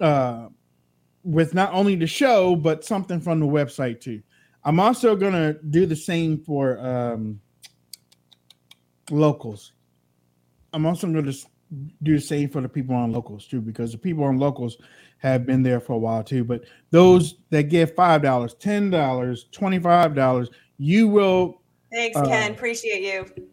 uh, 0.00 0.48
with 1.24 1.54
not 1.54 1.72
only 1.72 1.96
the 1.96 2.06
show 2.06 2.54
but 2.56 2.84
something 2.84 3.20
from 3.20 3.40
the 3.40 3.46
website 3.46 4.00
too. 4.00 4.22
I'm 4.64 4.78
also 4.78 5.16
gonna 5.16 5.54
do 5.54 5.86
the 5.86 5.96
same 5.96 6.38
for 6.38 6.78
um, 6.78 7.40
locals. 9.10 9.72
I'm 10.72 10.86
also 10.86 11.06
to 11.12 11.22
do 12.02 12.14
the 12.14 12.20
same 12.20 12.48
for 12.48 12.60
the 12.60 12.68
people 12.68 12.94
on 12.94 13.12
locals 13.12 13.46
too, 13.46 13.60
because 13.60 13.92
the 13.92 13.98
people 13.98 14.24
on 14.24 14.38
locals 14.38 14.76
have 15.22 15.46
been 15.46 15.62
there 15.62 15.80
for 15.80 15.92
a 15.92 15.98
while 15.98 16.24
too. 16.24 16.42
But 16.44 16.64
those 16.90 17.36
that 17.50 17.64
give 17.64 17.94
five 17.94 18.22
dollars, 18.22 18.54
ten 18.54 18.90
dollars, 18.90 19.46
twenty-five 19.52 20.14
dollars, 20.14 20.50
you 20.78 21.08
will. 21.08 21.62
Thanks, 21.92 22.16
Uh, 22.16 22.26
Ken. 22.26 22.50
Appreciate 22.50 23.02
you. 23.02 23.46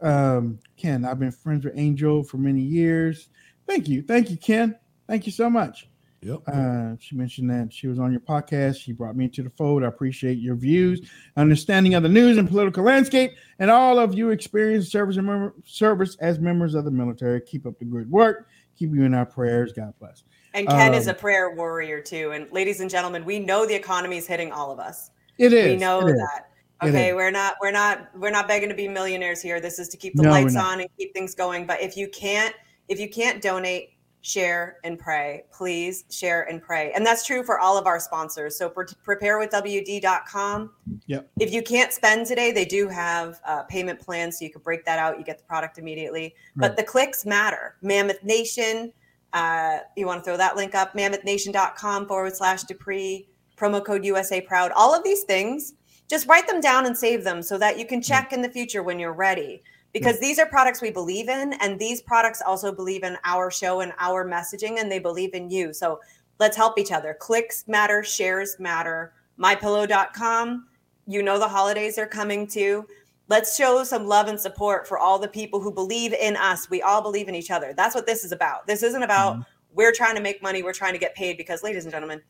Um, 0.00 0.58
Ken, 0.76 1.04
I've 1.04 1.18
been 1.18 1.32
friends 1.32 1.64
with 1.64 1.74
Angel 1.76 2.22
for 2.22 2.38
many 2.38 2.60
years. 2.60 3.28
Thank 3.66 3.88
you, 3.88 4.02
thank 4.02 4.30
you, 4.30 4.36
Ken. 4.36 4.76
Thank 5.08 5.26
you 5.26 5.32
so 5.32 5.50
much. 5.50 5.88
Yep. 6.22 6.38
Uh, 6.46 6.92
she 6.98 7.14
mentioned 7.14 7.50
that 7.50 7.72
she 7.72 7.86
was 7.86 7.98
on 7.98 8.10
your 8.10 8.20
podcast. 8.20 8.80
She 8.80 8.92
brought 8.92 9.16
me 9.16 9.24
into 9.26 9.42
the 9.42 9.50
fold. 9.50 9.84
I 9.84 9.86
appreciate 9.86 10.38
your 10.38 10.56
views, 10.56 11.08
understanding 11.36 11.94
of 11.94 12.02
the 12.02 12.08
news 12.08 12.36
and 12.38 12.48
political 12.48 12.82
landscape, 12.84 13.32
and 13.58 13.70
all 13.70 13.98
of 13.98 14.14
you 14.14 14.30
experienced 14.30 14.90
service 14.90 15.16
and 15.18 15.26
mem- 15.26 15.52
service 15.64 16.16
as 16.20 16.38
members 16.38 16.74
of 16.74 16.84
the 16.84 16.90
military. 16.90 17.40
Keep 17.40 17.66
up 17.66 17.78
the 17.78 17.84
good 17.84 18.10
work. 18.10 18.48
Keep 18.76 18.94
you 18.94 19.04
in 19.04 19.14
our 19.14 19.26
prayers. 19.26 19.72
God 19.72 19.94
bless. 20.00 20.24
And 20.56 20.66
Ken 20.66 20.94
is 20.94 21.06
Um, 21.06 21.14
a 21.14 21.18
prayer 21.18 21.50
warrior 21.50 22.00
too. 22.00 22.32
And 22.32 22.50
ladies 22.50 22.80
and 22.80 22.88
gentlemen, 22.88 23.24
we 23.24 23.38
know 23.38 23.66
the 23.66 23.74
economy 23.74 24.16
is 24.16 24.26
hitting 24.26 24.52
all 24.52 24.72
of 24.72 24.78
us. 24.78 25.10
It 25.38 25.52
We 25.52 25.76
know 25.76 26.00
it 26.00 26.12
is, 26.12 26.16
that. 26.16 26.48
Okay, 26.82 27.12
we're 27.12 27.30
not 27.30 27.56
we're 27.60 27.70
not 27.70 28.08
we're 28.18 28.30
not 28.30 28.48
begging 28.48 28.68
to 28.70 28.74
be 28.74 28.88
millionaires 28.88 29.40
here. 29.40 29.60
This 29.60 29.78
is 29.78 29.88
to 29.88 29.96
keep 29.96 30.14
the 30.14 30.22
No, 30.22 30.30
lights 30.30 30.56
on 30.56 30.80
and 30.80 30.88
keep 30.98 31.12
things 31.14 31.34
going. 31.34 31.66
But 31.66 31.80
if 31.82 31.96
you 31.96 32.08
can't 32.08 32.54
if 32.88 32.98
you 32.98 33.08
can't 33.08 33.42
donate, 33.42 33.90
share 34.22 34.78
and 34.82 34.98
pray. 34.98 35.44
Please 35.52 36.04
share 36.10 36.42
and 36.50 36.60
pray. 36.60 36.92
And 36.92 37.06
that's 37.06 37.24
true 37.24 37.44
for 37.44 37.60
all 37.60 37.78
of 37.78 37.86
our 37.86 38.00
sponsors. 38.00 38.58
So 38.58 38.68
pre- 38.68 38.84
preparewithwd.com. 38.84 40.70
Yep. 41.06 41.30
If 41.38 41.52
you 41.52 41.62
can't 41.62 41.92
spend 41.92 42.26
today, 42.26 42.50
they 42.50 42.64
do 42.64 42.88
have 42.88 43.40
uh, 43.46 43.62
payment 43.64 44.00
plans, 44.00 44.38
so 44.38 44.44
you 44.44 44.50
can 44.50 44.62
break 44.62 44.84
that 44.84 44.98
out. 44.98 45.18
You 45.18 45.24
get 45.24 45.38
the 45.38 45.44
product 45.44 45.78
immediately. 45.78 46.34
But 46.56 46.76
the 46.76 46.82
clicks 46.82 47.24
matter. 47.24 47.76
Mammoth 47.82 48.22
Nation. 48.24 48.92
Uh, 49.36 49.80
you 49.96 50.06
want 50.06 50.18
to 50.18 50.24
throw 50.24 50.38
that 50.38 50.56
link 50.56 50.74
up? 50.74 50.94
MammothNation.com 50.94 52.08
forward 52.08 52.34
slash 52.34 52.62
Dupree. 52.62 53.28
Promo 53.56 53.84
code 53.84 54.04
USA 54.04 54.40
Proud. 54.40 54.72
All 54.72 54.94
of 54.94 55.04
these 55.04 55.24
things, 55.24 55.74
just 56.08 56.26
write 56.26 56.46
them 56.46 56.60
down 56.60 56.86
and 56.86 56.96
save 56.96 57.22
them 57.22 57.42
so 57.42 57.58
that 57.58 57.78
you 57.78 57.86
can 57.86 58.00
check 58.00 58.32
in 58.32 58.40
the 58.40 58.48
future 58.48 58.82
when 58.82 58.98
you're 58.98 59.12
ready. 59.12 59.62
Because 59.92 60.18
these 60.20 60.38
are 60.38 60.46
products 60.46 60.80
we 60.80 60.90
believe 60.90 61.28
in, 61.28 61.52
and 61.54 61.78
these 61.78 62.00
products 62.00 62.42
also 62.46 62.72
believe 62.72 63.02
in 63.02 63.16
our 63.24 63.50
show 63.50 63.80
and 63.80 63.92
our 63.98 64.26
messaging, 64.26 64.80
and 64.80 64.90
they 64.90 64.98
believe 64.98 65.34
in 65.34 65.50
you. 65.50 65.72
So 65.72 66.00
let's 66.38 66.56
help 66.56 66.78
each 66.78 66.92
other. 66.92 67.14
Clicks 67.18 67.66
matter, 67.68 68.02
shares 68.02 68.56
matter. 68.58 69.12
MyPillow.com. 69.38 70.66
You 71.06 71.22
know 71.22 71.38
the 71.38 71.48
holidays 71.48 71.98
are 71.98 72.06
coming 72.06 72.46
too. 72.46 72.86
Let's 73.28 73.56
show 73.56 73.82
some 73.84 74.06
love 74.06 74.28
and 74.28 74.38
support 74.38 74.86
for 74.86 74.98
all 74.98 75.18
the 75.18 75.28
people 75.28 75.60
who 75.60 75.72
believe 75.72 76.12
in 76.12 76.36
us. 76.36 76.70
We 76.70 76.82
all 76.82 77.02
believe 77.02 77.28
in 77.28 77.34
each 77.34 77.50
other. 77.50 77.74
That's 77.76 77.94
what 77.94 78.06
this 78.06 78.24
is 78.24 78.32
about. 78.32 78.66
This 78.66 78.82
isn't 78.82 79.02
about 79.02 79.34
mm-hmm. 79.34 79.42
we're 79.74 79.92
trying 79.92 80.14
to 80.14 80.22
make 80.22 80.42
money, 80.42 80.62
we're 80.62 80.72
trying 80.72 80.92
to 80.92 80.98
get 80.98 81.14
paid 81.14 81.36
because 81.36 81.62
ladies 81.62 81.84
and 81.84 81.92
gentlemen, 81.92 82.22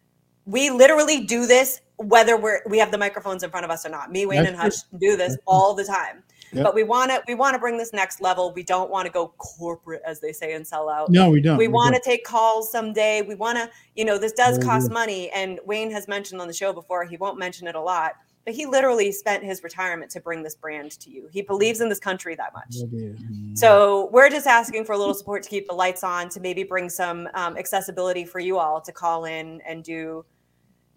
we 0.46 0.70
literally 0.70 1.24
do 1.24 1.46
this 1.46 1.80
whether 1.96 2.36
we're 2.36 2.60
we 2.68 2.78
have 2.78 2.90
the 2.90 2.98
microphones 2.98 3.42
in 3.42 3.50
front 3.50 3.64
of 3.64 3.70
us 3.70 3.84
or 3.84 3.88
not. 3.88 4.10
Me, 4.10 4.26
Wayne, 4.26 4.38
That's 4.38 4.48
and 4.50 4.56
Hutch 4.56 4.74
true. 4.90 4.98
do 4.98 5.16
this 5.16 5.36
all 5.46 5.74
the 5.74 5.84
time. 5.84 6.22
Yep. 6.52 6.64
But 6.64 6.74
we 6.74 6.84
want 6.84 7.10
to 7.10 7.22
we 7.26 7.34
want 7.34 7.54
to 7.54 7.58
bring 7.58 7.76
this 7.76 7.92
next 7.92 8.20
level. 8.20 8.52
We 8.52 8.62
don't 8.62 8.90
want 8.90 9.06
to 9.06 9.12
go 9.12 9.34
corporate 9.38 10.02
as 10.06 10.20
they 10.20 10.32
say 10.32 10.54
and 10.54 10.66
sell 10.66 10.88
out. 10.88 11.10
No, 11.10 11.30
we 11.30 11.40
don't. 11.40 11.58
We 11.58 11.68
We 11.68 11.72
want 11.72 11.94
to 11.94 12.00
take 12.00 12.24
calls 12.24 12.70
someday. 12.70 13.22
We 13.22 13.34
want 13.34 13.58
to, 13.58 13.68
you 13.94 14.04
know, 14.04 14.18
this 14.18 14.32
does 14.32 14.58
we 14.58 14.64
cost 14.64 14.90
money 14.90 15.30
and 15.30 15.58
Wayne 15.64 15.90
has 15.90 16.06
mentioned 16.06 16.40
on 16.40 16.46
the 16.46 16.54
show 16.54 16.72
before, 16.72 17.04
he 17.04 17.16
won't 17.16 17.38
mention 17.38 17.66
it 17.66 17.74
a 17.74 17.80
lot, 17.80 18.12
but 18.46 18.54
he 18.54 18.64
literally 18.64 19.10
spent 19.10 19.42
his 19.42 19.64
retirement 19.64 20.08
to 20.12 20.20
bring 20.20 20.42
this 20.44 20.54
brand 20.54 20.92
to 21.00 21.10
you. 21.10 21.28
He 21.32 21.42
believes 21.42 21.80
in 21.80 21.88
this 21.88 21.98
country 21.98 22.36
that 22.36 22.54
much. 22.54 22.76
Is. 22.92 23.60
So 23.60 24.08
we're 24.12 24.30
just 24.30 24.46
asking 24.46 24.84
for 24.84 24.92
a 24.92 24.98
little 24.98 25.14
support 25.14 25.42
to 25.42 25.50
keep 25.50 25.66
the 25.66 25.74
lights 25.74 26.04
on, 26.04 26.28
to 26.30 26.40
maybe 26.40 26.62
bring 26.62 26.88
some 26.88 27.28
um, 27.34 27.56
accessibility 27.58 28.24
for 28.24 28.38
you 28.38 28.56
all 28.56 28.80
to 28.80 28.92
call 28.92 29.24
in 29.24 29.60
and 29.66 29.82
do 29.82 30.24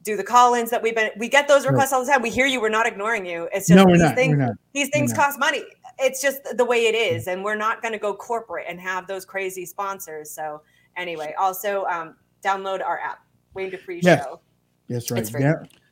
do 0.04 0.16
the 0.16 0.24
call-ins 0.24 0.70
that 0.70 0.82
we've 0.82 0.96
been. 0.96 1.10
We 1.18 1.28
get 1.28 1.48
those 1.48 1.66
requests 1.66 1.92
all 1.92 2.06
the 2.06 2.10
time. 2.10 2.22
We 2.22 2.30
hear 2.30 2.46
you. 2.46 2.62
We're 2.62 2.70
not 2.70 2.88
ignoring 2.88 3.26
you. 3.26 3.50
It's 3.52 3.68
just 3.68 3.76
No, 3.76 3.86
we're 3.86 3.94
these 3.94 4.02
not. 4.04 4.16
things. 4.16 4.38
We're 4.38 4.46
not. 4.46 4.56
These 4.74 4.90
things 4.90 5.12
cost 5.12 5.38
money. 5.38 5.64
It's 5.98 6.22
just 6.22 6.42
the 6.56 6.64
way 6.64 6.86
it 6.86 6.96
is, 6.96 7.28
and 7.28 7.44
we're 7.44 7.58
not 7.58 7.82
going 7.82 7.92
to 7.92 7.98
go 8.00 8.14
corporate 8.14 8.68
and 8.70 8.80
have 8.80 9.08
those 9.08 9.26
crazy 9.26 9.66
sponsors. 9.66 10.32
So 10.32 10.62
anyway, 10.96 11.34
also 11.38 11.84
um, 11.86 12.16
download 12.42 12.82
our 12.82 13.00
app, 13.00 13.20
Wayne 13.56 13.72
Dupree 13.72 14.00
Yes. 14.02 14.24
Show. 14.24 14.40
That's 14.88 15.12
right. 15.12 15.20
It's 15.20 15.34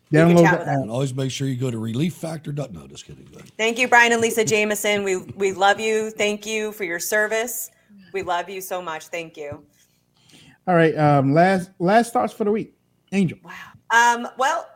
free. 0.10 0.20
Down- 0.20 0.30
You 0.30 0.36
can 0.36 0.44
download 0.46 0.50
chat 0.50 0.60
the 0.66 0.72
app. 0.72 0.78
And 0.80 0.92
always 0.92 1.14
make 1.14 1.32
sure 1.32 1.48
you 1.48 1.56
go 1.56 1.72
to 1.72 1.78
relieffactor. 1.78 2.72
No, 2.72 2.88
just 2.88 3.06
kidding. 3.06 3.26
Go 3.26 3.40
ahead. 3.40 3.52
Thank 3.58 3.78
you, 3.80 3.88
Brian 3.88 4.12
and 4.12 4.22
Lisa 4.22 4.44
Jameson. 4.46 5.04
We 5.04 5.18
we 5.18 5.54
love 5.54 5.80
you. 5.80 6.12
Thank 6.12 6.46
you 6.46 6.72
for 6.72 6.84
your 6.84 7.00
service. 7.00 7.70
We 8.14 8.22
love 8.22 8.50
you 8.50 8.62
so 8.62 8.82
much. 8.82 9.08
Thank 9.08 9.38
you. 9.38 9.64
All 10.68 10.76
right. 10.76 10.98
Um, 10.98 11.34
last 11.34 11.72
last 11.80 12.14
thoughts 12.14 12.34
for 12.34 12.44
the 12.44 12.52
week. 12.52 12.74
Angel. 13.12 13.38
Wow. 13.44 13.54
Um, 13.90 14.28
well, 14.38 14.68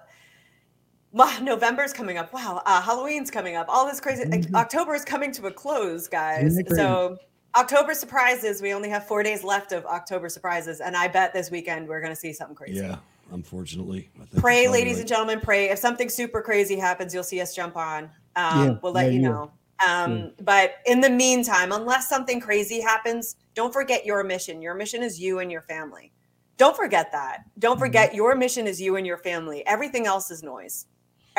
wow, 1.12 1.38
November's 1.42 1.92
coming 1.94 2.18
up. 2.18 2.34
Wow, 2.34 2.62
uh, 2.66 2.82
Halloween's 2.82 3.30
coming 3.30 3.56
up. 3.56 3.68
All 3.68 3.86
this 3.86 4.00
crazy. 4.00 4.26
like, 4.26 4.46
October 4.54 4.96
is 4.96 5.04
coming 5.04 5.32
to 5.34 5.48
a 5.48 5.52
close, 5.52 6.08
guys. 6.08 6.46
Isn't 6.46 6.62
it 6.62 6.68
crazy? 6.68 6.82
So 6.82 7.18
October 7.56 7.94
surprises. 7.94 8.62
We 8.62 8.74
only 8.74 8.90
have 8.90 9.06
four 9.06 9.22
days 9.24 9.44
left 9.44 9.74
of 9.74 9.86
October 9.86 10.30
surprises, 10.30 10.80
and 10.80 10.96
I 10.96 11.10
bet 11.10 11.34
this 11.34 11.52
weekend 11.52 11.88
we're 11.88 12.00
going 12.00 12.14
to 12.14 12.20
see 12.20 12.32
something 12.32 12.56
crazy. 12.56 12.80
Yeah, 12.80 12.98
unfortunately. 13.32 14.10
I 14.22 14.26
think 14.26 14.42
Pray, 14.42 14.68
ladies 14.68 14.94
right. 14.94 15.00
and 15.02 15.10
gentlemen, 15.10 15.40
pray. 15.42 15.70
If 15.70 15.80
something 15.80 16.10
super 16.10 16.42
crazy 16.42 16.78
happens, 16.78 17.14
you'll 17.14 17.24
see 17.24 17.42
us 17.42 17.56
jump 17.56 17.76
on. 17.78 18.06
Um, 18.36 18.66
Yeah, 18.66 18.76
we'll 18.82 18.94
let 18.94 19.08
yeah, 19.08 19.12
you 19.12 19.22
yeah. 19.22 19.28
know. 19.30 19.52
Um, 19.88 20.32
But 20.42 20.76
in 20.86 21.02
the 21.02 21.10
meantime, 21.10 21.72
unless 21.72 22.08
something 22.08 22.40
crazy 22.40 22.80
happens, 22.80 23.36
don't 23.56 23.74
forget 23.74 24.06
your 24.06 24.24
mission. 24.24 24.62
Your 24.62 24.76
mission 24.76 25.02
is 25.02 25.20
you 25.20 25.40
and 25.40 25.52
your 25.52 25.64
family. 25.64 26.12
Don't 26.58 26.76
forget 26.76 27.12
that. 27.12 27.46
Don't 27.58 27.80
forget 27.80 28.14
your 28.14 28.36
mission 28.36 28.68
is 28.68 28.80
you 28.80 28.96
and 28.96 29.08
your 29.08 29.18
family. 29.18 29.66
Everything 29.66 30.06
else 30.06 30.30
is 30.30 30.44
noise. 30.44 30.86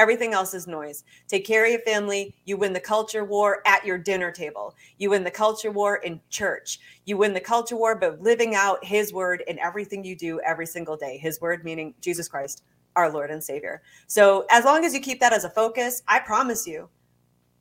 Everything 0.02 0.34
else 0.34 0.52
is 0.52 0.66
noise. 0.66 1.04
Take 1.28 1.44
care 1.46 1.64
of 1.64 1.70
your 1.70 1.80
family. 1.82 2.34
You 2.44 2.56
win 2.56 2.72
the 2.72 2.80
culture 2.80 3.24
war 3.24 3.62
at 3.68 3.86
your 3.86 3.98
dinner 3.98 4.32
table. 4.32 4.74
You 4.98 5.10
win 5.10 5.22
the 5.22 5.30
culture 5.30 5.70
war 5.70 5.98
in 5.98 6.20
church. 6.28 6.80
You 7.04 7.16
win 7.16 7.32
the 7.32 7.40
culture 7.40 7.76
war 7.76 7.94
by 7.94 8.08
living 8.08 8.56
out 8.56 8.84
His 8.84 9.12
word 9.12 9.44
in 9.46 9.60
everything 9.60 10.02
you 10.02 10.16
do 10.16 10.40
every 10.40 10.66
single 10.66 10.96
day. 10.96 11.18
His 11.18 11.40
word 11.40 11.62
meaning 11.62 11.94
Jesus 12.00 12.26
Christ, 12.26 12.64
our 12.96 13.12
Lord 13.12 13.30
and 13.30 13.40
Savior. 13.44 13.80
So 14.08 14.44
as 14.50 14.64
long 14.64 14.84
as 14.84 14.92
you 14.92 14.98
keep 14.98 15.20
that 15.20 15.32
as 15.32 15.44
a 15.44 15.50
focus, 15.50 16.02
I 16.08 16.18
promise 16.18 16.66
you, 16.66 16.88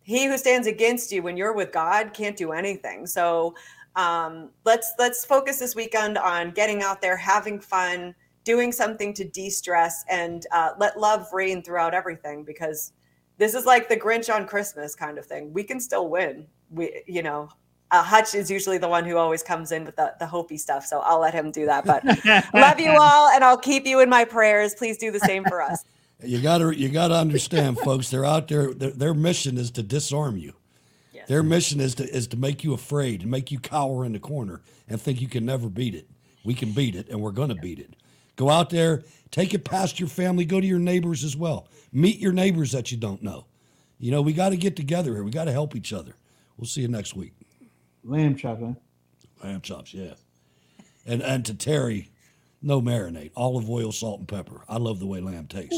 he 0.01 0.25
who 0.25 0.35
stands 0.35 0.65
against 0.65 1.11
you 1.11 1.21
when 1.21 1.37
you're 1.37 1.53
with 1.53 1.71
God 1.71 2.11
can't 2.11 2.35
do 2.35 2.53
anything. 2.53 3.05
So 3.05 3.53
um, 3.95 4.49
let's 4.65 4.93
let's 4.97 5.23
focus 5.25 5.59
this 5.59 5.75
weekend 5.75 6.17
on 6.17 6.49
getting 6.49 6.81
out 6.81 7.01
there, 7.01 7.17
having 7.17 7.59
fun, 7.59 8.15
doing 8.43 8.71
something 8.71 9.13
to 9.13 9.23
de-stress, 9.23 10.03
and 10.09 10.45
uh, 10.51 10.71
let 10.77 10.99
love 10.99 11.27
reign 11.33 11.61
throughout 11.63 11.93
everything. 11.93 12.43
Because 12.43 12.93
this 13.37 13.53
is 13.53 13.65
like 13.65 13.89
the 13.89 13.97
Grinch 13.97 14.33
on 14.33 14.47
Christmas 14.47 14.95
kind 14.95 15.17
of 15.17 15.25
thing. 15.25 15.51
We 15.53 15.63
can 15.63 15.79
still 15.79 16.09
win. 16.09 16.47
We, 16.69 17.03
you 17.07 17.23
know, 17.23 17.49
uh, 17.91 18.01
Hutch 18.01 18.35
is 18.35 18.49
usually 18.49 18.77
the 18.77 18.87
one 18.87 19.05
who 19.05 19.17
always 19.17 19.43
comes 19.43 19.71
in 19.71 19.85
with 19.85 19.95
the 19.95 20.13
the 20.19 20.25
hopey 20.25 20.59
stuff. 20.59 20.85
So 20.85 20.99
I'll 20.99 21.19
let 21.19 21.33
him 21.33 21.51
do 21.51 21.65
that. 21.65 21.85
But 21.85 22.03
love 22.53 22.79
you 22.79 22.91
all, 22.91 23.29
and 23.29 23.43
I'll 23.43 23.57
keep 23.57 23.85
you 23.85 23.99
in 23.99 24.09
my 24.09 24.25
prayers. 24.25 24.73
Please 24.75 24.97
do 24.97 25.11
the 25.11 25.19
same 25.19 25.43
for 25.45 25.61
us. 25.61 25.83
You 26.23 26.39
gotta 26.39 26.77
you 26.77 26.89
gotta 26.89 27.15
understand, 27.15 27.79
folks. 27.79 28.11
They're 28.11 28.23
out 28.23 28.47
there. 28.47 28.75
Their, 28.75 28.91
their 28.91 29.13
mission 29.15 29.57
is 29.57 29.71
to 29.71 29.81
disarm 29.81 30.37
you. 30.37 30.53
Their 31.27 31.43
mission 31.43 31.79
is 31.79 31.95
to 31.95 32.03
is 32.03 32.27
to 32.27 32.37
make 32.37 32.63
you 32.63 32.73
afraid, 32.73 33.21
and 33.21 33.31
make 33.31 33.51
you 33.51 33.59
cower 33.59 34.05
in 34.05 34.11
the 34.11 34.19
corner 34.19 34.61
and 34.87 35.01
think 35.01 35.21
you 35.21 35.27
can 35.27 35.45
never 35.45 35.69
beat 35.69 35.95
it. 35.95 36.07
We 36.43 36.53
can 36.53 36.73
beat 36.73 36.95
it, 36.95 37.09
and 37.09 37.21
we're 37.21 37.31
gonna 37.31 37.55
beat 37.55 37.79
it. 37.79 37.95
Go 38.41 38.49
out 38.49 38.71
there, 38.71 39.03
take 39.29 39.53
it 39.53 39.63
past 39.63 39.99
your 39.99 40.09
family. 40.09 40.45
Go 40.45 40.59
to 40.59 40.65
your 40.65 40.79
neighbors 40.79 41.23
as 41.23 41.37
well. 41.37 41.67
Meet 41.93 42.17
your 42.17 42.31
neighbors 42.31 42.71
that 42.71 42.91
you 42.91 42.97
don't 42.97 43.21
know. 43.21 43.45
You 43.99 44.09
know, 44.09 44.23
we 44.23 44.33
got 44.33 44.49
to 44.49 44.57
get 44.57 44.75
together 44.75 45.13
here. 45.13 45.23
We 45.23 45.29
got 45.29 45.45
to 45.45 45.51
help 45.51 45.75
each 45.75 45.93
other. 45.93 46.15
We'll 46.57 46.65
see 46.65 46.81
you 46.81 46.87
next 46.87 47.15
week. 47.15 47.33
Lamb 48.03 48.35
chop, 48.35 48.59
huh? 48.59 48.73
Lamb 49.43 49.61
chops, 49.61 49.93
yeah. 49.93 50.15
And 51.05 51.21
and 51.21 51.45
to 51.45 51.53
Terry, 51.53 52.09
no 52.63 52.81
marinade, 52.81 53.29
olive 53.35 53.69
oil, 53.69 53.91
salt, 53.91 54.21
and 54.21 54.27
pepper. 54.27 54.61
I 54.67 54.77
love 54.77 54.99
the 54.99 55.05
way 55.05 55.21
lamb 55.21 55.45
tastes. 55.45 55.75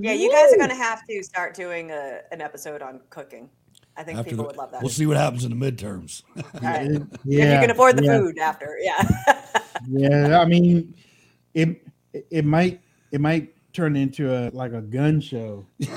Yeah, 0.00 0.12
you 0.12 0.30
guys 0.32 0.50
are 0.50 0.56
going 0.56 0.70
to 0.70 0.74
have 0.74 1.06
to 1.10 1.22
start 1.22 1.54
doing 1.54 1.90
a, 1.90 2.20
an 2.32 2.40
episode 2.40 2.80
on 2.80 3.00
cooking. 3.10 3.50
I 3.98 4.02
think 4.02 4.18
After 4.18 4.30
people 4.30 4.44
the- 4.44 4.48
would 4.48 4.56
love 4.56 4.70
that. 4.70 4.80
We'll 4.80 4.88
see 4.88 5.04
what 5.04 5.18
happens 5.18 5.44
in 5.44 5.58
the 5.58 5.70
midterms. 5.70 6.22
All 6.38 6.42
right. 6.62 6.90
if 6.90 7.06
you 7.26 7.38
can 7.38 7.70
afford 7.70 7.98
the 7.98 8.04
yeah. 8.04 8.18
food 8.18 8.38
after, 8.38 8.78
yeah. 8.80 9.06
Yeah, 9.88 10.40
I 10.40 10.44
mean, 10.44 10.94
it 11.54 11.86
it 12.30 12.44
might 12.44 12.80
it 13.10 13.20
might 13.20 13.54
turn 13.72 13.96
into 13.96 14.32
a 14.32 14.50
like 14.50 14.72
a 14.72 14.82
gun 14.82 15.20
show. 15.20 15.66
it, 15.80 15.88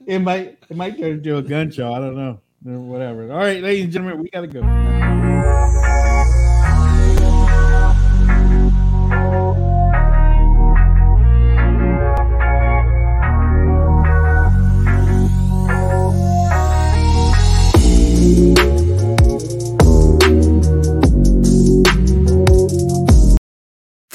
it 0.06 0.18
might 0.20 0.58
it 0.68 0.76
might 0.76 0.98
turn 0.98 1.12
into 1.12 1.36
a 1.36 1.42
gun 1.42 1.70
show. 1.70 1.92
I 1.92 1.98
don't 2.00 2.16
know. 2.16 2.40
Whatever. 2.62 3.30
All 3.30 3.38
right, 3.38 3.62
ladies 3.62 3.84
and 3.84 3.92
gentlemen, 3.92 4.22
we 4.22 4.30
gotta 4.30 4.46
go. 4.46 5.53